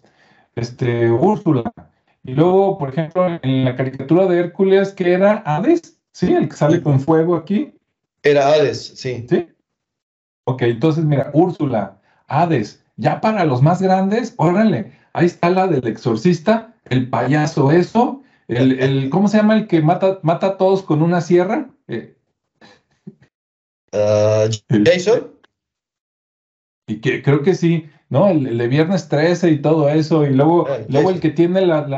este, 0.56 1.12
Úrsula. 1.12 1.72
Y 2.24 2.34
luego, 2.34 2.78
por 2.78 2.90
ejemplo, 2.90 3.28
en 3.42 3.66
la 3.66 3.76
caricatura 3.76 4.26
de 4.26 4.40
Hércules, 4.40 4.94
que 4.94 5.12
era 5.12 5.44
Hades, 5.46 6.00
¿sí? 6.14 6.34
El 6.34 6.48
que 6.48 6.56
sale 6.56 6.82
con 6.82 7.02
fuego 7.02 7.36
aquí. 7.36 7.74
Era 8.24 8.48
Hades, 8.48 8.94
sí. 8.96 9.26
Sí. 9.30 9.50
Ok, 10.46 10.62
entonces, 10.64 11.04
mira, 11.04 11.30
Úrsula, 11.34 12.00
Hades, 12.28 12.82
ya 12.96 13.20
para 13.20 13.44
los 13.44 13.62
más 13.62 13.82
grandes, 13.82 14.34
órale, 14.38 14.94
ahí 15.12 15.26
está 15.26 15.50
la 15.50 15.68
del 15.68 15.86
exorcista, 15.88 16.74
el 16.86 17.10
payaso 17.10 17.72
eso, 17.72 18.22
el, 18.48 18.80
el 18.80 19.10
¿cómo 19.10 19.28
se 19.28 19.38
llama 19.38 19.56
el 19.56 19.68
que 19.68 19.82
mata, 19.82 20.20
mata 20.24 20.48
a 20.48 20.58
todos 20.58 20.84
con 20.84 21.02
una 21.02 21.20
sierra? 21.22 21.70
Eh, 21.88 22.16
ah, 23.94 24.48
Jason. 24.86 25.32
Y 26.88 27.00
que, 27.00 27.22
creo 27.22 27.44
que 27.44 27.56
sí, 27.56 27.90
¿no? 28.10 28.28
El, 28.30 28.58
de 28.58 28.68
viernes 28.68 29.08
13 29.08 29.52
y 29.52 29.62
todo 29.62 29.90
eso, 29.90 30.26
y 30.26 30.32
luego, 30.32 30.68
ah, 30.68 30.80
luego 30.90 31.12
el 31.12 31.20
que 31.20 31.30
tiene 31.30 31.66
las, 31.66 31.90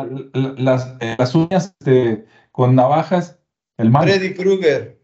eh, 1.00 1.16
las, 1.18 1.36
uñas 1.36 1.76
este, 1.80 2.26
con 2.52 2.76
navajas, 2.76 3.40
el 3.78 3.92
Freddy 3.92 4.34
Krueger. 4.34 5.00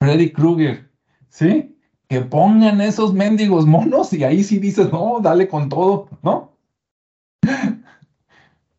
Freddy 0.00 0.30
Krueger, 0.32 0.90
¿sí? 1.28 1.76
Que 2.08 2.20
pongan 2.20 2.80
esos 2.80 3.12
mendigos 3.12 3.66
monos 3.66 4.12
y 4.12 4.24
ahí 4.24 4.44
sí 4.44 4.58
dices, 4.58 4.90
no, 4.92 5.18
dale 5.20 5.48
con 5.48 5.68
todo, 5.68 6.08
¿no? 6.22 6.56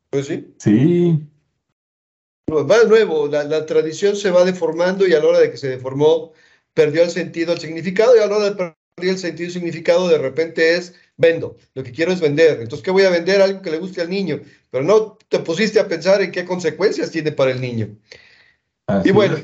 Pues 0.10 0.28
sí. 0.28 0.54
Sí. 0.58 1.30
Va 2.52 2.80
de 2.80 2.88
nuevo, 2.88 3.28
la, 3.28 3.66
tradición 3.66 4.16
se 4.16 4.32
va 4.32 4.44
deformando 4.44 5.08
y 5.08 5.14
a 5.14 5.20
la 5.20 5.28
hora 5.28 5.40
de 5.40 5.52
que 5.52 5.58
se 5.58 5.70
deformó, 5.70 6.32
perdió 6.80 7.04
el 7.04 7.10
sentido, 7.10 7.52
el 7.52 7.60
significado, 7.60 8.16
y 8.16 8.20
a 8.20 8.28
la 8.28 8.38
hora 8.38 8.46
de 8.52 8.56
perder 8.56 8.76
el 9.02 9.18
sentido 9.18 9.50
y 9.50 9.52
significado, 9.52 10.08
de 10.08 10.18
repente 10.18 10.76
es 10.76 10.94
vendo. 11.18 11.58
Lo 11.74 11.84
que 11.84 11.92
quiero 11.92 12.14
es 12.14 12.22
vender. 12.22 12.62
Entonces, 12.62 12.82
¿qué 12.82 12.92
voy 12.92 13.04
a 13.04 13.10
vender? 13.10 13.42
Algo 13.42 13.62
que 13.62 13.70
le 13.70 13.80
guste 13.80 14.00
al 14.00 14.10
niño. 14.10 14.40
Pero 14.72 14.86
no 14.86 15.18
te 15.28 15.40
pusiste 15.40 15.82
a 15.82 15.90
pensar 15.90 16.22
en 16.22 16.32
qué 16.32 16.46
consecuencias 16.46 17.12
tiene 17.12 17.34
para 17.34 17.52
el 17.52 17.60
niño. 17.60 17.98
y 19.04 19.12
bueno, 19.12 19.40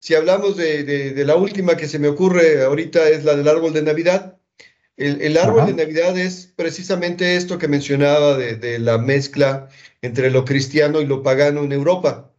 si 0.00 0.14
hablamos 0.14 0.56
de, 0.56 0.84
de, 0.84 1.24
la 1.26 1.36
última 1.36 1.76
que 1.76 1.86
se 1.86 1.98
me 1.98 2.08
ocurre 2.08 2.62
ahorita, 2.62 3.10
es 3.10 3.24
la 3.24 3.36
del 3.36 3.46
árbol 3.46 3.74
de 3.74 3.82
Navidad. 3.82 4.38
El, 4.96 5.36
árbol 5.36 5.66
de 5.66 5.74
Navidad 5.74 6.16
es 6.16 6.50
precisamente 6.56 7.36
esto 7.36 7.58
que 7.58 7.68
mencionaba 7.68 8.38
de, 8.38 8.78
la 8.78 8.96
mezcla 8.96 9.68
entre 10.00 10.30
lo 10.30 10.46
cristiano 10.46 11.02
y 11.02 11.06
lo 11.06 11.22
pagano 11.22 11.62
en 11.62 11.72
Europa. 11.72 12.32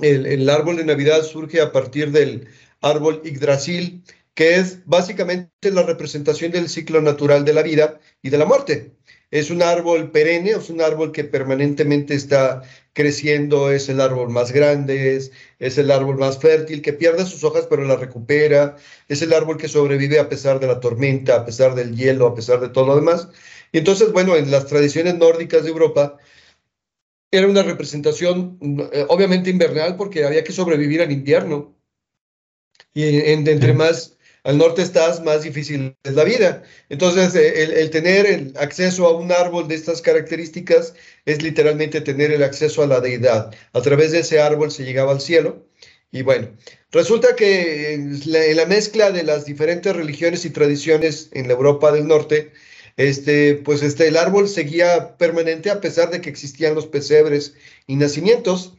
El, 0.00 0.50
árbol 0.50 0.76
de 0.76 0.84
Navidad 0.84 1.22
surge 1.22 1.62
a 1.62 1.72
partir 1.72 2.12
del 2.12 2.46
árbol 2.90 3.22
Yggdrasil, 3.24 4.02
que 4.34 4.56
es 4.56 4.86
básicamente 4.86 5.70
la 5.72 5.82
representación 5.82 6.52
del 6.52 6.68
ciclo 6.68 7.00
natural 7.00 7.44
de 7.44 7.54
la 7.54 7.62
vida 7.62 7.98
y 8.22 8.30
de 8.30 8.38
la 8.38 8.44
muerte. 8.44 8.92
Es 9.30 9.50
un 9.50 9.62
árbol 9.62 10.12
perenne, 10.12 10.50
es 10.50 10.70
un 10.70 10.80
árbol 10.80 11.10
que 11.10 11.24
permanentemente 11.24 12.14
está 12.14 12.62
creciendo, 12.92 13.70
es 13.70 13.88
el 13.88 14.00
árbol 14.00 14.30
más 14.30 14.52
grande, 14.52 15.16
es, 15.16 15.32
es 15.58 15.78
el 15.78 15.90
árbol 15.90 16.16
más 16.18 16.38
fértil, 16.38 16.80
que 16.82 16.92
pierde 16.92 17.26
sus 17.26 17.44
hojas 17.44 17.66
pero 17.68 17.84
las 17.84 18.00
recupera, 18.00 18.76
es 19.08 19.22
el 19.22 19.32
árbol 19.32 19.56
que 19.58 19.68
sobrevive 19.68 20.18
a 20.18 20.28
pesar 20.28 20.60
de 20.60 20.66
la 20.68 20.80
tormenta, 20.80 21.36
a 21.36 21.44
pesar 21.44 21.74
del 21.74 21.96
hielo, 21.96 22.26
a 22.26 22.34
pesar 22.34 22.60
de 22.60 22.68
todo 22.68 22.86
lo 22.86 22.96
demás. 22.96 23.28
Y 23.72 23.78
entonces, 23.78 24.12
bueno, 24.12 24.36
en 24.36 24.50
las 24.50 24.66
tradiciones 24.66 25.16
nórdicas 25.16 25.64
de 25.64 25.70
Europa, 25.70 26.18
era 27.30 27.46
una 27.48 27.62
representación 27.62 28.58
eh, 28.92 29.04
obviamente 29.08 29.50
invernal 29.50 29.96
porque 29.96 30.24
había 30.24 30.44
que 30.44 30.52
sobrevivir 30.52 31.02
al 31.02 31.12
invierno. 31.12 31.75
Y 32.96 33.18
entre 33.30 33.74
más 33.74 34.16
al 34.42 34.56
norte 34.56 34.80
estás, 34.80 35.22
más 35.22 35.42
difícil 35.42 35.94
es 36.02 36.14
la 36.14 36.24
vida. 36.24 36.62
Entonces, 36.88 37.34
eh, 37.34 37.62
el, 37.78 37.90
tener 37.90 38.24
el 38.24 38.54
acceso 38.56 39.06
a 39.06 39.14
un 39.14 39.30
árbol 39.32 39.68
de 39.68 39.74
estas 39.74 40.00
características 40.00 40.94
es 41.26 41.42
literalmente 41.42 42.00
tener 42.00 42.30
el 42.30 42.42
acceso 42.42 42.82
a 42.82 42.86
la 42.86 43.02
deidad. 43.02 43.54
A 43.74 43.82
través 43.82 44.12
de 44.12 44.20
ese 44.20 44.40
árbol 44.40 44.70
se 44.72 44.84
llegaba 44.84 45.12
al 45.12 45.20
cielo. 45.20 45.66
Y 46.10 46.22
bueno, 46.22 46.48
resulta 46.90 47.36
que 47.36 47.92
en 47.92 48.18
la, 48.24 48.64
mezcla 48.64 49.10
de 49.10 49.24
las 49.24 49.44
diferentes 49.44 49.94
religiones 49.94 50.46
y 50.46 50.50
tradiciones 50.50 51.28
en 51.32 51.48
la 51.48 51.52
Europa 51.52 51.92
del 51.92 52.06
Norte, 52.06 52.50
este, 52.96 53.56
pues 53.56 53.82
este, 53.82 54.08
el 54.08 54.16
árbol 54.16 54.48
seguía 54.48 55.18
permanente 55.18 55.68
a 55.68 55.82
pesar 55.82 56.10
de 56.10 56.22
que 56.22 56.30
existían 56.30 56.74
los 56.74 56.86
pesebres 56.86 57.56
y 57.86 57.96
nacimientos 57.96 58.75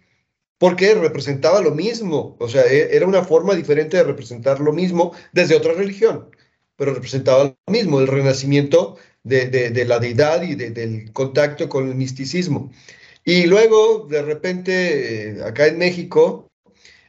porque 0.58 0.96
representaba 0.96 1.62
lo 1.62 1.72
mismo, 1.72 2.36
o 2.40 2.50
sea, 2.50 2.66
e, 2.66 2.96
era 2.96 3.06
una 3.06 3.24
forma 3.24 3.56
diferente 3.56 3.98
de 3.98 4.04
representar 4.04 4.60
lo 4.60 4.74
mismo 4.74 5.14
desde 5.32 5.56
otra 5.56 5.74
religión, 5.74 6.30
pero 6.76 6.94
representaba 6.94 7.56
lo 7.66 7.74
mismo, 7.74 8.00
el 8.00 8.08
renacimiento 8.08 8.98
de, 9.24 9.86
la 9.86 10.00
deidad 10.00 10.42
y 10.44 10.56
del 10.56 11.12
contacto 11.14 11.70
con 11.70 11.88
el 11.90 11.96
misticismo. 11.96 12.72
Y 13.26 13.46
luego, 13.46 14.08
de 14.10 14.22
repente, 14.22 15.32
eh, 15.32 15.44
acá 15.44 15.68
en 15.68 15.78
México, 15.78 16.50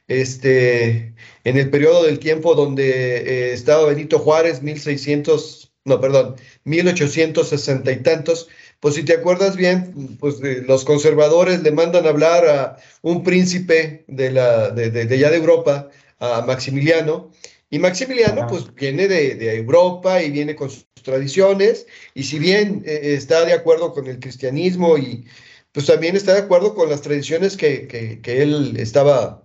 este, 0.09 1.14
en 1.44 1.57
el 1.57 1.70
periodo 1.70 2.05
del 2.05 2.18
tiempo 2.18 2.55
donde 2.55 3.18
eh, 3.18 3.53
estaba 3.53 3.86
Benito 3.86 4.18
Juárez, 4.18 4.62
1600, 4.62 5.72
no, 5.84 6.01
perdón, 6.01 6.36
1860 6.64 7.92
y 7.92 8.03
tantos, 8.03 8.49
pues 8.81 8.95
si 8.95 9.03
te 9.05 9.14
acuerdas 9.14 9.57
bien, 9.57 10.16
pues 10.20 10.41
los 10.41 10.85
conservadores 10.85 11.62
le 11.62 11.72
mandan 11.72 12.07
a 12.07 12.11
hablar 12.11 12.47
a 12.47 12.76
un 13.03 13.22
príncipe 13.24 14.05
de, 14.07 14.31
la, 14.31 14.70
de, 14.70 14.91
de, 14.91 15.07
de 15.07 15.37
Europa, 15.37 15.89
a 16.20 16.43
Maximiliano, 16.43 17.31
y 17.70 17.79
Maximiliano 17.79 18.47
pues 18.47 18.72
viene 18.74 19.09
de, 19.09 19.57
Europa 19.57 20.22
y 20.22 20.31
viene 20.31 20.57
con 20.57 20.70
sus 20.70 20.87
tradiciones, 21.03 21.87
y 22.14 22.24
si 22.24 22.39
bien 22.39 22.83
eh, 22.87 23.14
está 23.14 23.45
de 23.45 23.53
acuerdo 23.53 23.93
con 23.93 24.07
el 24.07 24.18
cristianismo 24.18 24.97
y 24.97 25.26
pues 25.72 25.87
también 25.87 26.16
está 26.16 26.33
de 26.35 26.41
acuerdo 26.41 26.74
con 26.74 26.89
las 26.89 27.03
tradiciones 27.03 27.57
que, 27.57 27.87
que, 27.87 28.43
él 28.43 28.76
estaba 28.79 29.45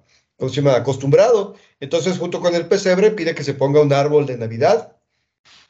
acostumbrado, 0.76 1.56
entonces 1.80 2.18
junto 2.18 2.40
con 2.40 2.56
el 2.56 2.68
pesebre 2.68 3.12
pide 3.12 3.36
que 3.36 3.44
se 3.44 3.54
ponga 3.54 3.82
un 3.82 3.94
árbol 3.94 4.26
de 4.26 4.38
Navidad 4.38 4.96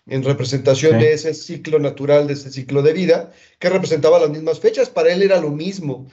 en 0.05 0.23
representación 0.23 0.99
de 0.99 1.13
ese 1.13 1.33
ciclo 1.33 1.79
natural, 1.79 2.27
de 2.27 2.33
ese 2.33 2.51
ciclo 2.51 2.81
de 2.81 2.93
vida, 2.93 3.31
que 3.59 3.69
representaba 3.69 4.19
las 4.19 4.29
mismas 4.29 4.59
fechas, 4.59 4.89
para 4.89 5.13
él 5.13 5.21
era 5.21 5.39
lo 5.39 5.49
mismo. 5.49 6.07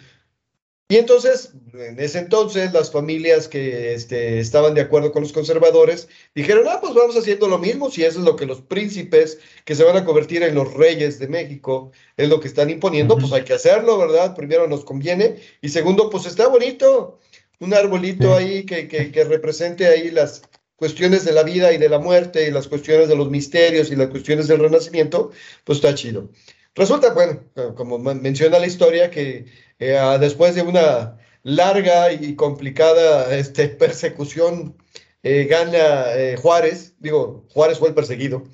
Y 0.89 0.97
entonces, 0.97 1.53
en 1.73 2.01
ese 2.01 2.19
entonces, 2.19 2.73
las 2.73 2.91
familias 2.91 3.47
que 3.47 3.95
este, 3.95 4.41
estaban 4.41 4.75
de 4.75 4.81
acuerdo 4.81 5.13
con 5.13 5.23
los 5.23 5.33
conservadores 5.33 6.09
dijeron, 6.35 6.67
ah, 6.69 6.79
pues 6.81 6.95
vamos 6.95 7.17
haciendo 7.17 7.47
lo 7.47 7.59
mismo, 7.59 7.93
si 7.93 8.03
eso 8.03 8.19
es 8.19 8.25
lo 8.25 8.35
que 8.35 8.45
los 8.45 8.61
príncipes 8.61 9.39
que 9.65 9.77
se 9.77 9.85
van 9.85 9.97
a 9.97 10.05
convertir 10.05 10.43
en 10.43 10.57
los 10.57 10.75
reyes 10.75 11.21
de 11.21 11.29
México 11.29 11.93
es 12.17 12.29
lo 12.29 12.41
que 12.41 12.49
están 12.49 12.71
imponiendo, 12.71 13.17
pues 13.17 13.33
hay 13.33 13.45
que 13.45 13.53
hacerlo, 13.53 13.99
¿verdad? 13.99 14.35
Primero 14.35 14.67
nos 14.67 14.85
conviene. 14.85 15.37
Y 15.63 15.69
segundo, 15.69 16.11
pues 16.11 16.27
está 16.27 16.49
bonito, 16.49 17.21
un 17.61 17.73
arbolito 17.73 18.35
ahí 18.35 18.65
que, 18.65 18.89
que, 18.89 19.13
que 19.13 19.25
represente 19.25 19.87
ahí 19.87 20.11
las, 20.11 20.43
cuestiones 20.81 21.27
de 21.27 21.33
la 21.33 21.43
vida 21.43 21.75
y 21.75 21.77
de 21.77 21.91
la 21.91 21.99
muerte 21.99 22.49
y 22.49 22.51
las 22.51 22.67
cuestiones 22.67 23.07
de 23.11 23.15
los 23.15 23.29
misterios 23.29 23.91
y 23.91 23.97
las 23.97 24.09
cuestiones 24.09 24.49
del 24.49 24.61
renacimiento, 24.61 25.31
pues 25.65 25.77
está 25.77 25.95
chido. 25.95 26.31
Resulta, 26.75 27.13
bueno, 27.13 27.43
como 27.77 27.99
menciona 27.99 28.59
la 28.59 28.67
historia, 28.67 29.11
que 29.11 29.45
eh, 29.79 30.17
después 30.19 30.55
de 30.55 30.63
una 30.63 31.19
larga 31.43 32.11
y 32.15 32.35
complicada 32.35 33.37
este, 33.37 33.69
persecución, 33.85 34.75
eh, 35.23 35.45
gana 35.45 36.15
eh, 36.15 36.39
Juárez, 36.41 36.95
digo, 36.99 37.47
Juárez 37.53 37.79
fue 37.79 37.89
el 37.89 37.95
perseguido, 37.95 38.45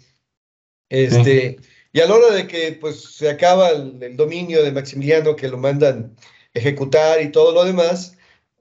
este, 0.89 1.59
y 1.93 2.01
a 2.01 2.07
la 2.07 2.14
hora 2.16 2.35
de 2.35 2.49
que 2.49 2.72
pues 2.72 3.03
se 3.03 3.31
acaba 3.31 3.68
el 3.68 4.16
dominio 4.16 4.64
de 4.64 4.72
Maximiliano, 4.72 5.37
que 5.37 5.47
lo 5.47 5.59
mandan 5.59 6.16
ejecutar 6.55 7.22
y 7.22 7.31
todo 7.31 7.53
lo 7.53 7.64
demás, 7.64 8.16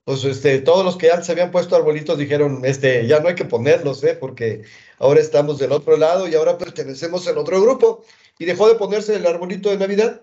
pues 0.06 0.24
este, 0.24 0.60
todos 0.62 0.86
los 0.86 0.98
que 0.98 1.08
ya 1.08 1.22
se 1.24 1.32
habían 1.32 1.52
puesto 1.52 1.76
arbolitos 1.76 2.18
dijeron, 2.18 2.62
este, 2.64 3.08
ya 3.08 3.20
no 3.20 3.30
hay 3.30 3.36
que 3.36 3.46
ponerlos, 3.46 4.04
¿eh? 4.04 4.16
porque 4.16 4.64
ahora 5.00 5.20
estamos 5.20 5.58
del 5.58 5.72
otro 5.72 5.98
lado 5.98 6.28
y 6.28 6.36
ahora 6.36 6.60
pertenecemos 6.60 7.28
al 7.28 7.40
otro 7.40 7.62
grupo. 7.62 8.06
Y 8.38 8.46
dejó 8.46 8.68
de 8.68 8.76
ponerse 8.76 9.16
el 9.16 9.26
arbolito 9.26 9.70
de 9.70 9.78
Navidad. 9.78 10.22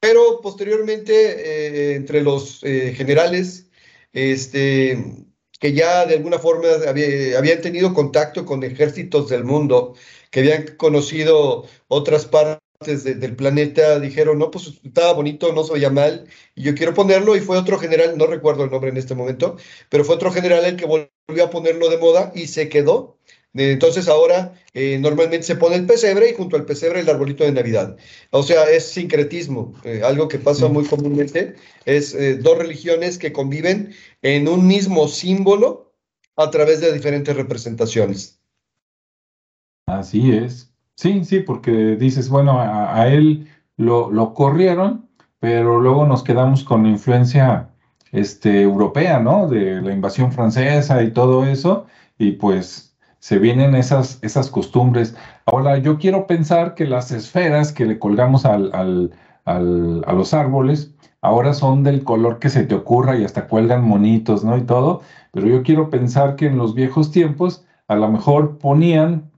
pero 0.00 0.40
posteriormente 0.42 1.92
eh, 1.92 1.96
entre 1.96 2.22
los 2.22 2.62
eh, 2.64 2.94
generales, 2.96 3.68
este, 4.12 5.26
que 5.60 5.72
ya 5.72 6.06
de 6.06 6.16
alguna 6.16 6.38
forma 6.38 6.68
habían 6.88 7.62
tenido 7.62 7.94
contacto 7.94 8.44
con 8.46 8.64
ejércitos 8.64 9.28
del 9.30 9.44
mundo, 9.44 9.94
que 10.30 10.40
habían 10.40 10.76
conocido 10.76 11.66
otras 11.88 12.26
partes 12.26 12.63
del 12.84 13.36
planeta, 13.36 13.98
dijeron, 13.98 14.38
no, 14.38 14.50
pues 14.50 14.80
estaba 14.84 15.12
bonito, 15.12 15.52
no 15.52 15.64
se 15.64 15.72
veía 15.72 15.90
mal, 15.90 16.26
y 16.54 16.62
yo 16.62 16.74
quiero 16.74 16.94
ponerlo, 16.94 17.36
y 17.36 17.40
fue 17.40 17.56
otro 17.56 17.78
general, 17.78 18.16
no 18.18 18.26
recuerdo 18.26 18.64
el 18.64 18.70
nombre 18.70 18.90
en 18.90 18.96
este 18.96 19.14
momento, 19.14 19.56
pero 19.88 20.04
fue 20.04 20.16
otro 20.16 20.30
general 20.30 20.64
el 20.64 20.76
que 20.76 20.86
volvió 20.86 21.44
a 21.44 21.50
ponerlo 21.50 21.88
de 21.88 21.98
moda 21.98 22.32
y 22.34 22.46
se 22.46 22.68
quedó. 22.68 23.18
Entonces 23.54 24.08
ahora 24.08 24.60
eh, 24.72 24.98
normalmente 24.98 25.46
se 25.46 25.54
pone 25.54 25.76
el 25.76 25.86
pesebre 25.86 26.28
y 26.28 26.34
junto 26.34 26.56
al 26.56 26.66
pesebre 26.66 27.00
el 27.00 27.08
arbolito 27.08 27.44
de 27.44 27.52
Navidad. 27.52 27.96
O 28.30 28.42
sea, 28.42 28.64
es 28.64 28.86
sincretismo, 28.86 29.74
eh, 29.84 30.02
algo 30.04 30.26
que 30.26 30.38
pasa 30.38 30.66
muy 30.66 30.84
comúnmente, 30.84 31.54
es 31.84 32.14
eh, 32.14 32.34
dos 32.34 32.58
religiones 32.58 33.16
que 33.16 33.32
conviven 33.32 33.94
en 34.22 34.48
un 34.48 34.66
mismo 34.66 35.06
símbolo 35.06 35.94
a 36.36 36.50
través 36.50 36.80
de 36.80 36.92
diferentes 36.92 37.36
representaciones. 37.36 38.40
Así 39.86 40.32
es. 40.32 40.73
Sí, 40.96 41.24
sí, 41.24 41.40
porque 41.40 41.96
dices, 41.96 42.28
bueno, 42.28 42.60
a, 42.60 43.08
él 43.08 43.48
lo, 43.76 44.10
lo, 44.10 44.32
corrieron, 44.32 45.08
pero 45.40 45.80
luego 45.80 46.06
nos 46.06 46.22
quedamos 46.22 46.64
con 46.64 46.84
la 46.84 46.90
influencia 46.90 47.70
este, 48.12 48.62
europea, 48.62 49.18
¿no? 49.18 49.48
De 49.48 49.82
la 49.82 49.92
invasión 49.92 50.32
francesa 50.32 51.02
y 51.02 51.10
todo 51.12 51.44
eso, 51.44 51.86
y 52.16 52.32
pues 52.32 52.96
se 53.18 53.38
vienen 53.38 53.74
esas, 53.74 54.18
esas 54.22 54.50
costumbres. 54.50 55.16
Ahora, 55.46 55.78
yo 55.78 55.98
quiero 55.98 56.26
pensar 56.26 56.74
que 56.74 56.86
las 56.86 57.10
esferas 57.10 57.72
que 57.72 57.86
le 57.86 57.98
colgamos 57.98 58.44
al, 58.44 59.10
a 59.44 60.12
los 60.12 60.34
árboles, 60.34 60.94
ahora 61.20 61.54
son 61.54 61.82
del 61.82 62.04
color 62.04 62.38
que 62.38 62.50
se 62.50 62.64
te 62.64 62.74
ocurra 62.74 63.16
y 63.16 63.24
hasta 63.24 63.48
cuelgan 63.48 63.82
monitos, 63.84 64.44
¿no? 64.44 64.56
Y 64.56 64.62
todo, 64.62 65.00
pero 65.32 65.48
yo 65.48 65.62
quiero 65.62 65.90
pensar 65.90 66.36
que 66.36 66.46
en 66.46 66.58
los 66.58 66.74
viejos 66.74 67.10
tiempos 67.10 67.64
a 67.88 67.96
lo 67.96 68.08
mejor 68.10 68.58
ponían 68.58 69.30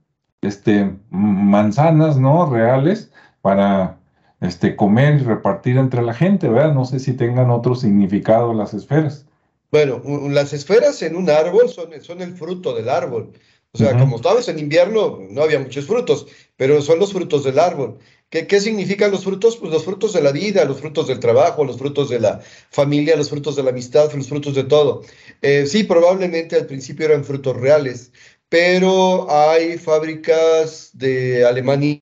este, 0.47 0.91
manzanas, 1.09 2.17
¿no? 2.17 2.49
Reales 2.49 3.11
para 3.41 3.99
este, 4.41 4.75
comer 4.75 5.15
y 5.15 5.23
repartir 5.23 5.77
entre 5.77 6.01
la 6.01 6.13
gente, 6.13 6.47
¿verdad? 6.47 6.73
No 6.73 6.85
sé 6.85 6.99
si 6.99 7.13
tengan 7.13 7.49
otro 7.49 7.75
significado 7.75 8.53
las 8.53 8.73
esferas. 8.73 9.25
Bueno, 9.71 10.01
las 10.29 10.53
esferas 10.53 11.01
en 11.01 11.15
un 11.15 11.29
árbol 11.29 11.69
son, 11.69 11.89
son 12.01 12.21
el 12.21 12.33
fruto 12.35 12.73
del 12.73 12.89
árbol. 12.89 13.33
O 13.73 13.77
sea, 13.77 13.97
como 13.97 14.15
estábamos 14.15 14.47
en 14.47 14.57
invierno, 14.57 15.19
no 15.29 15.43
había 15.43 15.59
muchos 15.59 15.85
frutos, 15.85 16.25
pero 16.55 16.81
son 16.81 16.99
los 16.99 17.13
frutos 17.13 17.43
del 17.43 17.59
árbol. 17.59 17.99
¿Qué, 18.29 18.47
¿Qué, 18.47 18.59
significan 18.59 19.11
los 19.11 19.23
frutos? 19.23 19.57
Pues 19.57 19.71
los 19.71 19.85
frutos 19.85 20.13
de 20.13 20.21
la 20.21 20.31
vida, 20.31 20.65
los 20.65 20.79
frutos 20.79 21.07
del 21.07 21.19
trabajo, 21.19 21.63
los 21.63 21.77
frutos 21.77 22.09
de 22.09 22.19
la 22.19 22.41
familia, 22.71 23.15
los 23.15 23.29
frutos 23.29 23.55
de 23.55 23.63
la 23.63 23.69
amistad, 23.69 24.11
los 24.13 24.27
frutos 24.27 24.55
de 24.55 24.63
todo. 24.63 25.03
Eh, 25.41 25.65
sí, 25.67 25.83
probablemente 25.83 26.55
al 26.55 26.65
principio 26.65 27.05
eran 27.05 27.23
frutos 27.23 27.55
reales, 27.55 28.11
pero 28.49 29.27
hay 29.29 29.77
fábricas 29.77 30.91
de 30.93 31.45
Alemania 31.45 32.01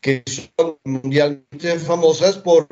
que 0.00 0.22
son 0.26 0.78
mundialmente 0.84 1.78
famosas 1.78 2.36
por 2.36 2.68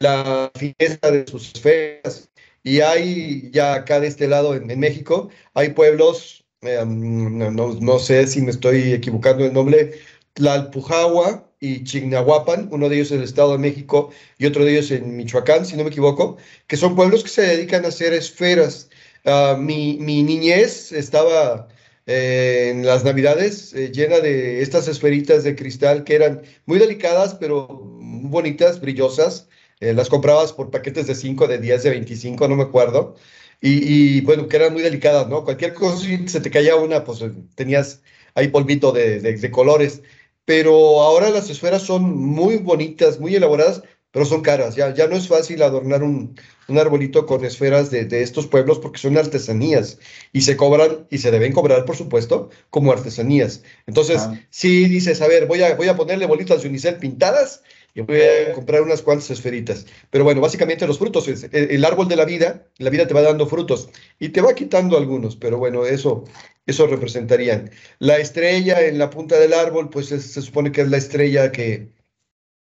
la 0.00 0.50
fiesta 0.54 1.10
de 1.10 1.26
sus 1.26 1.52
esferas 1.54 2.28
y 2.64 2.80
hay 2.80 3.50
ya 3.52 3.74
acá 3.74 4.00
de 4.00 4.08
este 4.08 4.26
lado 4.26 4.54
en, 4.54 4.66
México, 4.80 5.28
hay 5.52 5.70
pueblos, 5.70 6.44
eh, 6.62 6.82
no, 6.86 7.50
no, 7.50 7.98
sé 7.98 8.26
si 8.26 8.40
me 8.40 8.50
estoy 8.50 8.94
equivocando 8.94 9.44
el 9.44 9.52
nombre, 9.52 10.00
Tlalpujahua 10.32 11.46
y 11.60 11.84
Chignahuapan, 11.84 12.68
uno 12.72 12.88
de 12.88 12.96
ellos 12.96 13.12
en 13.12 13.18
el 13.18 13.24
Estado 13.24 13.52
de 13.52 13.58
México 13.58 14.10
y 14.38 14.46
otro 14.46 14.64
de 14.64 14.72
ellos 14.72 14.90
en 14.90 15.14
Michoacán, 15.16 15.66
si 15.66 15.76
no 15.76 15.84
me 15.84 15.90
equivoco, 15.90 16.38
que 16.66 16.78
son 16.78 16.96
pueblos 16.96 17.22
que 17.22 17.28
se 17.28 17.42
dedican 17.42 17.84
a 17.84 17.88
hacer 17.88 18.14
esferas. 18.14 18.88
Ah, 19.24 19.56
mi, 19.58 19.96
niñez 19.96 20.92
estaba 20.92 21.68
eh, 22.06 22.68
en 22.70 22.84
las 22.84 23.04
Navidades 23.04 23.72
eh, 23.72 23.90
llena 23.90 24.20
de 24.20 24.60
estas 24.60 24.86
esferitas 24.86 25.44
de 25.44 25.56
cristal 25.56 26.04
que 26.04 26.14
eran 26.14 26.42
muy 26.66 26.78
delicadas, 26.78 27.34
pero 27.34 27.66
bonitas, 27.70 28.80
brillosas, 28.80 29.48
eh, 29.80 29.94
las 29.94 30.10
comprabas 30.10 30.52
por 30.52 30.70
paquetes 30.70 31.06
de 31.06 31.14
5, 31.14 31.46
de 31.48 31.58
10, 31.58 31.82
de 31.84 31.90
25, 31.90 32.48
no 32.48 32.56
me 32.56 32.64
acuerdo. 32.64 33.16
Y, 33.60 34.20
bueno, 34.22 34.46
que 34.48 34.56
eran 34.56 34.74
muy 34.74 34.82
delicadas, 34.82 35.28
¿no? 35.28 35.44
Cualquier 35.44 35.72
cosa, 35.74 35.98
si 35.98 36.28
se 36.28 36.40
te 36.40 36.50
caía 36.50 36.76
una, 36.76 37.02
pues 37.04 37.24
tenías 37.54 38.02
ahí 38.34 38.48
polvito 38.48 38.92
de, 38.92 39.50
colores. 39.50 40.02
Pero 40.44 41.00
ahora 41.00 41.30
las 41.30 41.48
esferas 41.48 41.82
son 41.82 42.14
muy 42.14 42.58
bonitas, 42.58 43.18
muy 43.20 43.34
elaboradas, 43.36 43.82
pero 44.14 44.24
son 44.24 44.40
caras. 44.42 44.76
Ya, 44.76 44.94
ya 44.94 45.08
no 45.08 45.16
es 45.16 45.26
fácil 45.28 45.60
adornar 45.62 46.04
un, 46.04 46.40
un 46.68 46.78
arbolito 46.78 47.26
con 47.26 47.44
esferas 47.44 47.90
de, 47.90 48.04
de, 48.04 48.22
estos 48.22 48.46
pueblos 48.46 48.78
porque 48.78 49.00
son 49.00 49.18
artesanías 49.18 49.98
y 50.32 50.42
se 50.42 50.56
cobran 50.56 51.06
y 51.10 51.18
se 51.18 51.32
deben 51.32 51.52
cobrar, 51.52 51.84
por 51.84 51.96
supuesto, 51.96 52.48
como 52.70 52.92
artesanías. 52.92 53.62
Entonces, 53.88 54.20
ah. 54.20 54.40
si 54.50 54.86
dices, 54.86 55.20
a 55.20 55.26
ver, 55.26 55.46
voy 55.46 55.62
a, 55.62 55.74
voy 55.74 55.88
a 55.88 55.96
ponerle 55.96 56.26
bolitas 56.26 56.62
de 56.62 56.68
unicel 56.68 56.96
pintadas 56.96 57.60
yo 57.94 58.04
voy 58.06 58.20
a 58.22 58.52
comprar 58.52 58.82
unas 58.82 59.02
cuantas 59.02 59.30
esferitas. 59.30 59.86
Pero 60.10 60.24
bueno, 60.24 60.40
básicamente 60.40 60.86
los 60.86 60.98
frutos, 60.98 61.28
el, 61.28 61.84
árbol 61.84 62.08
de 62.08 62.16
la 62.16 62.24
vida, 62.24 62.66
la 62.78 62.90
vida 62.90 63.06
te 63.06 63.14
va 63.14 63.22
dando 63.22 63.46
frutos 63.46 63.88
y 64.18 64.30
te 64.30 64.40
va 64.40 64.54
quitando 64.54 64.96
algunos, 64.98 65.36
pero 65.36 65.58
bueno, 65.58 65.86
eso, 65.86 66.24
eso 66.66 66.88
representarían. 66.88 67.70
La 68.00 68.18
estrella 68.18 68.84
en 68.84 68.98
la 68.98 69.10
punta 69.10 69.38
del 69.38 69.52
árbol, 69.54 69.90
pues 69.90 70.06
se, 70.06 70.20
supone 70.20 70.72
que 70.72 70.80
es 70.80 70.88
la 70.88 70.96
estrella 70.96 71.52
que 71.52 71.88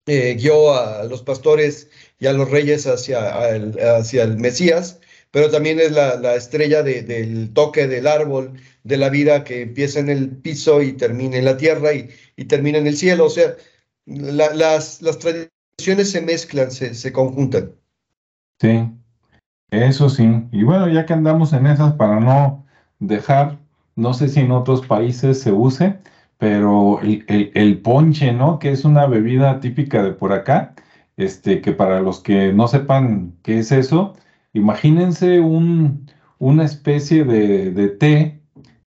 eh, 0.06 0.34
guió 0.34 0.74
a 0.74 1.04
los 1.04 1.22
pastores 1.22 1.90
y 2.18 2.26
a 2.26 2.32
los 2.32 2.50
reyes 2.50 2.86
hacia, 2.86 3.48
el, 3.50 3.78
hacia 3.80 4.22
el 4.22 4.38
Mesías, 4.38 5.00
pero 5.30 5.50
también 5.50 5.80
es 5.80 5.92
la, 5.92 6.34
estrella 6.34 6.82
del 6.82 7.52
toque 7.52 7.86
del 7.86 8.06
árbol 8.06 8.52
de 8.84 8.96
la 8.96 9.10
vida 9.10 9.44
que 9.44 9.62
empieza 9.62 9.98
en 10.00 10.08
el 10.08 10.30
piso 10.30 10.80
y 10.80 10.92
termina 10.92 11.36
en 11.36 11.44
la 11.44 11.56
tierra 11.56 11.92
y, 11.92 12.08
y 12.36 12.44
termina 12.44 12.78
en 12.78 12.86
el 12.86 12.96
cielo. 12.96 13.26
O 13.26 13.30
sea, 13.30 13.56
las, 14.06 15.02
las 15.02 15.18
tradiciones 15.18 16.10
se 16.10 16.20
mezclan, 16.22 16.70
se, 16.70 16.94
se 16.94 17.12
conjuntan. 17.12 17.72
Sí, 18.60 18.88
eso 19.70 20.08
sí. 20.08 20.26
Y 20.52 20.62
bueno, 20.62 20.88
ya 20.88 21.04
que 21.04 21.12
andamos 21.12 21.52
en 21.52 21.66
esas, 21.66 21.94
para 21.94 22.20
no 22.20 22.64
dejar, 22.98 23.58
no 23.96 24.14
sé 24.14 24.28
si 24.28 24.40
en 24.40 24.52
otros 24.52 24.86
países 24.86 25.40
se 25.40 25.52
use, 25.52 25.98
pero 26.38 27.00
el, 27.00 27.52
el, 27.54 27.80
ponche, 27.80 28.32
¿no? 28.32 28.58
Que 28.58 28.70
es 28.72 28.84
una 28.84 29.06
bebida 29.06 29.60
típica 29.60 30.02
de 30.02 30.12
por 30.12 30.32
acá, 30.32 30.74
este, 31.16 31.60
que 31.60 31.72
para 31.72 32.00
los 32.00 32.20
que 32.20 32.52
no 32.52 32.68
sepan 32.68 33.36
qué 33.42 33.58
es 33.60 33.72
eso, 33.72 34.14
imagínense 34.52 35.40
un, 35.40 36.10
una 36.38 36.64
especie 36.64 37.24
de, 37.24 37.70
de 37.72 37.88
té 37.88 38.40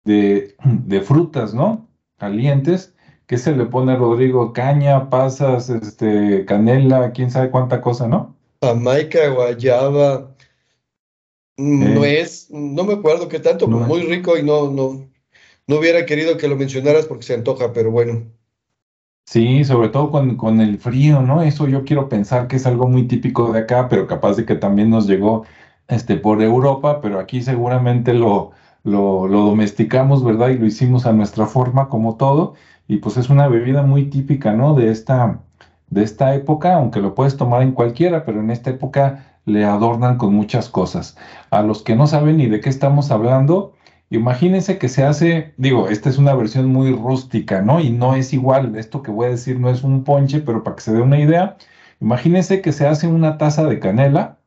de, 0.05 0.55
de, 0.63 1.01
frutas, 1.01 1.53
¿no? 1.53 1.87
Calientes, 2.17 2.95
¿Qué 3.27 3.39
se 3.39 3.55
le 3.55 3.65
pone, 3.65 3.95
Rodrigo? 3.95 4.53
Caña, 4.53 5.09
pasas, 5.09 5.69
este, 5.69 6.45
canela, 6.45 7.11
quién 7.11 7.31
sabe 7.31 7.49
cuánta 7.49 7.81
cosa, 7.81 8.07
¿no? 8.07 8.35
Jamaica, 8.61 9.29
guayaba, 9.29 10.35
no 11.57 12.05
es, 12.05 12.51
no 12.51 12.83
me 12.83 12.93
acuerdo 12.93 13.27
qué 13.27 13.39
tanto, 13.39 13.67
muy 13.67 14.01
rico 14.01 14.37
y 14.37 14.43
no, 14.43 14.69
no, 14.69 15.09
no 15.67 15.77
hubiera 15.77 16.05
querido 16.05 16.37
que 16.37 16.47
lo 16.47 16.55
mencionaras 16.55 17.05
porque 17.05 17.23
se 17.23 17.33
antoja, 17.33 17.73
pero 17.73 17.91
bueno. 17.91 18.23
Sí, 19.25 19.63
sobre 19.63 19.89
todo 19.89 20.11
con, 20.11 20.37
con, 20.37 20.61
el 20.61 20.77
frío, 20.77 21.21
¿no? 21.21 21.41
Eso 21.41 21.67
yo 21.67 21.83
quiero 21.83 22.09
pensar 22.09 22.47
que 22.47 22.57
es 22.57 22.65
algo 22.67 22.87
muy 22.87 23.07
típico 23.07 23.51
de 23.51 23.61
acá, 23.61 23.89
pero 23.89 24.05
capaz 24.05 24.35
de 24.35 24.45
que 24.45 24.55
también 24.55 24.91
nos 24.91 25.07
llegó 25.07 25.45
este, 25.87 26.15
por 26.17 26.41
Europa, 26.43 27.01
pero 27.01 27.19
aquí 27.19 27.41
seguramente 27.41 28.13
lo, 28.13 28.51
lo, 28.83 29.27
lo 29.27 29.41
domesticamos, 29.41 30.23
¿verdad? 30.23 30.49
Y 30.49 30.59
lo 30.59 30.65
hicimos 30.67 31.07
a 31.07 31.13
nuestra 31.13 31.47
forma, 31.47 31.89
como 31.89 32.17
todo 32.17 32.53
y 32.87 32.97
pues 32.97 33.17
es 33.17 33.29
una 33.29 33.47
bebida 33.47 33.81
muy 33.83 34.09
típica, 34.09 34.53
¿no? 34.53 34.75
De 34.75 34.91
esta, 34.91 35.39
de 35.89 36.03
esta 36.03 36.35
época, 36.35 36.75
aunque 36.75 37.01
lo 37.01 37.15
puedes 37.15 37.37
tomar 37.37 37.61
en 37.61 37.71
cualquiera, 37.71 38.25
pero 38.25 38.39
en 38.41 38.51
esta 38.51 38.69
época 38.69 39.39
le 39.45 39.65
adornan 39.65 40.17
con 40.17 40.33
muchas 40.33 40.69
cosas. 40.69 41.17
A 41.51 41.61
los 41.61 41.83
que 41.83 41.95
no 41.95 42.07
saben 42.07 42.37
ni 42.37 42.47
de 42.47 42.59
qué 42.61 42.69
estamos 42.69 43.11
hablando, 43.11 43.73
imagínense 44.15 44.77
que 44.79 44.89
se 44.89 45.03
hace, 45.03 45.53
digo, 45.57 45.89
esta 45.89 46.09
es 46.09 46.17
una 46.17 46.33
versión 46.35 46.67
muy 46.67 46.91
rústica, 46.93 47.61
¿no? 47.61 47.79
Y 47.79 47.91
no 47.91 48.15
es 48.15 48.33
igual, 48.33 48.75
esto 48.77 49.01
que 49.03 49.11
voy 49.11 49.27
a 49.27 49.29
decir 49.29 49.59
no 49.59 49.69
es 49.69 49.83
un 49.83 50.03
ponche, 50.03 50.41
pero 50.41 50.63
para 50.63 50.75
que 50.75 50.81
se 50.83 50.93
dé 50.93 51.01
una 51.01 51.19
idea, 51.19 51.57
imagínense 52.01 52.61
que 52.61 52.71
se 52.71 52.87
hace 52.87 53.07
una 53.07 53.37
taza 53.37 53.65
de 53.65 53.79
canela 53.79 54.39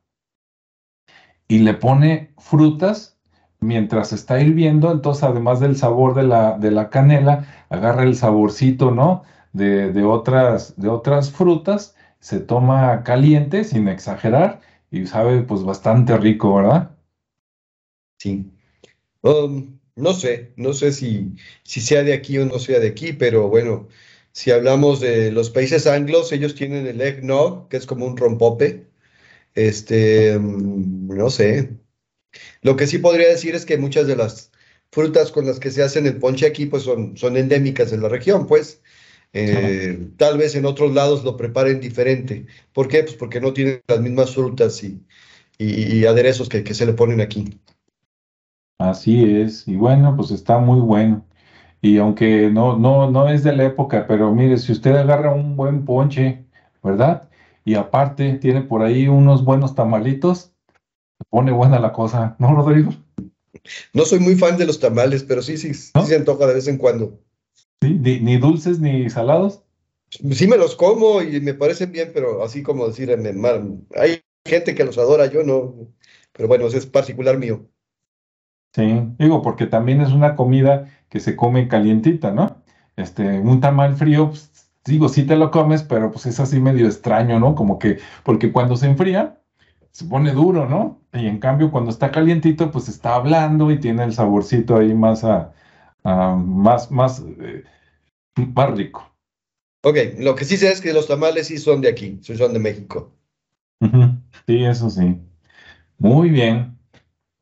y 1.49 1.59
le 1.61 1.75
pone 1.75 2.33
frutas 2.39 3.19
mientras 3.61 4.13
está 4.13 4.41
hirviendo, 4.41 4.93
entonces 4.93 5.25
además 5.25 5.61
del 5.61 5.77
sabor 5.77 6.15
de 6.15 6.23
la, 6.25 6.59
de 6.59 6.71
la 6.71 6.91
canela, 6.91 7.47
agarra 7.71 8.05
el 8.05 8.15
saborcito, 8.17 8.91
¿no? 8.93 9.23
De, 9.53 9.93
de, 9.93 10.05
otras, 10.05 10.75
de 10.77 10.89
otras 10.89 11.31
frutas, 11.33 11.97
se 12.21 12.41
toma 12.41 13.03
caliente, 13.03 13.65
sin 13.65 13.89
exagerar, 13.89 14.61
y 14.91 15.07
sabe 15.07 15.43
pues 15.43 15.65
bastante 15.65 16.17
rico, 16.19 16.55
¿verdad? 16.55 16.91
Sí. 18.19 18.58
Um, 19.23 19.79
no 19.97 20.15
sé, 20.15 20.53
no 20.57 20.73
sé 20.73 20.93
si, 20.93 21.35
si 21.65 21.81
sea 21.81 22.03
de 22.05 22.13
aquí 22.13 22.39
o 22.39 22.47
no 22.47 22.59
sea 22.59 22.79
de 22.81 22.89
aquí, 22.89 23.13
pero 23.13 23.49
bueno, 23.49 23.89
Si 24.33 24.53
hablamos 24.53 25.01
de 25.01 25.33
los 25.33 25.51
países 25.51 25.87
anglos, 25.89 26.33
ellos 26.33 26.55
tienen 26.57 26.87
el 26.87 27.01
eggnog, 27.03 27.69
que 27.69 27.79
es 27.79 27.87
como 27.87 28.07
un 28.07 28.17
rompope. 28.17 28.87
Este, 29.55 30.39
mm, 30.39 31.09
no 31.17 31.31
sé. 31.31 31.71
Lo 32.63 32.77
que 32.77 32.87
sí 32.87 32.99
podría 32.99 33.29
decir 33.29 33.55
es 33.55 33.67
que 33.67 33.79
muchas 33.79 34.07
de 34.07 34.17
las 34.17 34.53
frutas 34.93 35.33
con 35.33 35.47
las 35.47 35.61
que 35.61 35.71
se 35.71 35.83
hacen 35.83 36.07
el 36.07 36.19
ponche 36.19 36.47
aquí, 36.47 36.67
pues 36.67 36.85
son, 36.85 37.17
son 37.17 37.37
endémicas 37.37 37.91
de 37.91 37.99
la 37.99 38.09
región, 38.09 38.47
pues. 38.47 38.83
Eh, 39.35 40.09
tal 40.17 40.39
vez 40.39 40.55
en 40.55 40.65
otros 40.67 40.95
lados 40.95 41.25
lo 41.25 41.37
preparen 41.37 41.81
diferente. 41.81 42.47
¿Por 42.73 42.89
qué? 42.89 43.03
Pues 43.05 43.17
porque 43.17 43.41
no 43.41 43.53
tienen 43.53 43.83
las 43.89 44.01
mismas 44.01 44.35
frutas 44.35 44.83
y, 44.85 45.05
y, 45.59 46.05
aderezos 46.07 46.49
que, 46.49 46.65
que, 46.65 46.75
se 46.75 46.87
le 46.87 46.95
ponen 46.95 47.21
aquí. 47.21 47.61
Así 48.79 49.25
es. 49.25 49.67
Y 49.67 49.77
bueno, 49.77 50.15
pues 50.17 50.31
está 50.31 50.59
muy 50.59 50.81
bueno. 50.81 51.27
Y 51.81 51.99
aunque 51.99 52.51
no, 52.51 52.79
no, 52.79 53.11
no 53.11 53.29
es 53.29 53.45
de 53.45 53.55
la 53.55 53.65
época, 53.65 54.07
pero 54.07 54.33
mire, 54.35 54.57
si 54.59 54.73
usted 54.73 54.97
agarra 54.97 55.33
un 55.35 55.57
buen 55.57 55.85
ponche, 55.85 56.45
¿verdad? 56.83 57.29
Y 57.65 57.75
aparte 57.75 58.35
tiene 58.35 58.63
por 58.63 58.83
ahí 58.83 59.09
unos 59.09 59.45
buenos 59.45 59.75
tamalitos, 59.75 60.53
se 61.19 61.25
pone 61.29 61.53
buena 61.53 61.79
la 61.79 61.93
cosa, 61.93 62.37
¿no, 62.39 62.55
Rodrigo? 62.55 62.93
No 63.93 64.05
soy 64.05 64.21
muy 64.21 64.37
fan 64.37 64.57
de 64.57 64.67
los 64.67 64.81
tamales, 64.81 65.25
pero 65.25 65.43
sí, 65.43 65.57
sí, 65.57 65.75
sí 65.75 65.93
se 66.07 66.17
antoja 66.17 66.47
de 66.47 66.55
vez 66.55 66.69
en 66.69 66.79
cuando. 66.79 67.21
¿Sí? 67.83 67.95
¿Ni, 67.95 68.37
dulces 68.39 68.81
ni 68.81 69.11
salados? 69.11 69.63
Sí 70.11 70.47
me 70.47 70.57
los 70.57 70.75
como 70.75 71.23
y 71.23 71.41
me 71.41 71.55
parecen 71.55 71.93
bien, 71.93 72.13
pero 72.15 72.43
así 72.43 72.63
como 72.63 72.89
decir, 72.89 73.15
hay 73.97 74.21
gente 74.45 74.75
que 74.75 74.85
los 74.85 74.99
adora, 74.99 75.27
yo 75.27 75.43
no. 75.43 75.75
Pero 76.33 76.49
bueno, 76.49 76.67
eso 76.67 76.79
es 76.79 76.87
particular 76.87 77.39
mío. 77.39 77.69
Sí, 78.75 79.03
digo, 79.19 79.43
porque 79.43 79.67
también 79.67 80.01
es 80.01 80.13
una 80.13 80.37
comida 80.37 80.89
que 81.09 81.21
se 81.21 81.37
come 81.37 81.69
calientita, 81.69 82.33
¿no? 82.33 82.63
Este, 82.97 83.41
un 83.41 83.61
tamal 83.61 83.97
frío, 83.97 84.29
pues, 84.31 84.71
digo, 84.85 85.09
sí 85.09 85.25
te 85.25 85.37
lo 85.37 85.51
comes, 85.51 85.83
pero 85.83 86.11
pues 86.11 86.27
es 86.27 86.41
así 86.41 86.61
medio 86.61 86.87
extraño, 86.87 87.41
¿no? 87.41 87.55
Como 87.55 87.79
que, 87.79 87.99
porque 88.25 88.53
cuando 88.53 88.77
se 88.77 88.87
enfría, 88.87 89.41
se 89.91 90.05
pone 90.05 90.33
duro, 90.33 90.69
¿no? 90.69 91.01
Y 91.13 91.27
en 91.27 91.39
cambio, 91.39 91.71
cuando 91.71 91.91
está 91.91 92.11
calientito, 92.11 92.71
pues 92.71 92.89
está 92.89 93.15
hablando 93.17 93.71
y 93.71 93.81
tiene 93.81 94.05
el 94.05 94.13
saborcito 94.13 94.77
ahí 94.77 94.95
más 94.95 95.25
a, 95.25 95.53
más, 96.05 96.91
más, 96.91 97.25
eh, 97.41 97.65
más 98.55 98.77
rico. 98.77 99.13
Ok, 99.83 99.97
lo 100.19 100.35
que 100.35 100.45
sí 100.45 100.57
sé 100.57 100.71
es 100.71 100.81
que 100.81 100.93
los 100.93 101.07
tamales 101.07 101.47
sí 101.49 101.59
son 101.59 101.81
de 101.81 101.89
aquí, 101.89 102.19
son 102.23 102.53
de 102.53 102.59
México. 102.59 103.13
Sí, 104.47 104.65
eso 104.65 104.91
sí. 104.91 105.19
Muy 105.99 106.31
bien. 106.31 106.78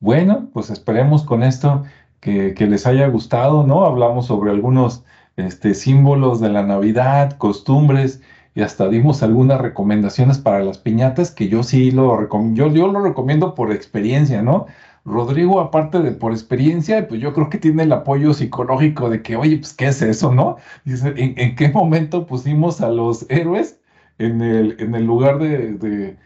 Bueno, 0.00 0.50
pues 0.52 0.70
esperemos 0.70 1.24
con 1.24 1.42
esto 1.42 1.84
que, 2.20 2.54
que, 2.54 2.66
les 2.66 2.86
haya 2.86 3.06
gustado, 3.08 3.66
¿no? 3.66 3.84
Hablamos 3.84 4.26
sobre 4.26 4.50
algunos 4.50 5.04
este, 5.36 5.74
símbolos 5.74 6.40
de 6.40 6.50
la 6.50 6.62
Navidad, 6.62 7.36
costumbres 7.38 8.22
y 8.54 8.62
hasta 8.62 8.88
dimos 8.88 9.22
algunas 9.22 9.60
recomendaciones 9.60 10.38
para 10.38 10.62
las 10.62 10.78
piñatas 10.78 11.30
que 11.30 11.48
yo 11.48 11.62
sí 11.62 11.90
lo 11.90 12.16
recomiendo, 12.16 12.68
yo, 12.68 12.74
yo 12.74 12.88
lo 12.88 13.02
recomiendo 13.02 13.54
por 13.54 13.72
experiencia, 13.72 14.42
¿no? 14.42 14.66
Rodrigo, 15.04 15.60
aparte 15.60 16.00
de 16.00 16.12
por 16.12 16.32
experiencia, 16.32 17.06
pues 17.06 17.20
yo 17.20 17.32
creo 17.32 17.48
que 17.48 17.58
tiene 17.58 17.84
el 17.84 17.92
apoyo 17.92 18.34
psicológico 18.34 19.08
de 19.08 19.22
que, 19.22 19.36
oye, 19.36 19.58
pues, 19.58 19.72
¿qué 19.72 19.86
es 19.86 20.02
eso, 20.02 20.34
no? 20.34 20.56
Dice, 20.84 21.14
¿en, 21.16 21.54
qué 21.54 21.68
momento 21.68 22.26
pusimos 22.26 22.80
a 22.80 22.88
los 22.90 23.24
héroes 23.30 23.80
en 24.18 24.40
el, 24.42 24.76
en 24.80 24.94
el 24.96 25.04
lugar 25.04 25.38
de, 25.38 26.16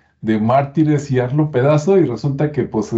mártires 0.41 1.11
y 1.11 1.21
hazlo 1.21 1.51
pedazo? 1.51 1.99
Y 1.99 2.05
resulta 2.07 2.53
que, 2.53 2.65
pues, 2.65 2.93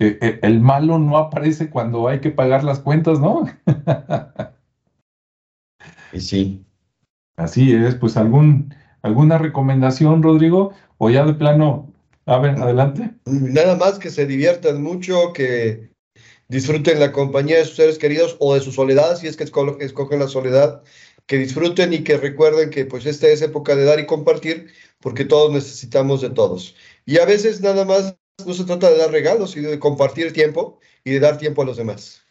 eh, 0.00 0.18
eh, 0.20 0.38
el 0.42 0.60
malo 0.60 0.98
no 0.98 1.16
aparece 1.16 1.70
cuando 1.70 2.08
hay 2.08 2.20
que 2.20 2.30
pagar 2.30 2.64
las 2.64 2.80
cuentas, 2.80 3.20
¿no? 3.20 3.46
y 6.12 6.20
sí. 6.20 6.64
Así 7.36 7.72
es, 7.72 7.94
pues, 7.94 8.16
algún, 8.16 8.74
¿alguna 9.02 9.38
recomendación, 9.38 10.22
Rodrigo? 10.22 10.72
O 10.98 11.10
ya 11.10 11.24
de 11.24 11.34
plano, 11.34 11.92
a 12.26 12.38
ver, 12.38 12.60
adelante. 12.60 13.14
Nada 13.26 13.76
más 13.76 13.98
que 13.98 14.10
se 14.10 14.26
diviertan 14.26 14.82
mucho, 14.82 15.32
que 15.32 15.90
disfruten 16.48 16.98
la 16.98 17.12
compañía 17.12 17.58
de 17.58 17.64
sus 17.64 17.76
seres 17.76 17.98
queridos 17.98 18.36
o 18.40 18.54
de 18.54 18.60
su 18.60 18.72
soledad, 18.72 19.16
si 19.16 19.28
es 19.28 19.36
que 19.36 19.44
escogen 19.44 20.18
la 20.18 20.28
soledad, 20.28 20.82
que 21.26 21.38
disfruten 21.38 21.92
y 21.92 22.04
que 22.04 22.16
recuerden 22.16 22.70
que 22.70 22.86
pues 22.86 23.06
esta 23.06 23.28
es 23.28 23.42
época 23.42 23.76
de 23.76 23.84
dar 23.84 24.00
y 24.00 24.06
compartir, 24.06 24.68
porque 25.00 25.24
todos 25.24 25.52
necesitamos 25.52 26.20
de 26.20 26.30
todos. 26.30 26.74
Y 27.04 27.18
a 27.18 27.24
veces 27.24 27.60
nada 27.60 27.84
más 27.84 28.16
no 28.46 28.52
se 28.54 28.64
trata 28.64 28.90
de 28.90 28.98
dar 28.98 29.10
regalos, 29.10 29.52
sino 29.52 29.68
de 29.68 29.78
compartir 29.78 30.32
tiempo 30.32 30.78
y 31.04 31.12
de 31.12 31.20
dar 31.20 31.38
tiempo 31.38 31.62
a 31.62 31.66
los 31.66 31.76
demás. 31.76 32.22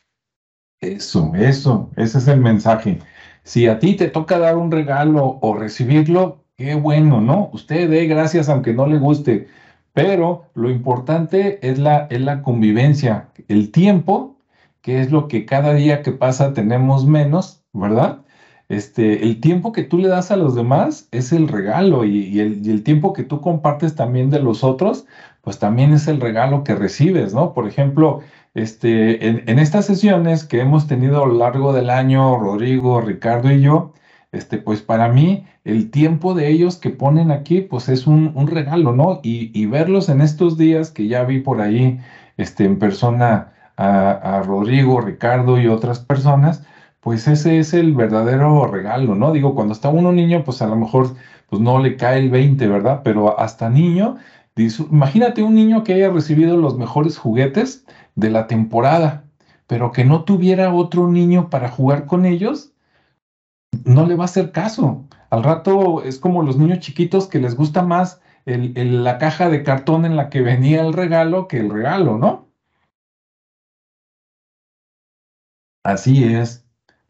Eso, 0.80 1.32
eso, 1.36 1.92
ese 1.96 2.18
es 2.20 2.28
el 2.28 2.40
mensaje. 2.40 3.00
Si 3.44 3.68
a 3.68 3.80
ti 3.80 3.96
te 3.96 4.08
toca 4.08 4.38
dar 4.38 4.58
un 4.58 4.72
regalo 4.72 5.40
o 5.42 5.56
recibirlo, 5.56 6.44
qué 6.56 6.76
bueno, 6.76 7.22
¿no? 7.22 7.50
Usted 7.54 7.90
dé 7.90 8.06
gracias 8.06 8.50
aunque 8.50 8.74
no 8.74 8.88
le 8.88 8.98
guste 8.98 9.48
pero 9.98 10.46
lo 10.54 10.70
importante 10.70 11.58
es 11.68 11.80
la, 11.80 12.06
es 12.12 12.22
la 12.22 12.44
convivencia, 12.44 13.30
el 13.48 13.72
tiempo, 13.72 14.38
que 14.84 15.02
es 15.02 15.12
lo 15.12 15.28
que 15.28 15.48
cada 15.48 15.74
día 15.74 16.04
que 16.04 16.12
pasa 16.12 16.54
tenemos 16.54 17.08
menos, 17.08 17.64
¿verdad? 17.74 18.22
Este, 18.70 19.24
el 19.24 19.42
tiempo 19.42 19.72
que 19.72 19.82
tú 19.82 19.98
le 19.98 20.08
das 20.08 20.30
a 20.30 20.38
los 20.38 20.54
demás 20.54 21.08
es 21.10 21.32
el 21.32 21.48
regalo 21.48 22.06
y, 22.06 22.40
el, 22.40 22.84
tiempo 22.84 23.12
que 23.12 23.24
tú 23.24 23.42
compartes 23.42 23.96
también 23.96 24.30
de 24.30 24.40
los 24.40 24.64
otros, 24.64 25.08
pues 25.48 25.60
también 25.60 25.94
es 25.94 26.10
el 26.10 26.20
regalo 26.20 26.66
que 26.66 26.76
recibes, 26.76 27.34
¿no? 27.34 27.54
Por 27.54 27.70
ejemplo, 27.70 28.20
este, 28.54 29.30
en, 29.30 29.44
en 29.48 29.60
estas 29.60 29.86
sesiones 29.86 30.44
que 30.44 30.60
hemos 30.60 30.88
tenido 30.88 31.24
a 31.24 31.26
lo 31.26 31.36
largo 31.36 31.72
del 31.72 31.90
año, 31.90 32.38
Rodrigo, 32.38 33.00
Ricardo 33.00 33.50
y 33.50 33.62
yo, 33.62 33.94
este, 34.34 34.58
pues 34.58 34.82
para 34.82 35.08
mí 35.08 35.46
el 35.64 35.90
tiempo 35.90 36.34
de 36.34 36.50
ellos 36.50 36.76
que 36.76 36.90
ponen 36.90 37.32
aquí, 37.32 37.62
pues 37.62 37.88
es 37.88 38.08
un, 38.08 38.34
regalo, 38.46 38.92
¿no? 38.92 39.22
Y, 39.24 39.66
verlos 39.68 40.10
en 40.10 40.20
estos 40.20 40.58
días 40.58 40.92
que 40.92 41.08
ya 41.08 41.24
vi 41.24 41.40
por 41.40 41.62
ahí 41.62 42.02
este, 42.36 42.66
en 42.66 42.78
persona 42.78 43.54
a, 43.78 44.44
Rodrigo, 44.46 45.00
Ricardo 45.00 45.62
y 45.62 45.68
otras 45.68 46.00
personas, 46.02 46.62
pues 47.00 47.26
ese 47.30 47.60
es 47.60 47.74
el 47.74 47.94
verdadero 47.94 48.68
regalo, 48.68 49.16
¿no? 49.16 49.32
Digo, 49.32 49.56
cuando 49.56 49.74
está 49.74 49.88
uno 49.88 50.12
niño, 50.12 50.44
pues 50.44 50.62
a 50.62 50.68
lo 50.68 50.76
mejor 50.76 51.16
pues 51.50 51.62
no 51.62 51.80
le 51.80 51.96
cae 51.96 52.20
el 52.20 52.30
20, 52.30 52.68
¿verdad? 52.68 53.02
Pero 53.06 53.40
hasta 53.40 53.70
niño, 53.70 54.18
imagínate 54.58 55.44
un 55.44 55.56
niño 55.56 55.84
que 55.84 55.94
haya 55.94 56.10
recibido 56.10 56.58
los 56.58 56.78
mejores 56.78 57.18
juguetes 57.18 57.86
de 58.16 58.30
la 58.30 58.48
temporada, 58.48 59.26
pero 59.68 59.92
que 59.92 60.06
no 60.06 60.24
tuviera 60.24 60.74
otro 60.74 61.08
niño 61.08 61.50
para 61.50 61.70
jugar 61.70 62.06
con 62.06 62.26
ellos, 62.26 62.74
no 63.86 64.06
le 64.06 64.16
va 64.16 64.24
a 64.24 64.26
hacer 64.26 64.52
caso. 64.52 65.06
Al 65.30 65.44
rato 65.44 66.04
es 66.04 66.20
como 66.20 66.42
los 66.42 66.58
niños 66.58 66.80
chiquitos 66.80 67.28
que 67.28 67.40
les 67.40 67.56
gusta 67.56 67.84
más 67.84 68.22
la 68.46 69.18
caja 69.18 69.50
de 69.50 69.64
cartón 69.64 70.06
en 70.06 70.16
la 70.16 70.30
que 70.30 70.42
venía 70.42 70.82
el 70.82 70.94
regalo 70.94 71.48
que 71.48 71.60
el 71.60 71.70
regalo, 71.70 72.18
¿no? 72.18 72.48
Así 75.84 76.24
es. 76.24 76.66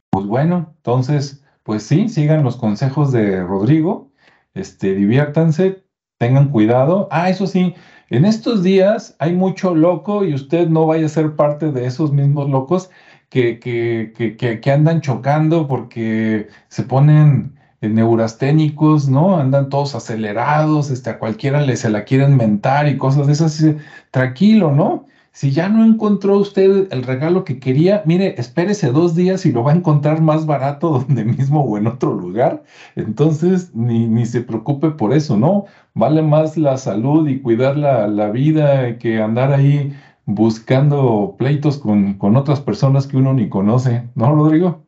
Pues 0.09 0.25
bueno, 0.25 0.73
entonces, 0.77 1.43
pues 1.63 1.83
sí, 1.83 2.09
sigan 2.09 2.43
los 2.43 2.57
consejos 2.57 3.11
de 3.11 3.43
Rodrigo, 3.43 4.11
este, 4.53 4.95
diviértanse, 4.95 5.83
tengan 6.17 6.49
cuidado. 6.49 7.07
Ah, 7.11 7.29
eso 7.29 7.47
sí, 7.47 7.75
en 8.09 8.25
estos 8.25 8.63
días 8.63 9.15
hay 9.19 9.33
mucho 9.33 9.75
loco 9.75 10.23
y 10.23 10.33
usted 10.33 10.67
no 10.67 10.85
vaya 10.85 11.05
a 11.05 11.09
ser 11.09 11.35
parte 11.35 11.71
de 11.71 11.85
esos 11.85 12.11
mismos 12.11 12.49
locos 12.49 12.89
que, 13.29 13.59
que, 13.59 14.59
que, 14.61 14.71
andan 14.71 15.01
chocando 15.01 15.67
porque 15.67 16.47
se 16.69 16.83
ponen 16.83 17.57
neurasténicos, 17.81 19.09
¿no? 19.09 19.37
Andan 19.37 19.69
todos 19.69 19.95
acelerados, 19.95 20.89
este, 20.89 21.09
a 21.11 21.19
cualquiera 21.19 21.61
le 21.61 21.75
se 21.75 21.89
la 21.89 22.05
quieren 22.05 22.37
mentar 22.37 22.87
y 22.87 22.97
cosas 22.97 23.27
de 23.27 23.33
esas. 23.33 23.63
Tranquilo, 24.11 24.71
¿no? 24.71 25.05
Si 25.37 25.51
ya 25.51 25.69
no 25.69 25.85
encontró 25.85 26.39
usted 26.39 26.87
el 26.91 27.03
regalo 27.03 27.43
que 27.43 27.59
quería, 27.59 28.01
mire, 28.07 28.33
espérese 28.39 28.91
dos 28.91 29.13
días 29.15 29.45
y 29.45 29.51
lo 29.51 29.63
va 29.63 29.71
a 29.71 29.75
encontrar 29.75 30.19
más 30.19 30.47
barato 30.47 30.89
donde 31.07 31.25
mismo 31.25 31.63
o 31.63 31.77
en 31.77 31.85
otro 31.85 32.11
lugar. 32.15 32.63
Entonces, 32.95 33.69
ni, 33.75 34.07
ni 34.07 34.25
se 34.25 34.41
preocupe 34.41 34.89
por 34.89 35.13
eso, 35.13 35.37
¿no? 35.37 35.67
Vale 35.93 36.23
más 36.23 36.57
la 36.57 36.75
salud 36.79 37.27
y 37.29 37.39
cuidar 37.39 37.77
la, 37.77 38.07
la 38.07 38.31
vida 38.31 38.97
que 38.97 39.21
andar 39.21 39.53
ahí 39.53 39.95
buscando 40.25 41.35
pleitos 41.37 41.77
con, 41.77 42.17
con, 42.17 42.35
otras 42.35 42.59
personas 42.59 43.05
que 43.05 43.17
uno 43.17 43.31
ni 43.35 43.47
conoce, 43.47 44.09
¿no, 44.15 44.33
Rodrigo? 44.33 44.87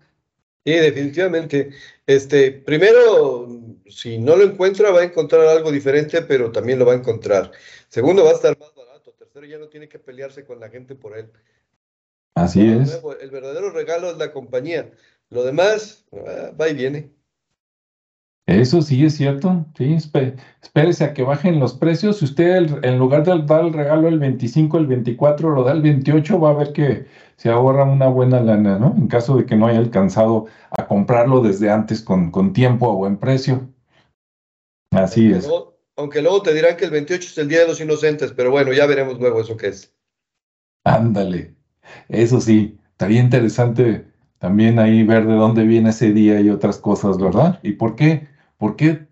Sí, 0.66 0.72
definitivamente. 0.72 1.70
Este, 2.08 2.54
primero, 2.54 3.48
si 3.88 4.18
no 4.18 4.36
lo 4.36 4.46
encuentra, 4.46 4.90
va 4.90 5.02
a 5.02 5.06
encontrar 5.06 5.46
algo 5.46 5.72
diferente, 5.72 6.24
pero 6.24 6.52
también 6.52 6.80
lo 6.80 6.88
va 6.88 6.94
a 6.94 6.98
encontrar. 6.98 7.52
Segundo, 7.90 8.24
va 8.24 8.32
a 8.32 8.34
estar 8.34 8.58
más 8.58 8.79
ya 9.48 9.58
no 9.58 9.70
tiene 9.70 9.88
que 9.88 10.00
pelearse 10.00 10.46
con 10.46 10.60
la 10.60 10.70
gente 10.70 10.96
por 10.96 11.18
él. 11.18 11.32
Así 12.36 12.68
es. 12.68 13.02
el 13.22 13.32
verdadero 13.32 13.72
regalo 13.72 14.10
es 14.10 14.18
la 14.18 14.32
compañía. 14.32 14.92
Lo 15.30 15.44
demás, 15.44 16.06
ah, 16.14 16.52
va 16.60 16.70
y 16.70 16.74
viene. 16.74 17.12
Eso 18.50 18.82
sí 18.82 19.06
es 19.06 19.16
cierto, 19.16 19.68
sí, 19.78 19.96
espérese 20.64 21.04
a 21.04 21.14
que 21.14 21.22
bajen 21.22 21.60
los 21.60 21.76
precios. 21.76 22.18
Si 22.18 22.26
usted 22.26 22.84
en 22.84 22.98
lugar 22.98 23.24
de 23.24 23.44
dar 23.46 23.64
el 23.64 23.74
regalo 23.74 24.08
el 24.08 24.18
25, 24.18 24.80
el 24.80 24.88
24, 24.88 25.52
lo 25.52 25.64
da 25.64 25.74
el 25.74 25.84
28, 25.84 26.40
va 26.40 26.50
a 26.50 26.54
ver 26.56 26.74
que 26.74 27.06
se 27.36 27.50
ahorra 27.50 27.84
una 27.84 28.08
buena 28.08 28.42
lana, 28.42 28.80
¿no? 28.80 28.96
En 28.98 29.08
caso 29.08 29.38
de 29.38 29.46
que 29.46 29.56
no 29.56 29.68
haya 29.68 29.78
alcanzado 29.78 30.48
a 30.72 30.88
comprarlo 30.88 31.42
desde 31.42 31.70
antes 31.70 32.02
con, 32.02 32.32
con 32.32 32.52
tiempo 32.52 32.90
a 32.90 32.96
buen 32.96 33.18
precio. 33.18 33.70
Así 34.92 35.32
es. 35.32 35.48
Aunque 36.00 36.22
luego 36.22 36.42
te 36.42 36.54
dirán 36.54 36.78
que 36.78 36.86
el 36.86 36.92
28 36.92 37.28
es 37.30 37.38
el 37.38 37.50
Día 37.50 37.60
de 37.60 37.68
los 37.68 37.82
Inocentes, 37.82 38.32
pero 38.32 38.52
bueno, 38.52 38.72
ya 38.72 38.86
veremos 38.86 39.20
luego 39.20 39.42
eso 39.42 39.58
qué 39.58 39.68
es. 39.68 39.94
Ándale, 40.86 41.56
eso 42.08 42.40
sí, 42.40 42.78
estaría 42.92 43.20
interesante 43.20 44.08
también 44.38 44.80
ahí 44.80 45.04
ver 45.04 45.28
de 45.28 45.34
dónde 45.34 45.66
viene 45.66 45.90
ese 45.90 46.14
día 46.14 46.40
y 46.40 46.50
otras 46.50 46.78
cosas, 46.78 47.18
¿verdad? 47.18 47.60
¿Y 47.64 47.74
por 47.74 47.96
qué? 47.96 48.28
¿Por 48.58 48.78
qué, 48.78 49.08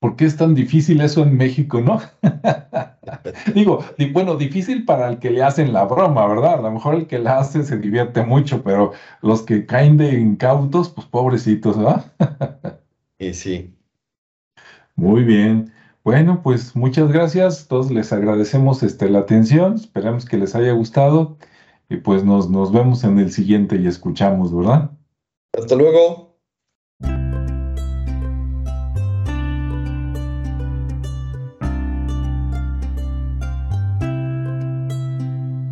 por 0.00 0.16
qué 0.16 0.24
es 0.24 0.36
tan 0.36 0.56
difícil 0.56 1.00
eso 1.02 1.22
en 1.22 1.36
México, 1.36 1.80
no? 1.80 2.00
Digo, 3.54 3.84
bueno, 4.12 4.34
difícil 4.34 4.84
para 4.84 5.08
el 5.08 5.20
que 5.20 5.30
le 5.30 5.42
hacen 5.44 5.72
la 5.72 5.84
broma, 5.84 6.26
¿verdad? 6.26 6.54
A 6.54 6.62
lo 6.62 6.72
mejor 6.72 6.96
el 6.96 7.06
que 7.06 7.18
la 7.20 7.38
hace 7.38 7.62
se 7.62 7.76
divierte 7.78 8.22
mucho, 8.22 8.62
pero 8.64 8.92
los 9.22 9.42
que 9.42 9.66
caen 9.66 9.96
de 9.96 10.14
incautos, 10.14 10.90
pues 10.90 11.06
pobrecitos, 11.06 11.78
¿verdad? 11.78 12.12
y 13.18 13.34
sí. 13.34 13.72
Muy 14.96 15.22
bien. 15.22 15.70
Bueno, 16.08 16.40
pues 16.42 16.74
muchas 16.74 17.12
gracias. 17.12 17.68
Todos 17.68 17.90
les 17.90 18.14
agradecemos 18.14 18.82
este, 18.82 19.10
la 19.10 19.18
atención. 19.18 19.74
Esperamos 19.74 20.24
que 20.24 20.38
les 20.38 20.54
haya 20.54 20.72
gustado. 20.72 21.36
Y 21.90 21.98
pues 21.98 22.24
nos, 22.24 22.48
nos 22.48 22.72
vemos 22.72 23.04
en 23.04 23.18
el 23.18 23.30
siguiente 23.30 23.76
y 23.76 23.86
escuchamos, 23.86 24.56
¿verdad? 24.56 24.90
Hasta 25.52 25.74
luego. 25.74 26.34